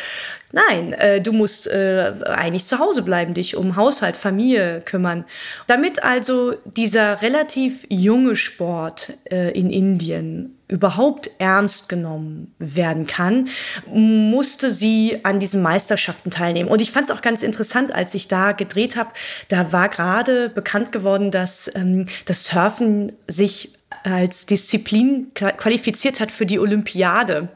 Nein, 0.51 0.93
äh, 0.93 1.19
du 1.19 1.33
musst 1.33 1.65
äh, 1.65 2.13
eigentlich 2.25 2.65
zu 2.65 2.77
Hause 2.77 3.01
bleiben, 3.01 3.33
dich 3.33 3.55
um 3.55 3.75
Haushalt, 3.75 4.15
Familie 4.15 4.81
kümmern. 4.81 5.25
Damit 5.65 6.03
also 6.03 6.53
dieser 6.63 7.23
relativ 7.23 7.87
junge 7.89 8.35
Sport 8.35 9.13
äh, 9.31 9.49
in 9.57 9.71
Indien 9.71 10.56
überhaupt 10.67 11.31
ernst 11.37 11.87
genommen 11.87 12.53
werden 12.59 13.07
kann, 13.07 13.47
musste 13.87 14.69
sie 14.69 15.19
an 15.23 15.39
diesen 15.39 15.61
Meisterschaften 15.61 16.29
teilnehmen. 16.29 16.69
Und 16.69 16.81
ich 16.81 16.91
fand 16.91 17.09
es 17.09 17.15
auch 17.15 17.21
ganz 17.21 17.41
interessant, 17.41 17.93
als 17.93 18.13
ich 18.13 18.27
da 18.27 18.51
gedreht 18.51 18.95
habe, 18.97 19.11
da 19.47 19.71
war 19.71 19.87
gerade 19.89 20.49
bekannt 20.49 20.91
geworden, 20.91 21.31
dass 21.31 21.73
ähm, 21.73 22.07
das 22.25 22.45
Surfen 22.45 23.13
sich 23.27 23.77
als 24.03 24.45
Disziplin 24.45 25.31
qualifiziert 25.33 26.19
hat 26.19 26.31
für 26.31 26.45
die 26.45 26.59
Olympiade. 26.59 27.49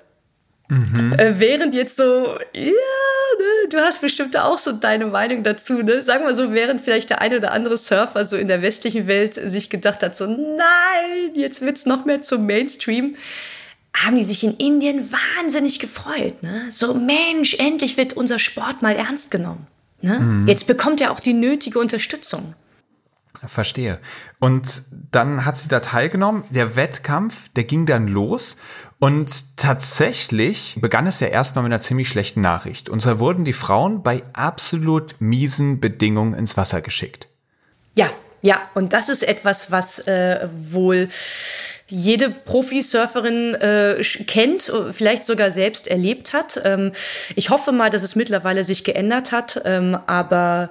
Mhm. 0.71 1.13
Äh, 1.17 1.37
während 1.37 1.75
jetzt 1.75 1.97
so, 1.97 2.37
ja, 2.53 2.63
ne, 2.63 3.69
du 3.69 3.77
hast 3.79 3.99
bestimmt 3.99 4.37
auch 4.37 4.57
so 4.57 4.71
deine 4.71 5.05
Meinung 5.05 5.43
dazu, 5.43 5.83
ne? 5.83 6.01
Sagen 6.01 6.25
wir 6.25 6.33
so, 6.33 6.53
während 6.53 6.79
vielleicht 6.79 7.09
der 7.09 7.19
eine 7.19 7.37
oder 7.37 7.51
andere 7.51 7.77
Surfer 7.77 8.23
so 8.23 8.37
in 8.37 8.47
der 8.47 8.61
westlichen 8.61 9.05
Welt 9.05 9.33
sich 9.33 9.69
gedacht 9.69 10.01
hat, 10.01 10.15
so, 10.15 10.27
nein, 10.27 11.35
jetzt 11.35 11.59
wird's 11.59 11.85
noch 11.85 12.05
mehr 12.05 12.21
zum 12.21 12.45
Mainstream, 12.45 13.17
haben 13.93 14.15
die 14.15 14.23
sich 14.23 14.45
in 14.45 14.55
Indien 14.55 15.05
wahnsinnig 15.11 15.79
gefreut, 15.79 16.41
ne? 16.41 16.67
So, 16.69 16.93
Mensch, 16.93 17.55
endlich 17.55 17.97
wird 17.97 18.13
unser 18.13 18.39
Sport 18.39 18.81
mal 18.81 18.95
ernst 18.95 19.29
genommen. 19.29 19.67
Ne? 20.01 20.19
Mhm. 20.19 20.47
Jetzt 20.47 20.67
bekommt 20.67 21.01
er 21.01 21.11
auch 21.11 21.19
die 21.19 21.33
nötige 21.33 21.79
Unterstützung. 21.79 22.55
Verstehe. 23.45 23.99
Und 24.39 24.83
dann 25.11 25.45
hat 25.45 25.57
sie 25.57 25.67
da 25.67 25.79
teilgenommen. 25.79 26.43
Der 26.49 26.75
Wettkampf, 26.75 27.49
der 27.55 27.63
ging 27.63 27.85
dann 27.85 28.07
los. 28.07 28.57
Und 28.99 29.57
tatsächlich 29.57 30.77
begann 30.79 31.07
es 31.07 31.19
ja 31.19 31.27
erstmal 31.27 31.63
mit 31.63 31.71
einer 31.71 31.81
ziemlich 31.81 32.09
schlechten 32.09 32.41
Nachricht. 32.41 32.87
Und 32.87 33.01
zwar 33.01 33.19
wurden 33.19 33.45
die 33.45 33.53
Frauen 33.53 34.03
bei 34.03 34.21
absolut 34.33 35.15
miesen 35.19 35.79
Bedingungen 35.79 36.35
ins 36.35 36.55
Wasser 36.55 36.81
geschickt. 36.81 37.27
Ja, 37.95 38.11
ja. 38.41 38.61
Und 38.75 38.93
das 38.93 39.09
ist 39.09 39.23
etwas, 39.23 39.71
was 39.71 39.99
äh, 40.07 40.47
wohl 40.53 41.09
jede 41.87 42.29
Profisurferin 42.29 43.55
äh, 43.55 44.01
kennt, 44.27 44.71
vielleicht 44.91 45.25
sogar 45.25 45.51
selbst 45.51 45.87
erlebt 45.87 46.31
hat. 46.31 46.61
Ähm, 46.63 46.93
ich 47.35 47.49
hoffe 47.49 47.71
mal, 47.71 47.89
dass 47.89 48.03
es 48.03 48.15
mittlerweile 48.15 48.63
sich 48.63 48.83
geändert 48.83 49.31
hat, 49.31 49.61
ähm, 49.65 49.97
aber 50.07 50.69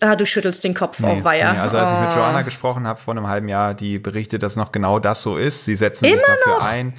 Ah, 0.00 0.14
du 0.14 0.26
schüttelst 0.26 0.62
den 0.62 0.74
Kopf, 0.74 1.00
nee, 1.00 1.18
oh 1.20 1.24
weia. 1.24 1.52
Nee, 1.52 1.58
also 1.58 1.78
als 1.78 1.90
ich 1.90 1.98
mit 1.98 2.10
ah. 2.10 2.16
Joanna 2.16 2.42
gesprochen 2.42 2.86
habe 2.86 2.98
vor 2.98 3.14
einem 3.14 3.28
halben 3.28 3.48
Jahr, 3.48 3.74
die 3.74 3.98
berichtet, 3.98 4.42
dass 4.42 4.56
noch 4.56 4.72
genau 4.72 4.98
das 4.98 5.22
so 5.22 5.36
ist. 5.36 5.64
Sie 5.64 5.74
setzen 5.74 6.04
Immer 6.04 6.16
sich 6.16 6.26
dafür 6.26 6.58
noch? 6.58 6.64
ein. 6.64 6.94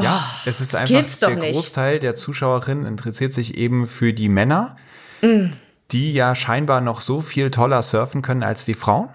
Ja, 0.00 0.22
oh, 0.22 0.48
es 0.48 0.60
ist 0.60 0.74
einfach, 0.74 1.04
der 1.20 1.36
nicht. 1.36 1.52
Großteil 1.52 2.00
der 2.00 2.14
Zuschauerinnen 2.14 2.84
interessiert 2.84 3.32
sich 3.32 3.56
eben 3.56 3.86
für 3.86 4.12
die 4.12 4.28
Männer, 4.28 4.76
mm. 5.22 5.50
die 5.92 6.12
ja 6.12 6.34
scheinbar 6.34 6.80
noch 6.80 7.00
so 7.00 7.20
viel 7.20 7.50
toller 7.50 7.82
surfen 7.82 8.20
können 8.20 8.42
als 8.42 8.64
die 8.64 8.74
Frauen. 8.74 9.08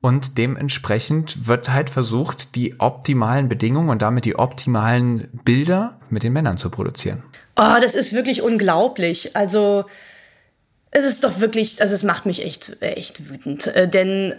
Und 0.00 0.38
dementsprechend 0.38 1.46
wird 1.46 1.70
halt 1.70 1.90
versucht, 1.90 2.54
die 2.54 2.80
optimalen 2.80 3.48
Bedingungen 3.48 3.88
und 3.88 4.02
damit 4.02 4.24
die 4.24 4.36
optimalen 4.38 5.28
Bilder 5.44 5.98
mit 6.10 6.22
den 6.22 6.32
Männern 6.32 6.58
zu 6.58 6.70
produzieren. 6.70 7.22
Oh, 7.56 7.80
das 7.80 7.94
ist 7.94 8.12
wirklich 8.12 8.42
unglaublich. 8.42 9.34
Also, 9.34 9.84
es 10.90 11.04
ist 11.04 11.24
doch 11.24 11.40
wirklich, 11.40 11.80
also 11.80 11.94
es 11.94 12.02
macht 12.02 12.26
mich 12.26 12.42
echt, 12.42 12.80
echt 12.80 13.28
wütend. 13.28 13.66
Äh, 13.68 13.88
denn 13.88 14.34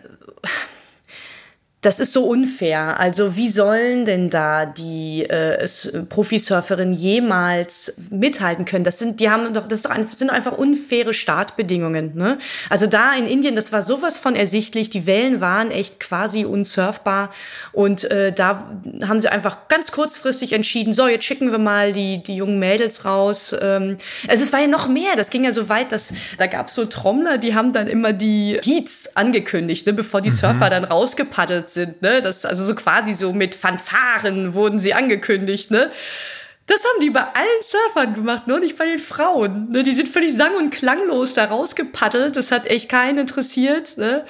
das 1.81 1.99
ist 1.99 2.11
so 2.11 2.25
unfair. 2.25 2.99
Also 2.99 3.35
wie 3.35 3.49
sollen 3.49 4.05
denn 4.05 4.31
da 4.31 4.65
die 4.65 5.23
äh, 5.23 5.65
Profisurferinnen 6.09 6.95
jemals 6.95 7.93
mithalten 8.09 8.65
können? 8.65 8.83
Das 8.83 8.97
sind, 8.97 9.19
die 9.19 9.29
haben 9.29 9.53
doch, 9.53 9.67
das 9.67 9.83
doch 9.83 9.91
ein, 9.91 10.07
sind 10.11 10.31
einfach 10.31 10.57
unfaire 10.57 11.13
Startbedingungen. 11.13 12.15
Ne? 12.15 12.39
Also 12.71 12.87
da 12.87 13.13
in 13.13 13.27
Indien, 13.27 13.55
das 13.55 13.71
war 13.71 13.83
sowas 13.83 14.17
von 14.17 14.35
ersichtlich. 14.35 14.89
Die 14.89 15.05
Wellen 15.05 15.39
waren 15.39 15.69
echt 15.69 15.99
quasi 15.99 16.45
unsurfbar 16.45 17.31
und 17.73 18.09
äh, 18.09 18.33
da 18.33 18.71
haben 19.07 19.21
sie 19.21 19.29
einfach 19.29 19.67
ganz 19.67 19.91
kurzfristig 19.91 20.53
entschieden: 20.53 20.93
So, 20.93 21.07
jetzt 21.07 21.25
schicken 21.25 21.51
wir 21.51 21.59
mal 21.59 21.93
die 21.93 22.23
die 22.23 22.37
jungen 22.37 22.57
Mädels 22.57 23.05
raus. 23.05 23.55
Ähm, 23.61 23.97
also 24.27 24.43
es 24.43 24.51
war 24.51 24.61
ja 24.61 24.67
noch 24.67 24.87
mehr. 24.87 25.15
Das 25.15 25.29
ging 25.29 25.43
ja 25.43 25.51
so 25.51 25.69
weit, 25.69 25.91
dass 25.91 26.11
da 26.39 26.47
gab 26.47 26.69
es 26.69 26.75
so 26.75 26.85
Trommler, 26.85 27.37
die 27.37 27.53
haben 27.53 27.71
dann 27.71 27.87
immer 27.87 28.13
die 28.13 28.59
Heats 28.63 29.15
angekündigt, 29.15 29.85
ne, 29.85 29.93
bevor 29.93 30.21
die 30.21 30.31
mhm. 30.31 30.35
Surfer 30.35 30.69
dann 30.71 30.83
rausgepaddelt 30.83 31.76
sind, 31.77 32.01
ne? 32.01 32.21
Das, 32.21 32.45
also 32.45 32.63
so 32.63 32.75
quasi 32.75 33.13
so 33.13 33.33
mit 33.33 33.55
Fanfaren 33.55 34.53
wurden 34.53 34.79
sie 34.79 34.93
angekündigt, 34.93 35.71
ne? 35.71 35.91
Das 36.67 36.83
haben 36.83 37.01
die 37.01 37.09
bei 37.09 37.21
allen 37.21 37.63
Surfern 37.63 38.13
gemacht, 38.13 38.47
nur 38.47 38.59
nicht 38.59 38.77
bei 38.77 38.85
den 38.85 38.99
Frauen. 38.99 39.71
Ne? 39.71 39.83
Die 39.83 39.93
sind 39.93 40.09
völlig 40.09 40.35
sang- 40.35 40.57
und 40.57 40.69
klanglos 40.69 41.33
da 41.33 41.45
rausgepaddelt. 41.45 42.35
Das 42.35 42.51
hat 42.51 42.67
echt 42.67 42.89
keinen 42.89 43.19
interessiert. 43.19 43.97
Ne? 43.97 44.25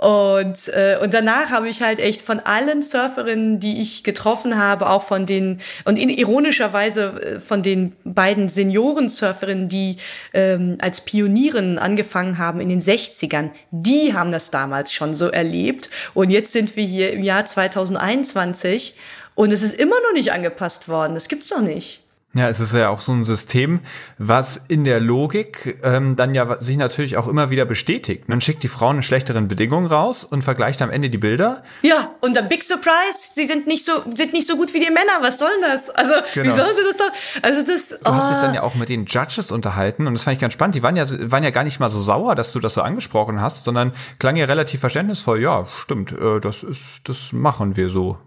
Und, 0.00 0.68
äh, 0.68 0.96
und 1.02 1.12
danach 1.12 1.50
habe 1.50 1.68
ich 1.68 1.82
halt 1.82 2.00
echt 2.00 2.22
von 2.22 2.40
allen 2.40 2.80
Surferinnen, 2.80 3.60
die 3.60 3.82
ich 3.82 4.02
getroffen 4.02 4.56
habe, 4.56 4.88
auch 4.88 5.02
von 5.02 5.26
den, 5.26 5.60
und 5.84 5.98
in, 5.98 6.08
ironischerweise 6.08 7.22
äh, 7.22 7.40
von 7.40 7.62
den 7.62 7.92
beiden 8.04 8.48
Senioren-Surferinnen, 8.48 9.68
die 9.68 9.96
ähm, 10.32 10.78
als 10.80 11.02
Pionierinnen 11.02 11.78
angefangen 11.78 12.38
haben 12.38 12.62
in 12.62 12.70
den 12.70 12.80
60ern, 12.80 13.50
die 13.72 14.14
haben 14.14 14.32
das 14.32 14.50
damals 14.50 14.90
schon 14.90 15.14
so 15.14 15.28
erlebt. 15.28 15.90
Und 16.14 16.30
jetzt 16.30 16.52
sind 16.52 16.76
wir 16.76 16.84
hier 16.84 17.12
im 17.12 17.22
Jahr 17.22 17.44
2021 17.44 18.96
und 19.34 19.52
es 19.52 19.60
ist 19.62 19.78
immer 19.78 19.96
noch 20.00 20.14
nicht 20.14 20.32
angepasst 20.32 20.88
worden. 20.88 21.12
Das 21.12 21.28
gibt's 21.28 21.48
doch 21.48 21.60
nicht. 21.60 22.00
Ja, 22.32 22.48
es 22.48 22.60
ist 22.60 22.72
ja 22.74 22.90
auch 22.90 23.00
so 23.00 23.10
ein 23.10 23.24
System, 23.24 23.80
was 24.16 24.56
in 24.56 24.84
der 24.84 25.00
Logik 25.00 25.80
ähm, 25.82 26.14
dann 26.14 26.32
ja 26.32 26.60
sich 26.60 26.76
natürlich 26.76 27.16
auch 27.16 27.26
immer 27.26 27.50
wieder 27.50 27.64
bestätigt. 27.64 28.28
Man 28.28 28.40
schickt 28.40 28.62
die 28.62 28.68
Frauen 28.68 28.98
in 28.98 29.02
schlechteren 29.02 29.48
Bedingungen 29.48 29.88
raus 29.88 30.22
und 30.22 30.44
vergleicht 30.44 30.80
am 30.80 30.90
Ende 30.90 31.10
die 31.10 31.18
Bilder. 31.18 31.64
Ja, 31.82 32.14
und 32.20 32.36
dann 32.36 32.48
Big 32.48 32.62
Surprise, 32.62 33.34
sie 33.34 33.46
sind 33.46 33.66
nicht 33.66 33.84
so 33.84 34.04
sind 34.14 34.32
nicht 34.32 34.46
so 34.46 34.56
gut 34.56 34.72
wie 34.74 34.78
die 34.78 34.90
Männer. 34.90 35.18
Was 35.22 35.40
soll 35.40 35.50
das? 35.60 35.90
Also 35.90 36.12
genau. 36.32 36.52
wie 36.52 36.56
sollen 36.56 36.76
sie 36.76 36.82
das 36.84 36.96
doch? 36.98 37.42
Also 37.42 37.62
das. 37.62 37.98
Du 37.98 38.14
hast 38.14 38.30
dich 38.30 38.38
dann 38.38 38.52
oh. 38.52 38.54
ja 38.54 38.62
auch 38.62 38.76
mit 38.76 38.90
den 38.90 39.06
Judges 39.06 39.50
unterhalten 39.50 40.06
und 40.06 40.12
das 40.12 40.22
fand 40.22 40.34
ich 40.34 40.40
ganz 40.40 40.54
spannend. 40.54 40.76
Die 40.76 40.84
waren 40.84 40.96
ja 40.96 41.06
waren 41.32 41.42
ja 41.42 41.50
gar 41.50 41.64
nicht 41.64 41.80
mal 41.80 41.90
so 41.90 42.00
sauer, 42.00 42.36
dass 42.36 42.52
du 42.52 42.60
das 42.60 42.74
so 42.74 42.82
angesprochen 42.82 43.40
hast, 43.40 43.64
sondern 43.64 43.92
klang 44.20 44.36
ja 44.36 44.44
relativ 44.44 44.78
verständnisvoll. 44.78 45.42
Ja, 45.42 45.66
stimmt, 45.66 46.12
äh, 46.12 46.38
das 46.38 46.62
ist 46.62 47.08
das 47.08 47.32
machen 47.32 47.76
wir 47.76 47.90
so. 47.90 48.18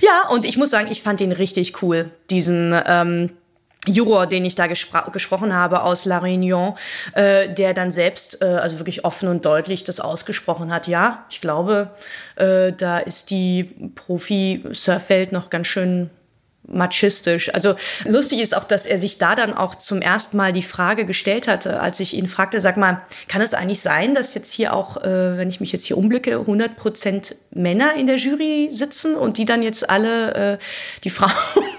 Ja, 0.00 0.28
und 0.30 0.44
ich 0.44 0.56
muss 0.56 0.70
sagen, 0.70 0.90
ich 0.90 1.02
fand 1.02 1.20
ihn 1.20 1.32
richtig 1.32 1.82
cool, 1.82 2.10
diesen 2.30 2.74
ähm, 2.86 3.30
Juror, 3.86 4.26
den 4.26 4.44
ich 4.44 4.54
da 4.54 4.68
gespro 4.68 5.10
gesprochen 5.10 5.52
habe 5.52 5.82
aus 5.82 6.04
La 6.04 6.18
Réunion, 6.20 6.74
äh, 7.14 7.48
der 7.52 7.74
dann 7.74 7.90
selbst 7.90 8.40
äh, 8.40 8.44
also 8.44 8.78
wirklich 8.78 9.04
offen 9.04 9.28
und 9.28 9.44
deutlich 9.44 9.82
das 9.82 9.98
ausgesprochen 9.98 10.72
hat. 10.72 10.86
Ja, 10.86 11.24
ich 11.30 11.40
glaube, 11.40 11.90
äh, 12.36 12.72
da 12.72 12.98
ist 12.98 13.30
die 13.30 13.90
Profi-Surfwelt 13.96 15.32
noch 15.32 15.50
ganz 15.50 15.66
schön 15.66 16.10
machistisch. 16.68 17.52
Also 17.54 17.74
lustig 18.04 18.40
ist 18.40 18.56
auch, 18.56 18.64
dass 18.64 18.86
er 18.86 18.98
sich 18.98 19.18
da 19.18 19.34
dann 19.34 19.52
auch 19.52 19.74
zum 19.74 20.00
ersten 20.00 20.36
Mal 20.36 20.52
die 20.52 20.62
Frage 20.62 21.04
gestellt 21.04 21.48
hatte, 21.48 21.80
als 21.80 22.00
ich 22.00 22.14
ihn 22.14 22.28
fragte, 22.28 22.60
sag 22.60 22.76
mal, 22.76 23.02
kann 23.28 23.42
es 23.42 23.54
eigentlich 23.54 23.80
sein, 23.80 24.14
dass 24.14 24.34
jetzt 24.34 24.52
hier 24.52 24.74
auch, 24.74 24.96
äh, 24.98 25.36
wenn 25.36 25.48
ich 25.48 25.60
mich 25.60 25.72
jetzt 25.72 25.84
hier 25.84 25.98
umblicke, 25.98 26.38
100 26.38 26.76
Prozent 26.76 27.36
Männer 27.50 27.94
in 27.94 28.06
der 28.06 28.16
Jury 28.16 28.68
sitzen 28.70 29.14
und 29.14 29.38
die 29.38 29.44
dann 29.44 29.62
jetzt 29.62 29.90
alle 29.90 30.34
äh, 30.34 30.58
die 31.04 31.10
Frauen 31.10 31.32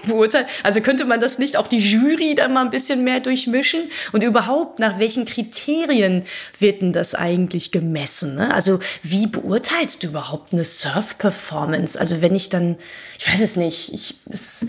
beurteilen? 0.06 0.46
Also 0.62 0.80
könnte 0.80 1.04
man 1.04 1.20
das 1.20 1.38
nicht 1.38 1.56
auch 1.56 1.66
die 1.66 1.78
Jury 1.78 2.34
dann 2.34 2.52
mal 2.52 2.64
ein 2.64 2.70
bisschen 2.70 3.04
mehr 3.04 3.20
durchmischen? 3.20 3.90
Und 4.12 4.22
überhaupt, 4.22 4.78
nach 4.78 4.98
welchen 4.98 5.24
Kriterien 5.24 6.24
wird 6.58 6.82
denn 6.82 6.92
das 6.92 7.14
eigentlich 7.14 7.72
gemessen? 7.72 8.34
Ne? 8.34 8.52
Also 8.52 8.80
wie 9.02 9.26
beurteilst 9.26 10.02
du 10.02 10.08
überhaupt 10.08 10.52
eine 10.52 10.64
Surf-Performance? 10.64 11.98
Also 11.98 12.20
wenn 12.20 12.34
ich 12.34 12.50
dann, 12.50 12.76
ich 13.18 13.30
weiß 13.30 13.40
es 13.40 13.56
nicht, 13.56 13.92
ich, 13.92 14.16
das, 14.26 14.66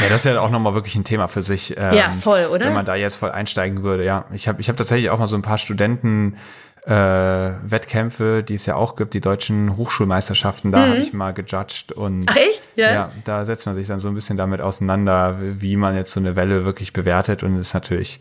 ja, 0.00 0.08
das 0.08 0.24
ist 0.24 0.32
ja 0.32 0.40
auch 0.40 0.50
nochmal 0.50 0.74
wirklich 0.74 0.94
ein 0.94 1.04
Thema 1.04 1.28
für 1.28 1.42
sich. 1.42 1.76
Ähm, 1.76 1.94
ja, 1.94 2.12
voll, 2.12 2.46
oder? 2.46 2.66
Wenn 2.66 2.74
man 2.74 2.86
da 2.86 2.94
jetzt 2.94 3.16
voll 3.16 3.30
einsteigen 3.30 3.82
würde, 3.82 4.04
ja. 4.04 4.24
Ich 4.32 4.48
habe 4.48 4.60
ich 4.60 4.68
hab 4.68 4.76
tatsächlich 4.76 5.10
auch 5.10 5.18
mal 5.18 5.28
so 5.28 5.36
ein 5.36 5.42
paar 5.42 5.58
Studenten 5.58 6.36
äh, 6.86 6.92
Wettkämpfe, 6.92 8.42
die 8.42 8.54
es 8.54 8.66
ja 8.66 8.74
auch 8.76 8.94
gibt, 8.94 9.14
die 9.14 9.20
deutschen 9.20 9.76
Hochschulmeisterschaften, 9.76 10.72
da 10.72 10.78
mhm. 10.78 10.90
habe 10.90 11.00
ich 11.00 11.12
mal 11.12 11.32
gejudged 11.32 11.92
und 11.92 12.24
Ach 12.26 12.36
echt? 12.36 12.68
Ja. 12.76 12.92
ja, 12.92 13.12
da 13.24 13.44
setzt 13.44 13.66
man 13.66 13.74
sich 13.74 13.86
dann 13.86 14.00
so 14.00 14.08
ein 14.08 14.14
bisschen 14.14 14.36
damit 14.36 14.60
auseinander, 14.60 15.36
wie 15.40 15.76
man 15.76 15.94
jetzt 15.94 16.12
so 16.12 16.20
eine 16.20 16.36
Welle 16.36 16.64
wirklich 16.64 16.92
bewertet 16.92 17.42
und 17.42 17.58
ist 17.58 17.74
natürlich 17.74 18.20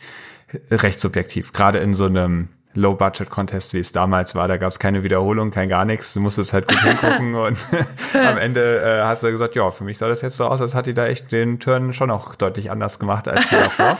recht 0.71 0.99
subjektiv. 0.99 1.53
Gerade 1.53 1.79
in 1.79 1.93
so 1.93 2.05
einem 2.05 2.49
Low-Budget-Contest, 2.75 3.73
wie 3.73 3.79
es 3.79 3.91
damals 3.91 4.35
war. 4.35 4.47
Da 4.47 4.57
gab 4.57 4.71
es 4.71 4.77
keine 4.77 5.03
Wiederholung, 5.03 5.49
kein 5.51 5.69
gar 5.69 5.85
nichts. 5.85 6.13
Du 6.13 6.19
musstest 6.19 6.53
halt 6.53 6.67
gut 6.67 6.79
hingucken 6.79 7.35
und 7.35 7.57
am 8.13 8.37
Ende 8.37 8.81
äh, 8.81 9.03
hast 9.03 9.23
du 9.23 9.31
gesagt, 9.31 9.55
ja, 9.55 9.71
für 9.71 9.83
mich 9.83 9.97
sah 9.97 10.07
das 10.07 10.21
jetzt 10.21 10.37
so 10.37 10.45
aus, 10.45 10.61
als 10.61 10.75
hat 10.75 10.85
die 10.85 10.93
da 10.93 11.07
echt 11.07 11.31
den 11.31 11.59
Turn 11.59 11.93
schon 11.93 12.11
auch 12.11 12.35
deutlich 12.35 12.69
anders 12.69 12.99
gemacht 12.99 13.27
als 13.27 13.49
die 13.49 13.55
davor. 13.55 13.97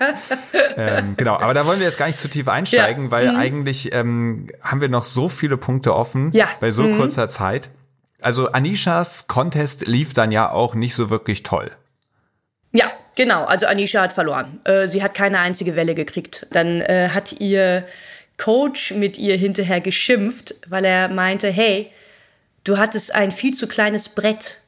ähm, 0.76 1.14
genau, 1.16 1.36
aber 1.36 1.52
da 1.54 1.66
wollen 1.66 1.80
wir 1.80 1.86
jetzt 1.86 1.98
gar 1.98 2.06
nicht 2.06 2.18
zu 2.18 2.28
tief 2.28 2.48
einsteigen, 2.48 3.06
ja. 3.06 3.10
weil 3.10 3.32
mhm. 3.32 3.36
eigentlich 3.36 3.94
ähm, 3.94 4.48
haben 4.62 4.80
wir 4.80 4.88
noch 4.88 5.04
so 5.04 5.28
viele 5.28 5.56
Punkte 5.56 5.94
offen 5.94 6.32
ja. 6.32 6.48
bei 6.60 6.70
so 6.70 6.84
mhm. 6.84 6.98
kurzer 6.98 7.28
Zeit. 7.28 7.68
Also 8.20 8.50
Anishas 8.50 9.28
Contest 9.28 9.86
lief 9.86 10.12
dann 10.12 10.32
ja 10.32 10.50
auch 10.50 10.74
nicht 10.74 10.94
so 10.94 11.10
wirklich 11.10 11.42
toll. 11.42 11.70
Genau. 13.18 13.46
Also 13.46 13.66
Anisha 13.66 14.02
hat 14.02 14.12
verloren. 14.12 14.60
Äh, 14.62 14.86
sie 14.86 15.02
hat 15.02 15.12
keine 15.12 15.40
einzige 15.40 15.74
Welle 15.74 15.96
gekriegt. 15.96 16.46
Dann 16.52 16.80
äh, 16.80 17.08
hat 17.12 17.40
ihr 17.40 17.84
Coach 18.36 18.92
mit 18.92 19.18
ihr 19.18 19.36
hinterher 19.36 19.80
geschimpft, 19.80 20.54
weil 20.68 20.84
er 20.84 21.08
meinte, 21.08 21.48
hey, 21.48 21.90
du 22.62 22.78
hattest 22.78 23.12
ein 23.12 23.32
viel 23.32 23.54
zu 23.54 23.66
kleines 23.66 24.08
Brett. 24.08 24.58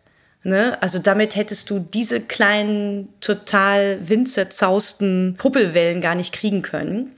Ne? 0.43 0.77
Also 0.83 0.99
damit 0.99 1.37
hättest 1.37 1.71
du 1.71 1.79
diese 1.79 2.21
kleinen, 2.21 3.09
total 3.21 3.99
winzerzausten 4.01 5.37
Puppelwellen 5.39 6.01
gar 6.01 6.17
nicht 6.17 6.33
kriegen 6.33 6.63
können. 6.63 7.13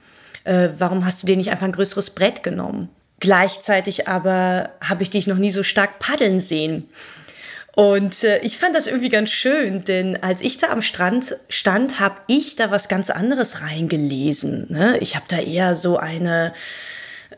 Äh, 0.44 0.68
warum 0.76 1.06
hast 1.06 1.22
du 1.22 1.26
dir 1.26 1.38
nicht 1.38 1.50
einfach 1.50 1.64
ein 1.64 1.72
größeres 1.72 2.10
Brett 2.10 2.42
genommen? 2.42 2.90
Gleichzeitig 3.20 4.06
aber 4.06 4.68
habe 4.82 5.02
ich 5.02 5.08
dich 5.08 5.26
noch 5.26 5.38
nie 5.38 5.50
so 5.50 5.62
stark 5.62 5.98
paddeln 5.98 6.40
sehen. 6.40 6.90
Und 7.74 8.22
äh, 8.22 8.38
ich 8.40 8.58
fand 8.58 8.76
das 8.76 8.86
irgendwie 8.86 9.08
ganz 9.08 9.30
schön, 9.30 9.84
denn 9.84 10.22
als 10.22 10.40
ich 10.42 10.58
da 10.58 10.68
am 10.68 10.82
Strand 10.82 11.36
stand, 11.48 12.00
habe 12.00 12.16
ich 12.26 12.54
da 12.56 12.70
was 12.70 12.88
ganz 12.88 13.08
anderes 13.08 13.62
reingelesen. 13.62 14.66
Ne? 14.68 14.98
Ich 14.98 15.16
habe 15.16 15.24
da 15.28 15.38
eher 15.38 15.74
so 15.74 15.96
eine 15.96 16.52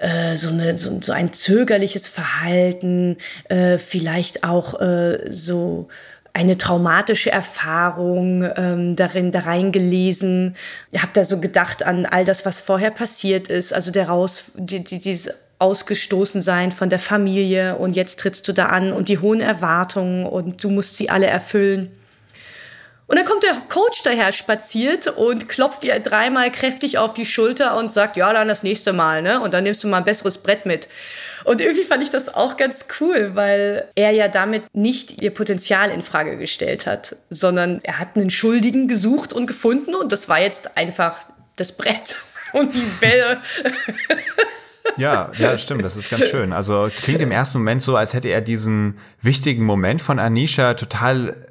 äh, 0.01 0.37
so, 0.37 0.51
eine, 0.51 0.77
so, 0.77 0.99
so 1.01 1.13
ein 1.13 1.33
zögerliches 1.33 2.09
Verhalten, 2.09 3.17
äh, 3.49 3.79
vielleicht 3.79 4.43
auch 4.43 4.81
äh, 4.81 5.33
so 5.33 5.89
eine 6.33 6.59
traumatische 6.59 7.31
Erfahrung 7.31 8.43
ähm, 8.57 8.97
darin 8.97 9.31
da 9.31 9.41
reingelesen. 9.41 10.57
Ich 10.91 11.01
habe 11.01 11.13
da 11.15 11.23
so 11.23 11.39
gedacht 11.39 11.85
an 11.85 12.07
all 12.07 12.25
das, 12.25 12.45
was 12.45 12.59
vorher 12.59 12.91
passiert 12.91 13.49
ist, 13.49 13.73
also 13.73 13.93
der 13.93 14.09
raus, 14.09 14.51
die, 14.57 14.83
die, 14.83 14.99
dieses 14.99 15.31
ausgestoßen 15.59 16.43
sein 16.43 16.73
von 16.73 16.91
der 16.91 16.99
Familie 16.99 17.77
und 17.77 17.97
jetzt 17.97 18.19
trittst 18.21 18.47
du 18.49 18.53
da 18.53 18.67
an 18.67 18.93
und 18.93 19.09
die 19.09 19.19
hohen 19.19 19.41
Erwartungen 19.41 20.27
und 20.27 20.63
du 20.63 20.71
musst 20.71 20.97
sie 20.97 21.11
alle 21.11 21.27
erfüllen. 21.27 21.91
Und 23.07 23.19
dann 23.19 23.27
kommt 23.27 23.43
der 23.43 23.55
Coach 23.69 24.03
daher 24.03 24.33
spaziert 24.33 25.09
und 25.09 25.49
klopft 25.49 25.85
ihr 25.85 25.99
dreimal 26.01 26.51
kräftig 26.51 26.97
auf 26.97 27.13
die 27.13 27.27
Schulter 27.27 27.77
und 27.77 27.93
sagt, 27.93 28.17
ja, 28.17 28.33
dann 28.33 28.49
das 28.49 28.63
nächste 28.63 28.95
Mal, 28.95 29.21
ne? 29.21 29.41
Und 29.41 29.53
dann 29.53 29.65
nimmst 29.65 29.85
du 29.85 29.89
mal 29.89 29.99
ein 29.99 30.05
besseres 30.05 30.39
Brett 30.39 30.65
mit. 30.65 30.89
Und 31.45 31.61
irgendwie 31.61 31.85
fand 31.85 32.03
ich 32.03 32.09
das 32.09 32.35
auch 32.35 32.57
ganz 32.57 32.87
cool, 33.01 33.33
weil 33.35 33.89
er 33.95 34.13
ja 34.13 34.29
damit 34.29 34.65
nicht 34.75 35.21
ihr 35.21 35.33
Potenzial 35.33 35.91
in 35.91 36.01
Frage 36.01 36.39
gestellt 36.39 36.87
hat, 36.87 37.17
sondern 37.29 37.81
er 37.83 37.99
hat 37.99 38.17
einen 38.17 38.31
Schuldigen 38.31 38.89
gesucht 38.89 39.35
und 39.35 39.47
gefunden 39.47 39.95
und 39.95 40.11
das 40.11 40.31
war 40.31 40.41
jetzt 40.41 40.79
einfach 40.79 41.21
das 41.57 41.73
Brett 41.73 42.23
und 42.55 42.75
die 42.75 43.01
Welle. 43.03 43.43
Ja, 44.97 45.31
ja, 45.37 45.59
stimmt, 45.59 45.85
das 45.85 45.97
ist 45.97 46.11
ganz 46.11 46.27
schön. 46.29 46.53
Also 46.53 46.89
klingt 47.03 47.21
im 47.21 47.31
ersten 47.31 47.59
Moment 47.59 47.83
so, 47.83 47.97
als 47.97 48.15
hätte 48.15 48.29
er 48.29 48.41
diesen 48.41 48.99
wichtigen 49.21 49.65
Moment 49.65 50.03
von 50.03 50.19
Anisha 50.19 50.75
total 50.75 51.49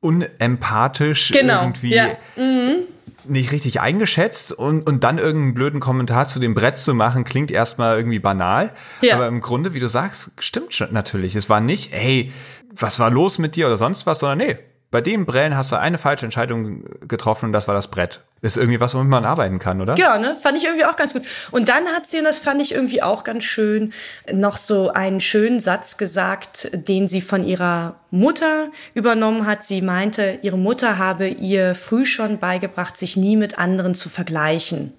unempathisch 0.00 1.30
genau, 1.30 1.62
irgendwie 1.62 1.94
ja. 1.94 2.16
mhm. 2.36 2.84
nicht 3.24 3.52
richtig 3.52 3.80
eingeschätzt 3.80 4.52
und, 4.52 4.88
und 4.88 5.04
dann 5.04 5.18
irgendeinen 5.18 5.54
blöden 5.54 5.80
Kommentar 5.80 6.26
zu 6.26 6.40
dem 6.40 6.54
Brett 6.54 6.78
zu 6.78 6.94
machen, 6.94 7.24
klingt 7.24 7.50
erstmal 7.50 7.96
irgendwie 7.96 8.18
banal. 8.18 8.72
Ja. 9.00 9.14
Aber 9.14 9.28
im 9.28 9.40
Grunde, 9.40 9.74
wie 9.74 9.80
du 9.80 9.88
sagst, 9.88 10.32
stimmt 10.38 10.74
schon 10.74 10.92
natürlich. 10.92 11.36
Es 11.36 11.48
war 11.48 11.60
nicht, 11.60 11.92
hey, 11.92 12.32
was 12.74 12.98
war 12.98 13.10
los 13.10 13.38
mit 13.38 13.54
dir 13.54 13.66
oder 13.66 13.76
sonst 13.76 14.06
was, 14.06 14.18
sondern 14.18 14.38
nee, 14.38 14.58
bei 14.92 15.00
dem 15.00 15.24
Brillen 15.24 15.56
hast 15.56 15.72
du 15.72 15.76
eine 15.76 15.96
falsche 15.96 16.26
Entscheidung 16.26 16.84
getroffen 17.08 17.46
und 17.46 17.52
das 17.52 17.66
war 17.66 17.74
das 17.74 17.88
Brett. 17.88 18.20
Ist 18.42 18.58
irgendwie 18.58 18.78
was, 18.78 18.94
womit 18.94 19.08
man 19.08 19.24
arbeiten 19.24 19.58
kann, 19.58 19.80
oder? 19.80 19.96
Ja, 19.96 20.18
ne? 20.18 20.36
Fand 20.36 20.58
ich 20.58 20.64
irgendwie 20.64 20.84
auch 20.84 20.96
ganz 20.96 21.14
gut. 21.14 21.22
Und 21.50 21.70
dann 21.70 21.86
hat 21.86 22.06
sie, 22.06 22.18
und 22.18 22.24
das 22.24 22.38
fand 22.38 22.60
ich 22.60 22.72
irgendwie 22.72 23.02
auch 23.02 23.24
ganz 23.24 23.44
schön, 23.44 23.94
noch 24.30 24.58
so 24.58 24.92
einen 24.92 25.20
schönen 25.20 25.60
Satz 25.60 25.96
gesagt, 25.96 26.68
den 26.74 27.08
sie 27.08 27.22
von 27.22 27.42
ihrer 27.42 27.94
Mutter 28.10 28.70
übernommen 28.92 29.46
hat. 29.46 29.62
Sie 29.62 29.80
meinte, 29.80 30.38
ihre 30.42 30.58
Mutter 30.58 30.98
habe 30.98 31.26
ihr 31.26 31.74
früh 31.74 32.04
schon 32.04 32.38
beigebracht, 32.38 32.98
sich 32.98 33.16
nie 33.16 33.36
mit 33.36 33.58
anderen 33.58 33.94
zu 33.94 34.10
vergleichen. 34.10 34.92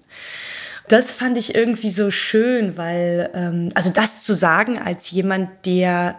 Das 0.88 1.12
fand 1.12 1.38
ich 1.38 1.54
irgendwie 1.54 1.92
so 1.92 2.10
schön, 2.10 2.76
weil, 2.76 3.30
ähm, 3.32 3.68
also 3.74 3.90
das 3.90 4.24
zu 4.24 4.34
sagen 4.34 4.76
als 4.76 5.12
jemand, 5.12 5.66
der 5.66 6.18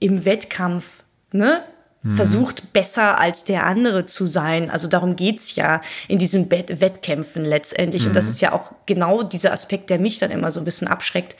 im 0.00 0.24
Wettkampf 0.24 1.04
ne. 1.32 1.62
Versucht 2.04 2.72
besser 2.72 3.18
als 3.18 3.44
der 3.44 3.64
andere 3.64 4.06
zu 4.06 4.26
sein. 4.26 4.70
Also 4.70 4.88
darum 4.88 5.14
geht's 5.14 5.54
ja 5.54 5.80
in 6.08 6.18
diesen 6.18 6.48
Bet 6.48 6.80
Wettkämpfen 6.80 7.44
letztendlich. 7.44 8.02
Mhm. 8.02 8.08
Und 8.08 8.16
das 8.16 8.24
mhm. 8.24 8.30
ist 8.30 8.40
ja 8.40 8.52
auch 8.52 8.72
genau 8.86 9.22
dieser 9.22 9.52
Aspekt, 9.52 9.88
der 9.88 10.00
mich 10.00 10.18
dann 10.18 10.32
immer 10.32 10.50
so 10.50 10.60
ein 10.60 10.64
bisschen 10.64 10.88
abschreckt. 10.88 11.36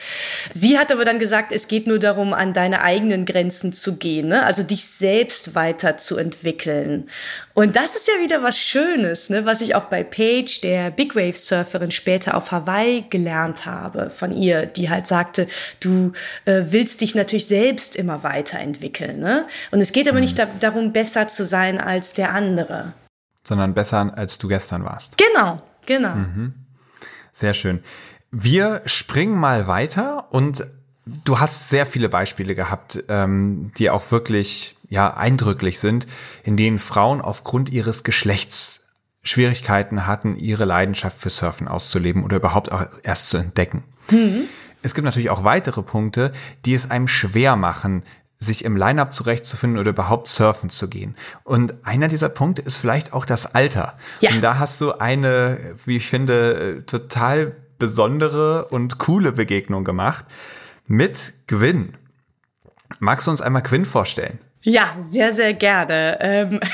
Sie 0.52 0.78
hat 0.78 0.92
aber 0.92 1.04
dann 1.04 1.18
gesagt, 1.18 1.50
es 1.52 1.66
geht 1.66 1.88
nur 1.88 1.98
darum, 1.98 2.32
an 2.32 2.52
deine 2.52 2.82
eigenen 2.82 3.24
Grenzen 3.24 3.72
zu 3.72 3.96
gehen, 3.96 4.28
ne? 4.28 4.44
also 4.44 4.62
dich 4.62 4.86
selbst 4.86 5.56
weiterzuentwickeln. 5.56 7.10
Und 7.54 7.76
das 7.76 7.96
ist 7.96 8.08
ja 8.08 8.22
wieder 8.22 8.42
was 8.42 8.58
Schönes, 8.58 9.28
ne? 9.28 9.44
was 9.44 9.60
ich 9.60 9.74
auch 9.74 9.84
bei 9.84 10.02
Paige, 10.02 10.60
der 10.62 10.90
Big 10.90 11.14
Wave 11.14 11.34
Surferin, 11.34 11.90
später 11.90 12.36
auf 12.36 12.50
Hawaii 12.50 13.04
gelernt 13.10 13.66
habe 13.66 14.10
von 14.10 14.32
ihr, 14.32 14.66
die 14.66 14.88
halt 14.88 15.06
sagte, 15.06 15.46
du 15.80 16.12
äh, 16.44 16.62
willst 16.66 17.00
dich 17.02 17.14
natürlich 17.14 17.46
selbst 17.46 17.94
immer 17.94 18.22
weiterentwickeln. 18.22 19.20
Ne? 19.20 19.46
Und 19.70 19.80
es 19.80 19.92
geht 19.92 20.08
aber 20.08 20.18
mhm. 20.18 20.24
nicht 20.24 20.38
da 20.38 20.46
darum, 20.60 20.92
besser 20.92 21.28
zu 21.28 21.44
sein 21.44 21.78
als 21.80 22.14
der 22.14 22.32
andere. 22.32 22.94
Sondern 23.44 23.74
besser, 23.74 24.12
als 24.16 24.38
du 24.38 24.48
gestern 24.48 24.84
warst. 24.84 25.18
Genau, 25.18 25.60
genau. 25.84 26.14
Mhm. 26.14 26.54
Sehr 27.32 27.54
schön. 27.54 27.82
Wir 28.30 28.82
springen 28.86 29.36
mal 29.36 29.66
weiter 29.66 30.32
und 30.32 30.64
du 31.24 31.40
hast 31.40 31.68
sehr 31.70 31.86
viele 31.86 32.08
Beispiele 32.08 32.54
gehabt, 32.54 33.04
ähm, 33.08 33.72
die 33.78 33.90
auch 33.90 34.10
wirklich 34.10 34.76
ja 34.88 35.14
eindrücklich 35.14 35.78
sind, 35.78 36.06
in 36.44 36.56
denen 36.56 36.78
Frauen 36.78 37.20
aufgrund 37.20 37.70
ihres 37.70 38.04
Geschlechts 38.04 38.80
Schwierigkeiten 39.22 40.06
hatten, 40.06 40.36
ihre 40.36 40.64
Leidenschaft 40.64 41.20
für 41.20 41.30
Surfen 41.30 41.68
auszuleben 41.68 42.24
oder 42.24 42.36
überhaupt 42.36 42.72
auch 42.72 42.86
erst 43.02 43.28
zu 43.28 43.36
entdecken. 43.36 43.84
Mhm. 44.10 44.42
Es 44.82 44.94
gibt 44.94 45.04
natürlich 45.04 45.30
auch 45.30 45.44
weitere 45.44 45.82
Punkte, 45.82 46.32
die 46.64 46.74
es 46.74 46.90
einem 46.90 47.06
schwer 47.06 47.54
machen, 47.54 48.02
sich 48.40 48.64
im 48.64 48.76
Line-up 48.76 49.14
zurechtzufinden 49.14 49.78
oder 49.78 49.90
überhaupt 49.90 50.26
surfen 50.26 50.70
zu 50.70 50.88
gehen. 50.88 51.14
Und 51.44 51.86
einer 51.86 52.08
dieser 52.08 52.28
Punkte 52.28 52.62
ist 52.62 52.78
vielleicht 52.78 53.12
auch 53.12 53.24
das 53.24 53.54
Alter. 53.54 53.96
Ja. 54.20 54.32
Und 54.32 54.40
da 54.40 54.58
hast 54.58 54.80
du 54.80 54.92
eine, 54.98 55.58
wie 55.84 55.98
ich 55.98 56.08
finde, 56.08 56.82
total 56.86 57.54
besondere 57.78 58.66
und 58.66 58.98
coole 58.98 59.30
Begegnung 59.30 59.84
gemacht 59.84 60.24
mit 60.86 61.32
Gwyn. 61.46 61.96
Magst 62.98 63.26
du 63.26 63.30
uns 63.30 63.40
einmal 63.40 63.62
Quinn 63.62 63.84
vorstellen? 63.84 64.38
Ja, 64.62 64.96
sehr, 65.00 65.32
sehr 65.32 65.54
gerne. 65.54 66.18
Ähm 66.20 66.60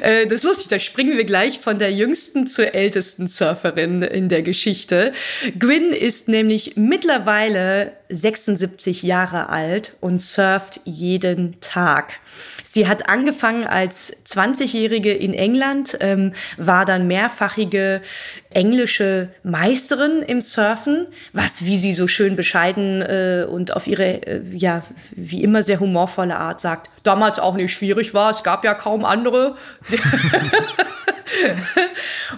Äh, 0.00 0.26
das 0.26 0.38
ist 0.38 0.44
lustig, 0.44 0.68
da 0.68 0.78
springen 0.78 1.16
wir 1.16 1.24
gleich 1.24 1.58
von 1.58 1.78
der 1.78 1.92
jüngsten 1.92 2.46
zur 2.46 2.74
ältesten 2.74 3.26
Surferin 3.26 4.02
in 4.02 4.28
der 4.28 4.42
Geschichte. 4.42 5.12
Gwyn 5.58 5.92
ist 5.92 6.28
nämlich 6.28 6.76
mittlerweile 6.76 7.92
76 8.08 9.02
Jahre 9.02 9.48
alt 9.48 9.96
und 10.00 10.20
surft 10.22 10.80
jeden 10.84 11.60
Tag. 11.60 12.18
Sie 12.64 12.86
hat 12.86 13.08
angefangen 13.08 13.64
als 13.64 14.14
20-Jährige 14.26 15.12
in 15.12 15.32
England, 15.32 15.96
ähm, 16.00 16.34
war 16.58 16.84
dann 16.84 17.06
mehrfachige 17.06 18.02
englische 18.50 19.28
Meisterin 19.42 20.22
im 20.22 20.40
Surfen, 20.40 21.06
was, 21.32 21.64
wie 21.64 21.78
sie 21.78 21.92
so 21.92 22.08
schön 22.08 22.36
bescheiden 22.36 23.02
äh, 23.02 23.46
und 23.48 23.74
auf 23.74 23.86
ihre, 23.86 24.26
äh, 24.26 24.42
ja, 24.54 24.82
wie 25.14 25.42
immer 25.42 25.62
sehr 25.62 25.80
humorvolle 25.80 26.36
Art 26.36 26.60
sagt, 26.60 26.90
damals 27.02 27.38
auch 27.38 27.54
nicht 27.54 27.72
schwierig 27.72 28.14
war, 28.14 28.30
es 28.30 28.42
gab 28.42 28.64
ja 28.64 28.74
kaum 28.74 29.04
andere. 29.04 29.56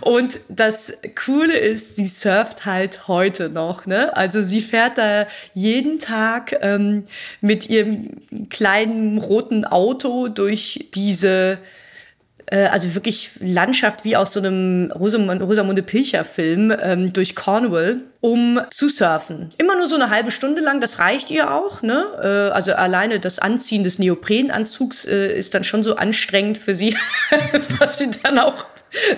und 0.01 0.41
das 0.49 0.93
Coole 1.25 1.57
ist, 1.57 1.97
sie 1.97 2.07
surft 2.07 2.65
halt 2.65 3.09
heute 3.09 3.49
noch. 3.49 3.87
Ne? 3.87 4.17
Also 4.17 4.43
sie 4.43 4.61
fährt 4.61 4.99
da 4.99 5.27
jeden 5.55 5.99
Tag 5.99 6.57
ähm, 6.61 7.05
mit 7.41 7.69
ihrem 7.69 8.21
kleinen 8.51 9.19
roten 9.19 9.65
Auto 9.65 10.29
durch 10.29 10.89
diese 10.95 11.59
also 12.57 12.95
wirklich 12.95 13.31
Landschaft 13.41 14.05
wie 14.05 14.17
aus 14.17 14.33
so 14.33 14.41
einem 14.41 14.91
Rosamunde 14.93 15.83
Pilcher-Film 15.83 16.75
ähm, 16.81 17.13
durch 17.13 17.35
Cornwall, 17.35 18.01
um 18.21 18.61
zu 18.71 18.89
surfen. 18.89 19.51
Immer 19.59 19.77
nur 19.77 19.87
so 19.87 19.97
eine 19.97 20.11
halbe 20.11 20.31
Stunde 20.31 20.63
lang, 20.63 20.81
das 20.81 20.99
reicht 20.99 21.31
ihr 21.31 21.53
auch. 21.53 21.83
Ne? 21.83 22.05
Äh, 22.23 22.55
also 22.55 22.73
alleine 22.73 23.21
das 23.21 23.39
Anziehen 23.39 23.85
des 23.85 23.99
Neoprenanzugs 23.99 25.05
äh, 25.05 25.37
ist 25.39 25.55
dann 25.55 25.65
schon 25.65 25.83
so 25.83 25.97
anstrengend 25.97 26.59
für 26.59 26.75
sie, 26.75 26.97
dass 27.79 27.99
sie 27.99 28.11
dann 28.23 28.39
auch 28.39 28.65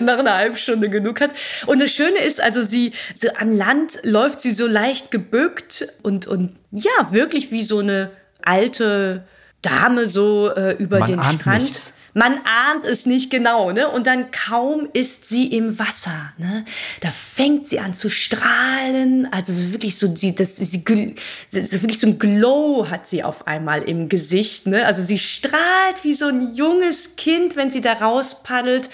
nach 0.00 0.18
einer 0.18 0.34
halben 0.34 0.56
Stunde 0.56 0.88
genug 0.88 1.20
hat. 1.20 1.30
Und 1.66 1.80
das 1.80 1.90
Schöne 1.90 2.18
ist, 2.18 2.40
also 2.40 2.62
sie, 2.62 2.92
so 3.14 3.28
an 3.38 3.56
Land 3.56 3.98
läuft 4.02 4.40
sie 4.40 4.52
so 4.52 4.66
leicht 4.66 5.10
gebückt 5.10 5.88
und, 6.02 6.26
und 6.26 6.56
ja, 6.72 7.12
wirklich 7.12 7.50
wie 7.52 7.62
so 7.62 7.78
eine 7.78 8.10
alte 8.42 9.24
Dame 9.62 10.06
so 10.06 10.50
äh, 10.54 10.72
über 10.72 11.00
Man 11.00 11.08
den 11.10 11.22
Strand. 11.22 11.62
Nichts. 11.62 11.94
Man 12.20 12.38
ahnt 12.44 12.84
es 12.84 13.06
nicht 13.06 13.30
genau, 13.30 13.72
ne? 13.72 13.88
Und 13.88 14.06
dann 14.06 14.30
kaum 14.30 14.90
ist 14.92 15.30
sie 15.30 15.46
im 15.56 15.78
Wasser, 15.78 16.34
ne? 16.36 16.66
Da 17.00 17.10
fängt 17.10 17.66
sie 17.66 17.80
an 17.80 17.94
zu 17.94 18.10
strahlen, 18.10 19.26
also 19.32 19.54
wirklich 19.72 19.96
so 19.96 20.14
sie 20.14 20.34
das 20.34 20.56
sie 20.56 20.84
wirklich 20.84 21.98
so 21.98 22.08
ein 22.08 22.18
Glow 22.18 22.90
hat 22.90 23.08
sie 23.08 23.24
auf 23.24 23.46
einmal 23.46 23.80
im 23.84 24.10
Gesicht, 24.10 24.66
ne? 24.66 24.84
Also 24.84 25.02
sie 25.02 25.18
strahlt 25.18 26.04
wie 26.04 26.14
so 26.14 26.26
ein 26.26 26.52
junges 26.52 27.16
Kind, 27.16 27.56
wenn 27.56 27.70
sie 27.70 27.80
da 27.80 27.94
rauspaddelt. 27.94 28.90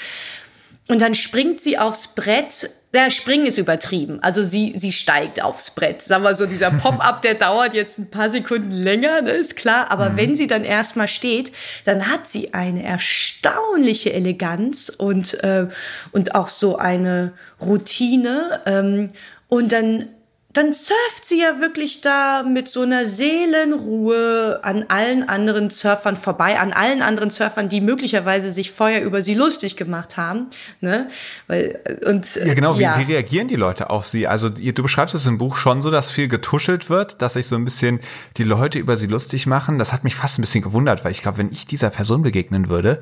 Und 0.86 1.00
dann 1.00 1.14
springt 1.14 1.60
sie 1.60 1.78
aufs 1.78 2.14
Brett. 2.14 2.70
Der 2.96 3.10
Springen 3.10 3.44
ist 3.44 3.58
übertrieben. 3.58 4.22
Also 4.22 4.42
sie, 4.42 4.72
sie 4.74 4.90
steigt 4.90 5.42
aufs 5.42 5.70
Brett. 5.70 6.00
Sagen 6.00 6.24
wir 6.24 6.34
so, 6.34 6.46
dieser 6.46 6.70
Pop-up, 6.70 7.20
der 7.20 7.34
dauert 7.34 7.74
jetzt 7.74 7.98
ein 7.98 8.08
paar 8.08 8.30
Sekunden 8.30 8.70
länger, 8.70 9.20
ne, 9.20 9.32
ist 9.32 9.54
klar. 9.54 9.90
Aber 9.90 10.08
mhm. 10.08 10.16
wenn 10.16 10.34
sie 10.34 10.46
dann 10.46 10.64
erstmal 10.64 11.06
steht, 11.06 11.52
dann 11.84 12.10
hat 12.10 12.26
sie 12.26 12.54
eine 12.54 12.82
erstaunliche 12.84 14.14
Eleganz 14.14 14.88
und, 14.88 15.34
äh, 15.44 15.66
und 16.12 16.34
auch 16.34 16.48
so 16.48 16.78
eine 16.78 17.34
Routine. 17.60 18.62
Ähm, 18.64 19.10
und 19.48 19.72
dann 19.72 20.08
dann 20.56 20.72
surft 20.72 21.24
sie 21.24 21.40
ja 21.40 21.60
wirklich 21.60 22.00
da 22.00 22.42
mit 22.42 22.68
so 22.68 22.82
einer 22.82 23.04
Seelenruhe 23.04 24.60
an 24.62 24.86
allen 24.88 25.28
anderen 25.28 25.68
Surfern 25.68 26.16
vorbei, 26.16 26.58
an 26.58 26.72
allen 26.72 27.02
anderen 27.02 27.28
Surfern, 27.28 27.68
die 27.68 27.82
möglicherweise 27.82 28.50
sich 28.50 28.70
vorher 28.70 29.04
über 29.04 29.22
sie 29.22 29.34
lustig 29.34 29.76
gemacht 29.76 30.16
haben. 30.16 30.46
Ne? 30.80 31.10
Weil, 31.46 31.78
und, 32.06 32.34
ja, 32.36 32.54
genau, 32.54 32.74
ja. 32.76 32.98
Wie, 32.98 33.06
wie 33.06 33.12
reagieren 33.12 33.48
die 33.48 33.56
Leute 33.56 33.90
auf 33.90 34.06
sie? 34.06 34.26
Also 34.26 34.48
du 34.48 34.82
beschreibst 34.82 35.14
es 35.14 35.26
im 35.26 35.36
Buch 35.36 35.56
schon 35.56 35.82
so, 35.82 35.90
dass 35.90 36.10
viel 36.10 36.28
getuschelt 36.28 36.88
wird, 36.88 37.20
dass 37.20 37.34
sich 37.34 37.46
so 37.46 37.56
ein 37.56 37.64
bisschen 37.64 38.00
die 38.38 38.44
Leute 38.44 38.78
über 38.78 38.96
sie 38.96 39.08
lustig 39.08 39.46
machen. 39.46 39.78
Das 39.78 39.92
hat 39.92 40.04
mich 40.04 40.14
fast 40.14 40.38
ein 40.38 40.42
bisschen 40.42 40.62
gewundert, 40.62 41.04
weil 41.04 41.12
ich 41.12 41.20
glaube, 41.20 41.38
wenn 41.38 41.52
ich 41.52 41.66
dieser 41.66 41.90
Person 41.90 42.22
begegnen 42.22 42.70
würde, 42.70 43.00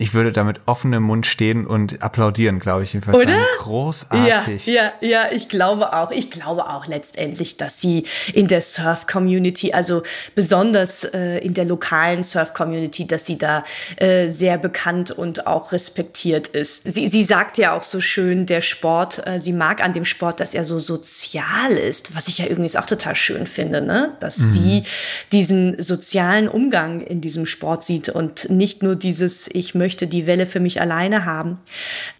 ich 0.00 0.14
würde 0.14 0.32
da 0.32 0.44
mit 0.44 0.60
offenem 0.64 1.02
Mund 1.02 1.26
stehen 1.26 1.66
und 1.66 2.02
applaudieren, 2.02 2.58
glaube 2.58 2.84
ich. 2.84 2.94
Jedenfalls 2.94 3.22
Oder? 3.22 3.36
Großartig. 3.58 4.64
Ja, 4.64 4.92
ja, 5.02 5.08
ja, 5.26 5.26
ich 5.30 5.50
glaube 5.50 5.92
auch. 5.92 6.10
Ich 6.10 6.30
glaube 6.30 6.70
auch 6.70 6.86
letztendlich, 6.86 7.58
dass 7.58 7.82
sie 7.82 8.06
in 8.32 8.48
der 8.48 8.62
Surf-Community, 8.62 9.74
also 9.74 10.02
besonders 10.34 11.04
äh, 11.04 11.36
in 11.40 11.52
der 11.52 11.66
lokalen 11.66 12.24
Surf-Community, 12.24 13.06
dass 13.06 13.26
sie 13.26 13.36
da 13.36 13.62
äh, 13.96 14.30
sehr 14.30 14.56
bekannt 14.56 15.10
und 15.10 15.46
auch 15.46 15.70
respektiert 15.70 16.48
ist. 16.48 16.90
Sie, 16.90 17.08
sie 17.08 17.22
sagt 17.22 17.58
ja 17.58 17.76
auch 17.76 17.82
so 17.82 18.00
schön, 18.00 18.46
der 18.46 18.62
Sport, 18.62 19.26
äh, 19.26 19.38
sie 19.38 19.52
mag 19.52 19.82
an 19.82 19.92
dem 19.92 20.06
Sport, 20.06 20.40
dass 20.40 20.54
er 20.54 20.64
so 20.64 20.78
sozial 20.78 21.72
ist, 21.72 22.16
was 22.16 22.28
ich 22.28 22.38
ja 22.38 22.46
übrigens 22.46 22.74
auch 22.74 22.86
total 22.86 23.16
schön 23.16 23.46
finde, 23.46 23.82
ne? 23.82 24.16
dass 24.20 24.38
mhm. 24.38 24.54
sie 24.54 24.82
diesen 25.30 25.82
sozialen 25.82 26.48
Umgang 26.48 27.02
in 27.02 27.20
diesem 27.20 27.44
Sport 27.44 27.82
sieht 27.82 28.08
und 28.08 28.48
nicht 28.48 28.82
nur 28.82 28.96
dieses, 28.96 29.46
ich 29.52 29.74
möchte 29.74 29.89
möchte 29.90 30.06
die 30.06 30.26
Welle 30.26 30.46
für 30.46 30.60
mich 30.60 30.80
alleine 30.80 31.24
haben. 31.24 31.58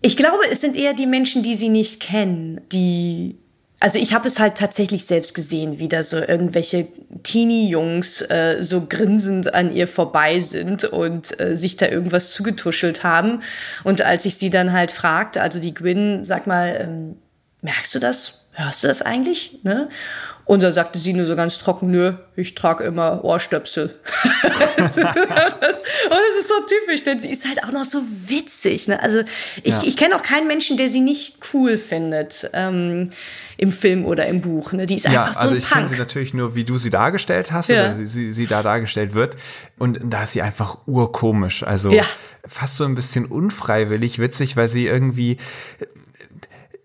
Ich 0.01 0.17
glaube, 0.17 0.43
es 0.51 0.61
sind 0.61 0.77
eher 0.77 0.93
die 0.93 1.07
Menschen, 1.07 1.45
die 1.45 1.55
sie 1.55 1.69
nicht 1.69 2.01
kennen, 2.01 2.61
die 2.73 3.37
also 3.83 3.99
ich 3.99 4.13
habe 4.13 4.29
es 4.29 4.39
halt 4.39 4.59
tatsächlich 4.59 5.07
selbst 5.07 5.35
gesehen, 5.35 5.79
wie 5.79 5.89
da 5.89 6.05
so 6.05 6.19
irgendwelche 6.19 6.89
Teenie-Jungs 7.23 8.21
äh, 8.21 8.59
so 8.61 8.85
grinsend 8.87 9.55
an 9.55 9.75
ihr 9.75 9.89
vorbei 9.89 10.41
sind 10.41 10.85
und 10.85 11.41
äh, 11.41 11.57
sich 11.57 11.79
da 11.79 11.87
irgendwas 11.87 12.33
zugetuschelt 12.33 13.05
haben. 13.05 13.41
Und 13.83 14.03
als 14.03 14.27
ich 14.27 14.37
sie 14.37 14.51
dann 14.51 14.75
halt 14.75 14.91
fragte, 14.93 15.41
also 15.41 15.61
die 15.61 15.73
Gwyn, 15.73 16.25
sag 16.25 16.47
mal, 16.47 16.77
ähm, 16.79 17.17
merkst 17.63 17.95
du 17.95 18.01
das? 18.01 18.45
Hörst 18.53 18.85
du 18.85 18.89
das 18.89 19.01
eigentlich? 19.01 19.61
Ne? 19.63 19.89
Und 20.51 20.65
da 20.65 20.73
sagte 20.73 20.99
sie 20.99 21.13
nur 21.13 21.27
so 21.27 21.37
ganz 21.37 21.59
trocken, 21.59 21.93
nö, 21.93 22.15
ich 22.35 22.57
trage 22.57 22.83
immer 22.83 23.23
Ohrstöpsel. 23.23 23.95
das, 24.25 24.97
und 24.97 24.97
das 24.97 26.41
ist 26.41 26.49
so 26.49 26.55
typisch, 26.69 27.05
denn 27.05 27.21
sie 27.21 27.29
ist 27.29 27.47
halt 27.47 27.63
auch 27.63 27.71
noch 27.71 27.85
so 27.85 28.03
witzig. 28.27 28.89
Ne? 28.89 29.01
Also 29.01 29.21
ich, 29.63 29.75
ja. 29.75 29.83
ich 29.85 29.97
kenne 29.97 30.17
auch 30.17 30.25
keinen 30.25 30.49
Menschen, 30.49 30.77
der 30.77 30.89
sie 30.89 31.03
nicht 31.03 31.37
cool 31.55 31.79
findet 31.79 32.51
ähm, 32.53 33.11
im 33.59 33.71
Film 33.71 34.05
oder 34.05 34.27
im 34.27 34.41
Buch. 34.41 34.73
Ne? 34.73 34.87
Die 34.87 34.97
ist 34.97 35.05
ja, 35.05 35.27
einfach 35.27 35.35
so 35.35 35.41
also 35.41 35.55
ich 35.55 35.71
kenne 35.71 35.87
sie 35.87 35.97
natürlich 35.97 36.35
nur, 36.35 36.57
wie 36.57 36.65
du 36.65 36.79
sie 36.79 36.91
dargestellt 36.91 37.53
hast 37.53 37.69
ja. 37.69 37.85
oder 37.85 37.95
sie, 37.95 38.09
sie, 38.09 38.33
sie 38.33 38.49
da 38.49 38.65
dargestellt 38.65 39.15
wird. 39.15 39.37
Und 39.79 40.01
da 40.03 40.25
ist 40.25 40.33
sie 40.33 40.43
einfach 40.43 40.79
urkomisch. 40.87 41.63
Also 41.63 41.93
ja. 41.93 42.03
fast 42.45 42.77
so 42.77 42.87
ein 42.87 42.97
bisschen 42.97 43.25
unfreiwillig 43.27 44.19
witzig, 44.19 44.57
weil 44.57 44.67
sie 44.67 44.89
irgendwie 44.89 45.37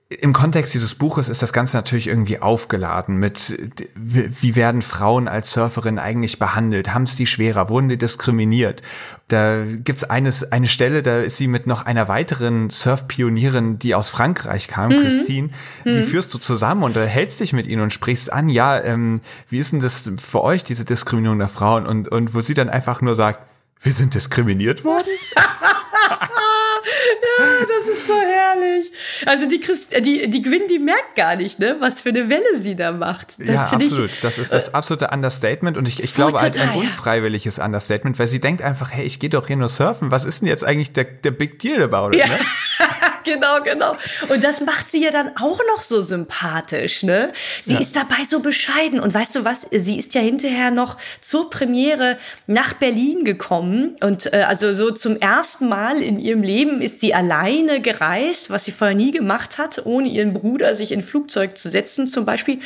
im 0.08 0.34
Kontext 0.34 0.76
dieses 0.76 0.94
Buches 0.94 1.30
ist 1.30 1.42
das 1.42 1.52
Ganze 1.52 1.76
natürlich 1.78 2.08
irgendwie 2.08 2.40
aufgeladen 2.40 3.18
mit, 3.18 3.58
wie 3.96 4.56
werden 4.56 4.84
Frauen 4.84 5.28
als 5.28 5.52
Surferin 5.52 5.98
eigentlich 5.98 6.38
behandelt? 6.38 6.94
Haben 6.94 7.04
es 7.04 7.16
die 7.16 7.26
schwerer? 7.26 7.70
Wurden 7.70 7.90
die 7.90 7.98
diskriminiert? 7.98 8.84
Da 9.30 9.64
gibt's 9.66 10.04
eines, 10.04 10.52
eine 10.52 10.68
Stelle, 10.68 11.02
da 11.02 11.22
ist 11.22 11.38
sie 11.38 11.48
mit 11.48 11.66
noch 11.66 11.88
einer 11.88 12.08
weiteren 12.08 12.70
Surfpionierin, 12.70 13.80
die 13.80 13.96
aus 13.96 14.12
Frankreich 14.12 14.68
kam, 14.68 14.92
mhm. 14.92 15.02
Christine, 15.02 15.50
die 15.86 15.98
mhm. 15.98 16.04
führst 16.04 16.32
du 16.36 16.38
zusammen 16.38 16.84
und 16.84 16.96
hältst 16.96 17.40
dich 17.40 17.52
mit 17.52 17.66
ihnen 17.66 17.82
und 17.82 17.92
sprichst 17.92 18.32
an, 18.32 18.48
ja, 18.48 18.80
ähm, 18.80 19.22
wie 19.50 19.58
ist 19.58 19.72
denn 19.72 19.80
das 19.80 20.12
für 20.24 20.44
euch, 20.44 20.64
diese 20.64 20.86
Diskriminierung 20.86 21.40
der 21.40 21.50
Frauen? 21.50 21.88
Und, 21.88 22.10
und 22.10 22.36
wo 22.36 22.42
sie 22.42 22.54
dann 22.54 22.70
einfach 22.70 23.02
nur 23.02 23.16
sagt, 23.16 23.40
wir 23.82 23.92
sind 23.92 24.14
diskriminiert 24.14 24.84
worden? 24.84 25.08
ja, 26.86 27.66
das 27.66 27.96
ist 27.96 28.08
so 28.08 28.14
herrlich. 28.14 28.92
Also 29.26 29.48
die, 29.48 29.60
Christ 29.60 29.94
äh, 29.94 30.02
die, 30.02 30.30
die 30.30 30.42
Gwyn, 30.42 30.68
die 30.70 30.80
merkt 30.80 31.16
gar 31.16 31.36
nicht, 31.36 31.60
ne, 31.60 31.78
was 31.80 32.02
für 32.02 32.10
eine 32.10 32.30
Welle 32.30 32.60
sie 32.60 32.76
da 32.76 32.92
macht. 32.92 33.36
Das 33.40 33.48
ja, 33.48 33.68
absolut. 33.72 34.10
Ich, 34.10 34.20
das 34.20 34.38
ist 34.38 34.54
das 34.54 34.74
absolute 34.74 35.10
Understatement 35.10 35.78
und 35.78 35.88
ich, 35.88 36.04
ich 36.04 36.14
glaube 36.14 36.40
halt 36.40 36.58
ein 36.58 36.72
unfreiwilliges 36.72 37.60
Understatement, 37.60 38.20
weil 38.20 38.28
sie 38.28 38.40
denkt 38.40 38.62
einfach, 38.62 38.92
hey, 38.92 39.06
ich 39.06 39.20
gehe 39.20 39.30
doch 39.30 39.48
hier 39.48 39.58
nur 39.58 39.70
surfen. 39.70 40.12
Was 40.12 40.26
ist 40.26 40.42
denn 40.42 40.48
jetzt 40.48 40.64
eigentlich 40.64 40.92
der, 40.92 41.06
der 41.06 41.32
Big 41.32 41.60
Deal 41.60 41.82
about 41.82 42.16
it, 42.16 42.20
ja. 42.20 42.28
ne? 42.28 42.40
genau, 43.26 43.62
genau. 43.62 43.94
Und 44.30 44.44
das 44.44 44.62
macht 44.62 44.92
sie 44.92 45.04
ja 45.04 45.12
dann 45.12 45.36
auch 45.36 45.60
noch 45.76 45.82
so 45.82 46.00
sympathisch, 46.00 47.04
ne? 47.04 47.34
Sie 47.64 47.74
ja. 47.74 47.80
ist 47.80 47.96
dabei 47.96 48.24
so 48.26 48.40
bescheiden. 48.40 49.00
Und 49.00 49.14
weißt 49.14 49.36
du 49.36 49.44
was? 49.44 49.68
Sie 49.72 49.98
ist 49.98 50.14
ja 50.14 50.22
hinterher 50.22 50.72
noch 50.72 50.98
zur 51.22 51.50
Premiere 51.50 52.18
nach 52.48 52.74
Berlin 52.74 53.26
gekommen. 53.26 53.96
Und 54.02 54.32
äh, 54.32 54.46
also 54.48 54.74
so 54.74 54.92
zum 54.92 55.18
ersten 55.18 55.68
Mal 55.68 56.02
in 56.02 56.20
ihrem 56.20 56.44
Leben 56.44 56.82
ist 56.82 57.00
sie 57.00 57.14
alleine 57.14 57.82
gereist, 57.82 58.50
was 58.50 58.66
sie 58.66 58.72
vorher 58.72 58.96
nie 58.96 59.12
gemacht 59.12 59.58
hat, 59.58 59.86
ohne 59.86 60.08
ihren 60.08 60.34
Bruder 60.34 60.76
sich 60.76 60.92
in 60.92 61.00
ein 61.00 61.04
Flugzeug 61.04 61.58
zu 61.58 61.70
setzen 61.70 62.08
zum 62.08 62.26
Beispiel. 62.26 62.60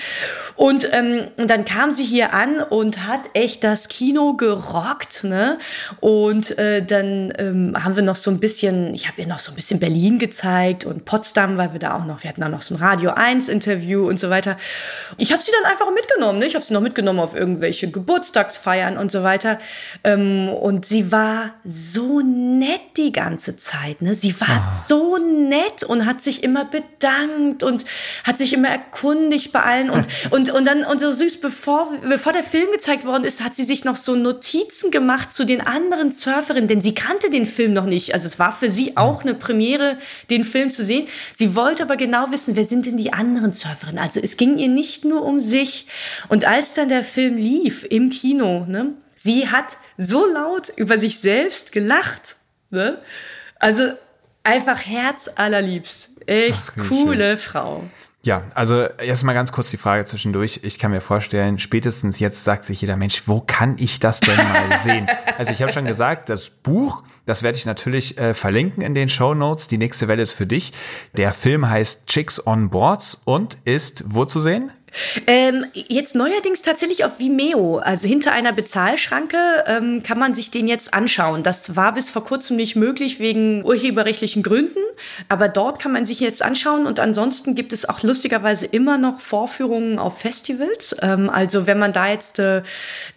Und, 0.55 0.89
ähm, 0.91 1.27
und 1.37 1.49
dann 1.49 1.65
kam 1.65 1.91
sie 1.91 2.03
hier 2.03 2.33
an 2.33 2.61
und 2.61 3.07
hat 3.07 3.21
echt 3.33 3.63
das 3.63 3.87
Kino 3.87 4.33
gerockt, 4.33 5.23
ne? 5.23 5.57
Und 5.99 6.57
äh, 6.57 6.83
dann 6.85 7.33
ähm, 7.37 7.75
haben 7.81 7.95
wir 7.95 8.03
noch 8.03 8.15
so 8.15 8.29
ein 8.29 8.39
bisschen, 8.39 8.93
ich 8.93 9.07
habe 9.07 9.21
ihr 9.21 9.27
noch 9.27 9.39
so 9.39 9.51
ein 9.51 9.55
bisschen 9.55 9.79
Berlin 9.79 10.19
gezeigt 10.19 10.48
gezeigt 10.49 10.85
und 10.85 11.05
Potsdam, 11.05 11.57
weil 11.57 11.73
wir 11.73 11.79
da 11.79 11.95
auch 11.95 12.05
noch, 12.05 12.23
wir 12.23 12.29
hatten 12.29 12.41
da 12.41 12.49
noch 12.49 12.61
so 12.61 12.75
ein 12.75 12.81
Radio 12.81 13.11
1 13.11 13.49
Interview 13.49 14.07
und 14.07 14.19
so 14.19 14.29
weiter. 14.29 14.57
Ich 15.17 15.31
habe 15.31 15.43
sie 15.43 15.51
dann 15.51 15.71
einfach 15.71 15.91
mitgenommen, 15.93 16.39
ne? 16.39 16.45
ich 16.45 16.55
habe 16.55 16.65
sie 16.65 16.73
noch 16.73 16.81
mitgenommen 16.81 17.19
auf 17.19 17.35
irgendwelche 17.35 17.89
Geburtstagsfeiern 17.89 18.97
und 18.97 19.11
so 19.11 19.23
weiter. 19.23 19.59
Ähm, 20.03 20.49
und 20.49 20.85
sie 20.85 21.11
war 21.11 21.51
so 21.63 22.21
nett 22.21 22.81
die 22.97 23.11
ganze 23.11 23.55
Zeit, 23.57 24.01
ne? 24.01 24.15
Sie 24.15 24.39
war 24.41 24.59
oh. 24.59 24.83
so 24.85 25.17
nett 25.17 25.83
und 25.83 26.05
hat 26.05 26.21
sich 26.21 26.43
immer 26.43 26.65
bedankt 26.65 27.63
und 27.63 27.85
hat 28.23 28.37
sich 28.37 28.53
immer 28.53 28.69
erkundigt 28.69 29.51
bei 29.51 29.61
allen 29.61 29.89
und 29.89 30.05
und 30.31 30.49
und 30.49 30.65
dann 30.65 30.83
und 30.83 30.99
so 30.99 31.11
süß 31.11 31.41
bevor 31.41 31.87
bevor 32.07 32.33
der 32.33 32.43
Film 32.43 32.67
gezeigt 32.71 33.05
worden 33.05 33.23
ist, 33.23 33.43
hat 33.43 33.55
sie 33.55 33.63
sich 33.63 33.85
noch 33.85 33.95
so 33.95 34.15
Notizen 34.15 34.91
gemacht 34.91 35.31
zu 35.31 35.45
den 35.45 35.61
anderen 35.61 36.11
Surferinnen, 36.11 36.67
denn 36.67 36.81
sie 36.81 36.95
kannte 36.95 37.29
den 37.29 37.45
Film 37.45 37.73
noch 37.73 37.85
nicht. 37.85 38.13
Also 38.13 38.25
es 38.25 38.39
war 38.39 38.51
für 38.51 38.69
sie 38.69 38.97
auch 38.97 39.21
eine 39.21 39.35
Premiere, 39.35 39.97
den 40.29 40.38
Film 40.43 40.71
zu 40.71 40.83
sehen. 40.83 41.07
Sie 41.33 41.55
wollte 41.55 41.83
aber 41.83 41.97
genau 41.97 42.31
wissen, 42.31 42.55
wer 42.55 42.65
sind 42.65 42.85
denn 42.85 42.97
die 42.97 43.13
anderen 43.13 43.53
Surferinnen? 43.53 44.03
Also 44.03 44.19
es 44.19 44.37
ging 44.37 44.57
ihr 44.57 44.69
nicht 44.69 45.05
nur 45.05 45.23
um 45.23 45.39
sich. 45.39 45.87
Und 46.27 46.45
als 46.45 46.73
dann 46.73 46.89
der 46.89 47.03
Film 47.03 47.37
lief 47.37 47.85
im 47.89 48.09
Kino, 48.09 48.65
ne, 48.67 48.93
sie 49.15 49.49
hat 49.49 49.77
so 49.97 50.25
laut 50.25 50.71
über 50.75 50.99
sich 50.99 51.19
selbst 51.19 51.71
gelacht. 51.71 52.35
Ne? 52.69 52.99
Also 53.59 53.93
einfach 54.43 54.85
Herz 54.85 55.29
allerliebst. 55.35 56.09
Echt 56.25 56.63
Ach, 56.77 56.87
coole 56.87 57.37
schön. 57.37 57.51
Frau. 57.51 57.83
Ja, 58.21 58.43
also 58.53 58.81
erstmal 58.83 59.33
ganz 59.33 59.53
kurz 59.53 59.69
die 59.69 59.77
Frage 59.77 60.03
zwischendurch. 60.03 60.59
Ich 60.63 60.77
kann 60.77 60.91
mir 60.91 60.99
vorstellen, 60.99 61.57
spätestens 61.57 62.19
jetzt 62.19 62.43
sagt 62.43 62.65
sich 62.65 62.81
jeder 62.81 62.97
Mensch, 62.97 63.23
wo 63.27 63.39
kann 63.39 63.77
ich 63.79 64.01
das 64.01 64.19
denn 64.19 64.35
mal 64.35 64.77
sehen? 64.83 65.07
Also 65.37 65.53
ich 65.53 65.61
habe 65.61 65.71
schon 65.71 65.85
gesagt, 65.85 66.27
das 66.27 66.49
Buch, 66.49 67.03
das 67.25 67.43
werde 67.43 67.57
ich 67.57 67.65
natürlich 67.65 68.17
äh, 68.17 68.33
verlinken 68.33 68.83
in 68.83 68.93
den 68.93 69.07
Show 69.07 69.33
Notes. 69.33 69.67
Die 69.67 69.77
nächste 69.77 70.09
Welle 70.09 70.21
ist 70.21 70.33
für 70.33 70.45
dich. 70.45 70.73
Der 71.15 71.31
Film 71.31 71.69
heißt 71.69 72.07
Chicks 72.07 72.45
on 72.45 72.69
Boards 72.69 73.21
und 73.23 73.57
ist 73.63 74.03
wo 74.07 74.25
zu 74.25 74.41
sehen? 74.41 74.69
Ähm, 75.27 75.65
jetzt 75.73 76.15
neuerdings 76.15 76.61
tatsächlich 76.61 77.05
auf 77.05 77.19
Vimeo, 77.19 77.77
also 77.77 78.07
hinter 78.07 78.31
einer 78.31 78.53
Bezahlschranke 78.53 79.37
ähm, 79.67 80.03
kann 80.03 80.19
man 80.19 80.33
sich 80.33 80.51
den 80.51 80.67
jetzt 80.67 80.93
anschauen. 80.93 81.43
Das 81.43 81.75
war 81.75 81.93
bis 81.93 82.09
vor 82.09 82.23
kurzem 82.23 82.57
nicht 82.57 82.75
möglich 82.75 83.19
wegen 83.19 83.63
urheberrechtlichen 83.63 84.43
Gründen, 84.43 84.79
aber 85.27 85.47
dort 85.47 85.79
kann 85.79 85.91
man 85.91 86.05
sich 86.05 86.19
jetzt 86.19 86.41
anschauen 86.41 86.85
und 86.85 86.99
ansonsten 86.99 87.55
gibt 87.55 87.73
es 87.73 87.87
auch 87.87 88.01
lustigerweise 88.03 88.65
immer 88.65 88.97
noch 88.97 89.19
Vorführungen 89.19 89.99
auf 89.99 90.19
Festivals. 90.19 90.95
Ähm, 91.01 91.29
also 91.29 91.67
wenn 91.67 91.79
man 91.79 91.93
da 91.93 92.07
jetzt 92.09 92.39
äh, 92.39 92.63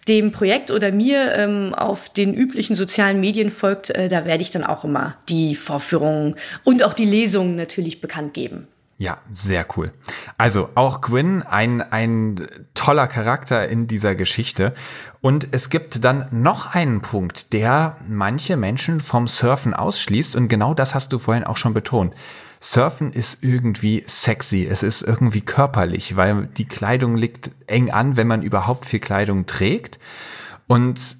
dem 0.07 0.31
Projekt 0.31 0.71
oder 0.71 0.91
mir 0.91 1.33
ähm, 1.35 1.73
auf 1.73 2.09
den 2.09 2.33
üblichen 2.33 2.75
sozialen 2.75 3.19
Medien 3.19 3.49
folgt, 3.49 3.89
äh, 3.89 4.09
da 4.09 4.25
werde 4.25 4.41
ich 4.41 4.51
dann 4.51 4.63
auch 4.63 4.83
immer 4.83 5.15
die 5.29 5.55
Vorführungen 5.55 6.35
und 6.63 6.83
auch 6.83 6.93
die 6.93 7.05
Lesungen 7.05 7.55
natürlich 7.55 8.01
bekannt 8.01 8.33
geben. 8.33 8.67
Ja, 8.97 9.17
sehr 9.33 9.65
cool. 9.75 9.91
Also 10.37 10.69
auch 10.75 11.01
Gwyn, 11.01 11.41
ein, 11.41 11.81
ein 11.81 12.47
toller 12.73 13.07
Charakter 13.07 13.67
in 13.67 13.87
dieser 13.87 14.15
Geschichte. 14.15 14.73
Und 15.19 15.47
es 15.51 15.69
gibt 15.69 16.05
dann 16.05 16.27
noch 16.31 16.73
einen 16.73 17.01
Punkt, 17.01 17.53
der 17.53 17.97
manche 18.07 18.55
Menschen 18.55 18.99
vom 18.99 19.27
Surfen 19.27 19.73
ausschließt. 19.73 20.35
Und 20.35 20.47
genau 20.47 20.73
das 20.73 20.93
hast 20.93 21.11
du 21.11 21.19
vorhin 21.19 21.43
auch 21.43 21.57
schon 21.57 21.73
betont. 21.73 22.13
Surfen 22.61 23.11
ist 23.11 23.43
irgendwie 23.43 24.03
sexy, 24.07 24.65
es 24.65 24.83
ist 24.83 25.01
irgendwie 25.01 25.41
körperlich, 25.41 26.15
weil 26.15 26.47
die 26.57 26.65
Kleidung 26.65 27.17
liegt 27.17 27.51
eng 27.67 27.91
an, 27.91 28.15
wenn 28.15 28.27
man 28.27 28.41
überhaupt 28.41 28.85
viel 28.85 29.01
Kleidung 29.01 29.47
trägt. 29.47 29.99
Und 30.67 31.17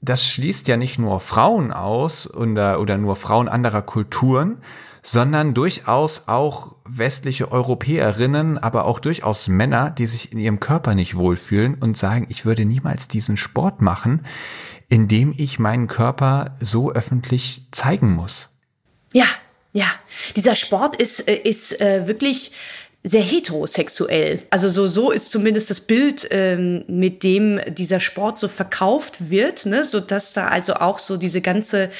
das 0.00 0.26
schließt 0.26 0.66
ja 0.66 0.76
nicht 0.76 0.98
nur 0.98 1.20
Frauen 1.20 1.72
aus 1.72 2.28
oder, 2.28 2.80
oder 2.80 2.98
nur 2.98 3.14
Frauen 3.14 3.48
anderer 3.48 3.82
Kulturen, 3.82 4.58
sondern 5.02 5.52
durchaus 5.52 6.28
auch 6.28 6.76
westliche 6.84 7.50
Europäerinnen, 7.50 8.56
aber 8.58 8.84
auch 8.84 9.00
durchaus 9.00 9.48
Männer, 9.48 9.90
die 9.90 10.06
sich 10.06 10.32
in 10.32 10.38
ihrem 10.38 10.60
Körper 10.60 10.94
nicht 10.94 11.16
wohlfühlen 11.16 11.74
und 11.74 11.98
sagen, 11.98 12.26
ich 12.28 12.44
würde 12.44 12.64
niemals 12.64 13.08
diesen 13.08 13.36
Sport 13.36 13.82
machen, 13.82 14.24
indem 14.88 15.34
ich 15.36 15.58
meinen 15.58 15.88
Körper 15.88 16.54
so 16.60 16.92
öffentlich 16.92 17.66
zeigen 17.72 18.12
muss. 18.12 18.50
Ja, 19.12 19.26
ja. 19.72 19.86
Dieser 20.36 20.54
Sport 20.54 20.96
ist, 20.96 21.26
äh, 21.26 21.34
ist 21.36 21.80
äh, 21.80 22.06
wirklich 22.06 22.52
sehr 23.02 23.22
heterosexuell. 23.22 24.42
Also 24.50 24.68
so, 24.68 24.86
so 24.86 25.10
ist 25.10 25.30
zumindest 25.30 25.70
das 25.70 25.80
Bild, 25.80 26.28
ähm, 26.30 26.84
mit 26.86 27.24
dem 27.24 27.60
dieser 27.66 27.98
Sport 27.98 28.38
so 28.38 28.46
verkauft 28.46 29.30
wird, 29.30 29.66
ne? 29.66 29.82
so 29.82 29.98
dass 29.98 30.34
da 30.34 30.46
also 30.48 30.74
auch 30.74 31.00
so 31.00 31.16
diese 31.16 31.40
ganze 31.40 31.90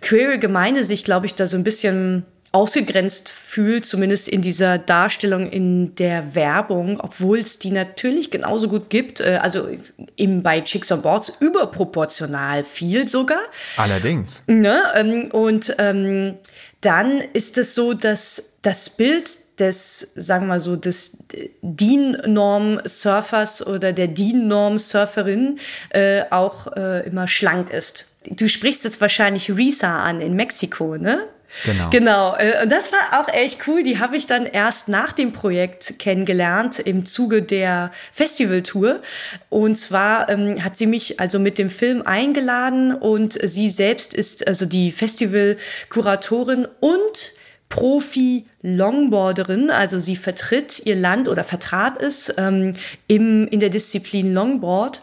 queere 0.00 0.38
Gemeinde 0.38 0.84
sich, 0.84 1.04
glaube 1.04 1.26
ich, 1.26 1.34
da 1.34 1.46
so 1.46 1.56
ein 1.56 1.64
bisschen 1.64 2.24
ausgegrenzt 2.50 3.28
fühlt, 3.28 3.84
zumindest 3.84 4.28
in 4.28 4.40
dieser 4.40 4.78
Darstellung 4.78 5.50
in 5.50 5.94
der 5.96 6.34
Werbung, 6.34 6.98
obwohl 6.98 7.40
es 7.40 7.58
die 7.58 7.70
natürlich 7.70 8.30
genauso 8.30 8.68
gut 8.68 8.88
gibt, 8.88 9.20
äh, 9.20 9.38
also 9.42 9.68
eben 10.16 10.42
bei 10.42 10.62
Chicks 10.62 10.90
on 10.90 11.02
Boards 11.02 11.30
überproportional 11.40 12.64
viel 12.64 13.08
sogar. 13.08 13.40
Allerdings. 13.76 14.44
Ne? 14.46 14.80
Ähm, 14.94 15.30
und 15.30 15.74
ähm, 15.78 16.36
dann 16.80 17.20
ist 17.32 17.58
es 17.58 17.74
so, 17.74 17.92
dass 17.92 18.54
das 18.62 18.90
Bild 18.90 19.38
des, 19.60 20.12
sagen 20.14 20.44
wir 20.44 20.54
mal 20.54 20.60
so, 20.60 20.76
des 20.76 21.18
DIN-Norm-Surfers 21.62 23.66
oder 23.66 23.92
der 23.92 24.08
DIN-Norm-Surferin 24.08 25.58
äh, 25.90 26.22
auch 26.30 26.74
äh, 26.76 27.06
immer 27.06 27.28
schlank 27.28 27.70
ist 27.70 28.06
du 28.30 28.48
sprichst 28.48 28.84
jetzt 28.84 29.00
wahrscheinlich 29.00 29.50
Risa 29.50 30.02
an 30.02 30.20
in 30.20 30.34
Mexiko, 30.34 30.96
ne? 30.96 31.28
Genau. 31.64 31.90
Genau. 31.90 32.36
Äh, 32.36 32.62
und 32.62 32.70
das 32.70 32.92
war 32.92 33.20
auch 33.20 33.28
echt 33.32 33.66
cool. 33.66 33.82
Die 33.82 33.98
habe 33.98 34.16
ich 34.16 34.26
dann 34.26 34.46
erst 34.46 34.88
nach 34.88 35.12
dem 35.12 35.32
Projekt 35.32 35.98
kennengelernt 35.98 36.78
im 36.78 37.06
Zuge 37.06 37.42
der 37.42 37.90
Festivaltour. 38.12 39.00
Und 39.48 39.76
zwar 39.76 40.28
ähm, 40.28 40.62
hat 40.62 40.76
sie 40.76 40.86
mich 40.86 41.18
also 41.20 41.38
mit 41.38 41.56
dem 41.58 41.70
Film 41.70 42.02
eingeladen 42.02 42.92
und 42.92 43.38
sie 43.42 43.70
selbst 43.70 44.12
ist 44.14 44.46
also 44.46 44.66
die 44.66 44.92
Festivalkuratorin 44.92 46.68
und 46.80 47.32
Profi-Longboarderin, 47.68 49.70
also 49.70 49.98
sie 49.98 50.16
vertritt 50.16 50.80
ihr 50.86 50.96
Land 50.96 51.28
oder 51.28 51.44
vertrat 51.44 52.00
es 52.00 52.32
ähm, 52.38 52.74
im, 53.08 53.46
in 53.48 53.60
der 53.60 53.68
Disziplin 53.68 54.32
Longboard. 54.32 55.02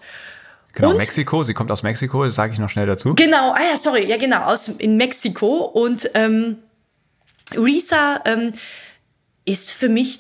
Genau, 0.76 0.92
und, 0.92 0.98
Mexiko, 0.98 1.44
sie 1.44 1.54
kommt 1.54 1.72
aus 1.72 1.84
Mexiko, 1.84 2.26
das 2.26 2.36
sage 2.36 2.54
ich 2.54 2.60
noch 2.60 2.70
schnell 2.70 2.86
dazu. 2.86 3.16
Genau, 3.16 3.54
ah 3.54 3.62
ja, 3.72 3.78
sorry, 3.78 4.06
ja 4.06 4.18
genau, 4.18 4.44
aus 4.44 4.68
in 4.68 4.98
Mexiko. 4.98 5.64
Und 5.64 6.12
ähm, 6.14 6.58
Risa 7.56 8.22
ähm, 8.26 8.52
ist 9.46 9.72
für 9.72 9.90
mich 9.90 10.20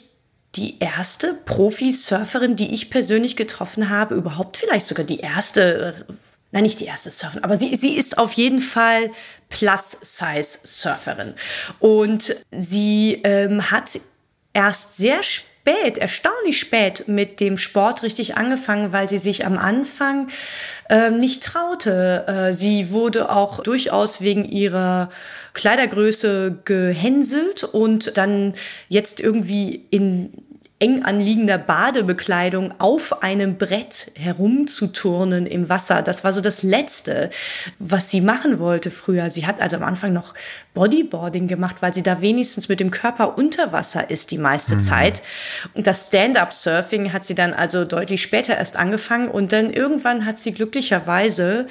die 0.56 0.80
erste 0.80 1.34
Profi-Surferin, 1.46 2.56
die 2.56 2.74
ich 2.74 2.90
persönlich 2.90 3.36
getroffen 3.36 3.90
habe, 3.90 4.16
überhaupt 4.16 4.56
vielleicht 4.56 4.86
sogar 4.86 5.06
die 5.06 5.20
erste, 5.20 6.06
nein, 6.52 6.64
nicht 6.64 6.80
die 6.80 6.86
erste 6.86 7.12
Surferin, 7.12 7.44
aber 7.44 7.58
sie, 7.58 7.76
sie 7.76 7.98
ist 7.98 8.18
auf 8.18 8.32
jeden 8.32 8.60
Fall 8.60 9.12
Plus-Size-Surferin. 9.50 11.34
Und 11.80 12.36
sie 12.52 13.20
ähm, 13.26 13.70
hat 13.70 14.00
erst 14.54 14.96
sehr 14.96 15.22
spät 15.22 15.50
spät, 15.66 15.98
erstaunlich 15.98 16.60
spät 16.60 17.08
mit 17.08 17.40
dem 17.40 17.58
Sport 17.58 18.04
richtig 18.04 18.38
angefangen, 18.38 18.94
weil 18.94 19.10
sie 19.10 19.18
sich 19.18 19.48
am 19.48 19.58
Anfang 19.58 20.28
äh, 20.90 21.10
nicht 21.10 21.44
traute. 21.44 22.26
Äh, 22.28 22.54
sie 22.54 22.92
wurde 22.92 23.32
auch 23.32 23.64
durchaus 23.64 24.22
wegen 24.22 24.46
ihrer 24.46 25.10
Kleidergröße 25.54 26.60
gehänselt 26.66 27.64
und 27.64 28.16
dann 28.18 28.54
jetzt 28.90 29.20
irgendwie 29.20 29.86
in 29.90 30.45
eng 30.78 31.06
anliegender 31.06 31.58
Badebekleidung 31.58 32.74
auf 32.80 33.24
einem 33.24 33.58
Brett 33.58 34.12
herumzuturnen 34.16 35.46
im 35.46 35.70
Wasser. 35.70 36.02
Das 36.02 36.26
war 36.26 36.34
so 36.34 36.42
das 36.42 36.64
Letzte, 36.64 37.30
was 37.80 38.10
sie 38.12 38.20
machen 38.20 38.60
wollte 38.60 38.92
früher. 38.92 39.30
Sie 39.30 39.48
hat 39.48 39.62
also 39.62 39.78
am 39.78 39.84
Anfang 39.84 40.12
noch 40.12 40.34
Bodyboarding 40.74 41.48
gemacht, 41.48 41.78
weil 41.80 41.94
sie 41.94 42.04
da 42.04 42.20
wenigstens 42.20 42.68
mit 42.68 42.82
dem 42.82 42.92
Körper 42.92 43.38
unter 43.38 43.72
Wasser 43.72 44.10
ist 44.10 44.32
die 44.32 44.38
meiste 44.38 44.76
mhm. 44.76 44.80
Zeit. 44.82 45.22
Und 45.74 45.88
das 45.88 46.10
Stand-up-Surfing 46.10 47.14
hat 47.14 47.24
sie 47.24 47.36
dann 47.36 47.54
also 47.54 47.86
deutlich 47.86 48.22
später 48.22 48.58
erst 48.58 48.76
angefangen 48.76 49.30
und 49.30 49.54
dann 49.54 49.72
irgendwann 49.72 50.26
hat 50.26 50.40
sie 50.40 50.54
glücklicherweise 50.54 51.68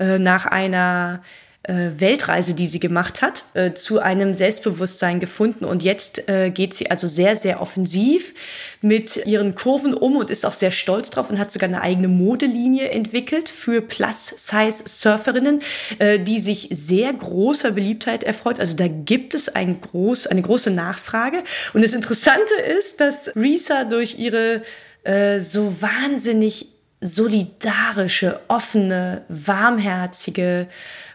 äh, 0.00 0.18
nach 0.18 0.46
einer 0.46 1.22
Weltreise, 1.68 2.54
die 2.54 2.66
sie 2.66 2.80
gemacht 2.80 3.20
hat, 3.20 3.44
äh, 3.52 3.74
zu 3.74 4.00
einem 4.00 4.34
Selbstbewusstsein 4.34 5.20
gefunden. 5.20 5.64
Und 5.64 5.82
jetzt 5.82 6.28
äh, 6.28 6.50
geht 6.50 6.74
sie 6.74 6.90
also 6.90 7.06
sehr, 7.06 7.36
sehr 7.36 7.60
offensiv 7.60 8.34
mit 8.80 9.26
ihren 9.26 9.54
Kurven 9.54 9.92
um 9.92 10.16
und 10.16 10.30
ist 10.30 10.46
auch 10.46 10.54
sehr 10.54 10.70
stolz 10.70 11.10
drauf 11.10 11.28
und 11.28 11.38
hat 11.38 11.50
sogar 11.50 11.68
eine 11.68 11.82
eigene 11.82 12.08
Modelinie 12.08 12.88
entwickelt 12.88 13.50
für 13.50 13.82
Plus-Size-Surferinnen, 13.82 15.60
äh, 15.98 16.18
die 16.18 16.40
sich 16.40 16.68
sehr 16.70 17.12
großer 17.12 17.72
Beliebtheit 17.72 18.24
erfreut. 18.24 18.60
Also 18.60 18.76
da 18.76 18.88
gibt 18.88 19.34
es 19.34 19.48
ein 19.48 19.80
groß, 19.80 20.26
eine 20.28 20.42
große 20.42 20.70
Nachfrage. 20.70 21.42
Und 21.74 21.82
das 21.82 21.92
Interessante 21.92 22.54
ist, 22.78 23.00
dass 23.00 23.36
Risa 23.36 23.84
durch 23.84 24.18
ihre 24.18 24.62
äh, 25.04 25.40
so 25.40 25.80
wahnsinnig 25.80 26.77
solidarische, 27.00 28.40
offene, 28.48 29.24
warmherzige, 29.28 30.68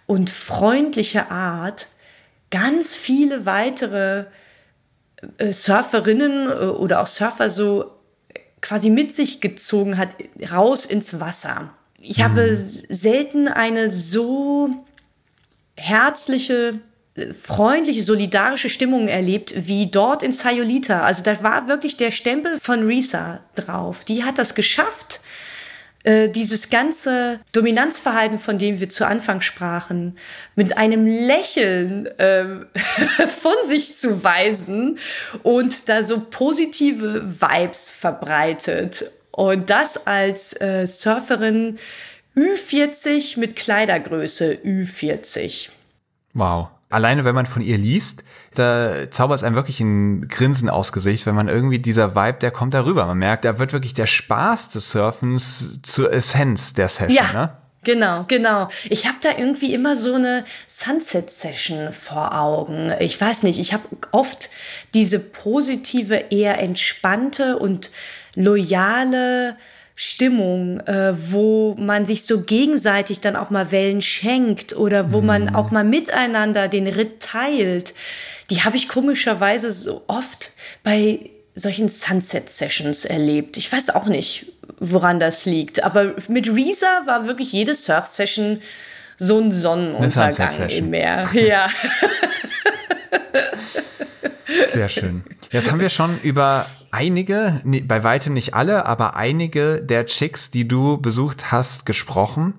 und 0.05 0.29
freundliche 0.29 1.31
Art 1.31 1.87
ganz 2.51 2.95
viele 2.95 3.45
weitere 3.45 4.25
äh, 5.37 5.51
Surferinnen 5.51 6.49
äh, 6.49 6.65
oder 6.65 7.01
auch 7.01 7.07
Surfer 7.07 7.49
so 7.49 7.91
quasi 8.61 8.89
mit 8.89 9.13
sich 9.13 9.41
gezogen 9.41 9.97
hat, 9.97 10.09
raus 10.51 10.85
ins 10.85 11.19
Wasser. 11.19 11.73
Ich 11.99 12.19
mhm. 12.19 12.23
habe 12.23 12.57
selten 12.63 13.47
eine 13.47 13.91
so 13.91 14.69
herzliche, 15.75 16.79
freundliche, 17.39 18.03
solidarische 18.03 18.69
Stimmung 18.69 19.07
erlebt 19.07 19.53
wie 19.55 19.87
dort 19.87 20.21
in 20.23 20.31
Sayulita. 20.31 21.03
Also 21.03 21.23
da 21.23 21.41
war 21.43 21.67
wirklich 21.67 21.97
der 21.97 22.11
Stempel 22.11 22.59
von 22.59 22.85
Risa 22.85 23.39
drauf. 23.55 24.03
Die 24.03 24.23
hat 24.23 24.37
das 24.37 24.55
geschafft, 24.55 25.21
äh, 26.03 26.29
dieses 26.29 26.69
ganze 26.69 27.39
Dominanzverhalten, 27.53 28.37
von 28.37 28.57
dem 28.57 28.79
wir 28.79 28.89
zu 28.89 29.07
Anfang 29.07 29.41
sprachen, 29.41 30.17
mit 30.55 30.77
einem 30.77 31.05
Lächeln 31.07 32.07
äh, 32.19 32.45
von 33.27 33.55
sich 33.63 33.95
zu 33.95 34.23
weisen 34.23 34.99
und 35.43 35.87
da 35.89 36.03
so 36.03 36.19
positive 36.19 37.23
Vibes 37.41 37.89
verbreitet. 37.89 39.05
Und 39.31 39.69
das 39.69 40.05
als 40.05 40.59
äh, 40.61 40.85
Surferin 40.85 41.79
Ü40 42.35 43.39
mit 43.39 43.55
Kleidergröße 43.55 44.59
Ü40. 44.63 45.69
Wow. 46.33 46.69
Alleine 46.93 47.25
wenn 47.25 47.35
man 47.35 47.45
von 47.45 47.61
ihr 47.61 47.77
liest, 47.77 48.23
da 48.55 49.09
zaubert 49.09 49.37
es 49.39 49.43
einem 49.43 49.55
wirklich 49.55 49.79
ein 49.79 50.27
Grinsen 50.27 50.69
aus 50.69 50.91
Gesicht, 50.91 51.25
wenn 51.25 51.35
man 51.35 51.47
irgendwie 51.47 51.79
dieser 51.79 52.15
Vibe, 52.15 52.39
der 52.39 52.51
kommt 52.51 52.73
darüber. 52.73 53.05
Man 53.05 53.17
merkt, 53.17 53.45
da 53.45 53.57
wird 53.59 53.73
wirklich 53.73 53.93
der 53.93 54.07
Spaß 54.07 54.69
des 54.69 54.91
Surfens 54.91 55.81
zur 55.81 56.13
Essenz 56.13 56.73
der 56.73 56.89
Session. 56.89 57.15
Ja. 57.15 57.33
Ne? 57.33 57.57
Genau, 57.83 58.23
genau. 58.27 58.69
Ich 58.89 59.07
habe 59.07 59.17
da 59.21 59.31
irgendwie 59.37 59.73
immer 59.73 59.95
so 59.95 60.13
eine 60.13 60.45
Sunset-Session 60.67 61.91
vor 61.91 62.39
Augen. 62.39 62.93
Ich 62.99 63.19
weiß 63.19 63.43
nicht, 63.43 63.59
ich 63.59 63.73
habe 63.73 63.83
oft 64.11 64.49
diese 64.93 65.19
positive, 65.19 66.15
eher 66.29 66.59
entspannte 66.59 67.57
und 67.57 67.91
loyale 68.35 69.57
Stimmung, 69.95 70.79
äh, 70.81 71.13
wo 71.31 71.75
man 71.77 72.05
sich 72.05 72.25
so 72.25 72.41
gegenseitig 72.41 73.21
dann 73.21 73.35
auch 73.35 73.49
mal 73.49 73.71
Wellen 73.71 74.01
schenkt 74.01 74.75
oder 74.75 75.13
wo 75.13 75.21
mhm. 75.21 75.27
man 75.27 75.55
auch 75.55 75.71
mal 75.71 75.83
miteinander 75.83 76.67
den 76.67 76.87
Ritt 76.87 77.21
teilt. 77.21 77.93
Die 78.49 78.63
habe 78.63 78.75
ich 78.75 78.87
komischerweise 78.87 79.71
so 79.71 80.03
oft 80.07 80.51
bei 80.83 81.29
solchen 81.55 81.87
Sunset-Sessions 81.89 83.05
erlebt. 83.05 83.57
Ich 83.57 83.71
weiß 83.71 83.91
auch 83.91 84.05
nicht, 84.05 84.47
woran 84.79 85.19
das 85.19 85.45
liegt. 85.45 85.83
Aber 85.83 86.15
mit 86.27 86.49
Reza 86.49 87.03
war 87.05 87.27
wirklich 87.27 87.51
jede 87.51 87.75
Surf-Session 87.75 88.61
so 89.17 89.39
ein 89.39 89.51
Sonnenuntergang 89.51 90.69
im 90.69 90.89
Meer. 90.89 91.29
Ja. 91.33 91.67
Sehr 94.71 94.89
schön. 94.89 95.23
Jetzt 95.51 95.71
haben 95.71 95.79
wir 95.79 95.89
schon 95.89 96.19
über 96.21 96.65
einige, 96.91 97.61
bei 97.63 98.03
weitem 98.03 98.33
nicht 98.33 98.53
alle, 98.53 98.85
aber 98.85 99.15
einige 99.15 99.81
der 99.81 100.05
Chicks, 100.05 100.51
die 100.51 100.67
du 100.67 100.97
besucht 100.97 101.51
hast, 101.51 101.85
gesprochen. 101.85 102.53